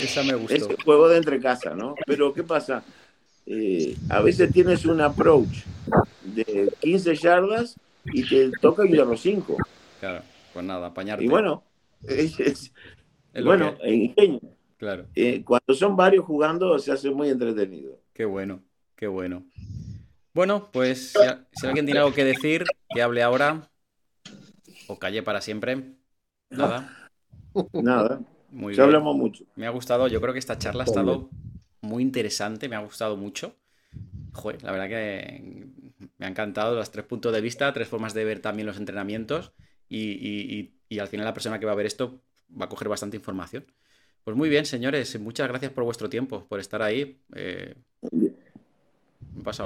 Esa 0.00 0.22
me 0.22 0.34
gustó. 0.34 0.54
Es 0.54 0.62
el 0.68 0.82
juego 0.82 1.08
de 1.08 1.16
entre 1.18 1.40
casa, 1.40 1.74
¿no? 1.74 1.94
Pero 2.06 2.32
¿qué 2.32 2.42
pasa? 2.42 2.82
Eh, 3.46 3.96
a 4.08 4.20
veces 4.20 4.52
tienes 4.52 4.84
un 4.84 5.00
approach 5.00 5.64
de 6.22 6.72
15 6.80 7.16
yardas 7.16 7.74
y 8.04 8.28
te 8.28 8.50
toca 8.60 8.84
el 8.84 8.90
hierro 8.90 9.16
5. 9.16 9.56
Claro, 10.00 10.22
pues 10.52 10.64
nada, 10.64 10.88
apañarte. 10.88 11.24
Y 11.24 11.28
bueno, 11.28 11.62
es, 12.06 12.72
bueno, 13.40 13.74
en 13.82 13.94
ingenio. 14.02 14.40
Claro. 14.76 15.06
Eh, 15.14 15.44
cuando 15.44 15.74
son 15.74 15.96
varios 15.96 16.24
jugando 16.24 16.78
se 16.78 16.92
hace 16.92 17.10
muy 17.10 17.28
entretenido. 17.28 18.00
Qué 18.12 18.24
bueno, 18.24 18.62
qué 18.96 19.06
bueno. 19.06 19.44
Bueno, 20.34 20.70
pues 20.72 21.12
si, 21.52 21.66
alguien 21.66 21.84
tiene 21.84 22.00
algo 22.00 22.12
que 22.12 22.24
decir, 22.24 22.64
que 22.88 23.02
hable 23.02 23.22
ahora 23.22 23.70
o 24.88 24.98
calle 24.98 25.22
para 25.22 25.40
siempre. 25.40 25.94
Nada. 26.50 27.10
Nada. 27.72 28.22
Muy 28.50 28.74
ya 28.74 28.82
hablamos 28.82 29.16
mucho. 29.16 29.44
Me 29.54 29.66
ha 29.66 29.70
gustado, 29.70 30.08
yo 30.08 30.20
creo 30.20 30.32
que 30.32 30.38
esta 30.38 30.58
charla 30.58 30.82
ha 30.82 30.86
estado 30.86 31.30
muy 31.80 32.02
interesante, 32.02 32.68
me 32.68 32.76
ha 32.76 32.80
gustado 32.80 33.16
mucho. 33.16 33.56
Joder, 34.32 34.62
la 34.62 34.72
verdad 34.72 34.88
que 34.88 35.68
me 36.18 36.26
ha 36.26 36.28
encantado 36.28 36.74
los 36.74 36.90
tres 36.90 37.06
puntos 37.06 37.32
de 37.32 37.40
vista, 37.40 37.72
tres 37.72 37.88
formas 37.88 38.14
de 38.14 38.24
ver 38.24 38.40
también 38.40 38.66
los 38.66 38.78
entrenamientos 38.78 39.52
y, 39.88 40.72
y 40.88 40.98
al 40.98 41.08
final 41.08 41.24
la 41.24 41.34
persona 41.34 41.60
que 41.60 41.66
va 41.66 41.72
a 41.72 41.76
ver 41.76 41.86
esto 41.86 42.20
va 42.60 42.66
a 42.66 42.68
coger 42.68 42.88
bastante 42.88 43.16
información. 43.16 43.64
Pues 44.24 44.36
muy 44.36 44.48
bien, 44.48 44.64
señores. 44.64 45.18
Muchas 45.20 45.48
gracias 45.48 45.72
por 45.72 45.84
vuestro 45.84 46.08
tiempo, 46.08 46.46
por 46.48 46.60
estar 46.60 46.82
ahí. 46.82 47.18
Eh, 47.34 47.74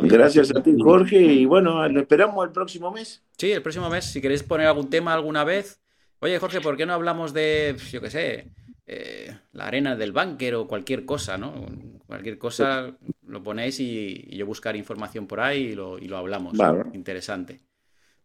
gracias 0.03 0.55
a 0.55 0.63
ti, 0.63 0.77
Jorge. 0.79 1.21
Y 1.21 1.45
bueno, 1.45 1.87
lo 1.89 2.01
esperamos 2.01 2.45
el 2.47 2.53
próximo 2.53 2.91
mes. 2.91 3.23
Sí, 3.37 3.53
el 3.53 3.63
próximo 3.63 3.91
mes. 3.91 4.05
Si 4.05 4.21
queréis 4.21 4.43
poner 4.43 4.67
algún 4.67 4.89
tema 4.89 5.13
alguna 5.13 5.45
vez. 5.45 5.81
Oye, 6.21 6.39
Jorge, 6.39 6.61
¿por 6.61 6.77
qué 6.77 6.87
no 6.87 6.95
hablamos 6.95 7.35
de, 7.35 7.77
yo 7.91 8.01
qué 8.01 8.11
sé, 8.11 8.51
eh, 8.87 9.37
la 9.53 9.67
arena 9.67 9.97
del 9.97 10.13
búnker 10.13 10.55
o 10.55 10.67
cualquier 10.67 11.05
cosa, 11.05 11.37
¿no? 11.37 11.67
Cualquier 12.07 12.39
cosa 12.39 12.97
lo 13.27 13.43
ponéis 13.43 13.81
y, 13.81 14.35
yo 14.37 14.47
buscar 14.47 14.77
información 14.77 15.27
por 15.27 15.41
ahí 15.41 15.73
y 15.73 15.75
lo, 15.75 16.17
hablamos. 16.17 16.57
Interesante. 16.95 17.61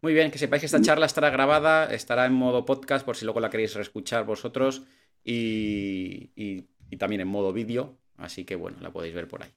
Muy 0.02 0.14
bien, 0.14 0.32
que 0.32 0.38
sepáis 0.38 0.60
que 0.60 0.66
esta 0.66 0.82
charla 0.82 1.06
estará 1.06 1.30
grabada, 1.30 1.84
estará 1.94 2.26
en 2.26 2.32
modo 2.32 2.64
podcast 2.64 3.06
por 3.06 3.16
si 3.16 3.24
luego 3.24 3.38
la 3.38 3.50
queréis 3.50 3.74
reescuchar 3.74 4.24
vosotros 4.26 4.82
y, 5.24 6.66
también 6.98 7.20
en 7.20 7.28
modo 7.28 7.52
vídeo. 7.52 7.96
Así 8.16 8.44
que 8.44 8.56
bueno, 8.56 8.78
la 8.80 8.90
podéis 8.90 9.14
ver 9.14 9.28
por 9.28 9.44
ahí. 9.44 9.50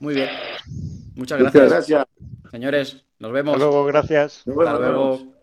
Muy 0.00 0.14
bien. 0.14 0.28
Muchas 1.14 1.38
gracias. 1.38 1.70
gracias. 1.70 2.06
Señores, 2.50 3.04
nos 3.20 3.30
vemos. 3.30 3.54
Hasta 3.54 3.64
luego, 3.64 3.84
gracias. 3.84 4.38
Hasta 4.46 4.78
luego. 4.78 5.35